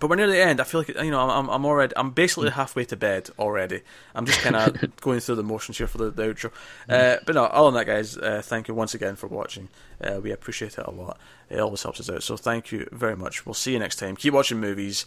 but 0.00 0.08
we're 0.08 0.16
near 0.16 0.26
the 0.26 0.40
end. 0.40 0.60
I 0.60 0.64
feel 0.64 0.80
like 0.80 0.88
you 0.88 1.10
know 1.10 1.20
I'm 1.28 1.48
I'm 1.48 1.64
already 1.64 1.96
I'm 1.96 2.10
basically 2.10 2.50
halfway 2.50 2.84
to 2.86 2.96
bed 2.96 3.30
already. 3.38 3.82
I'm 4.14 4.26
just 4.26 4.40
kind 4.40 4.56
of 4.56 4.96
going 5.00 5.20
through 5.20 5.36
the 5.36 5.42
motions 5.42 5.78
here 5.78 5.86
for 5.86 5.98
the, 5.98 6.10
the 6.10 6.22
outro. 6.22 6.52
Uh, 6.88 7.16
but 7.26 7.34
no, 7.34 7.46
all 7.46 7.68
in 7.68 7.74
that, 7.74 7.86
guys. 7.86 8.16
Uh, 8.16 8.42
thank 8.44 8.68
you 8.68 8.74
once 8.74 8.94
again 8.94 9.16
for 9.16 9.26
watching. 9.26 9.68
Uh, 10.02 10.20
we 10.22 10.30
appreciate 10.30 10.78
it 10.78 10.86
a 10.86 10.90
lot. 10.90 11.18
It 11.50 11.60
always 11.60 11.82
helps 11.82 12.00
us 12.00 12.10
out. 12.10 12.22
So 12.22 12.36
thank 12.36 12.72
you 12.72 12.88
very 12.92 13.16
much. 13.16 13.46
We'll 13.46 13.54
see 13.54 13.72
you 13.72 13.78
next 13.78 13.96
time. 13.96 14.16
Keep 14.16 14.34
watching 14.34 14.60
movies. 14.60 15.06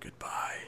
Goodbye. 0.00 0.58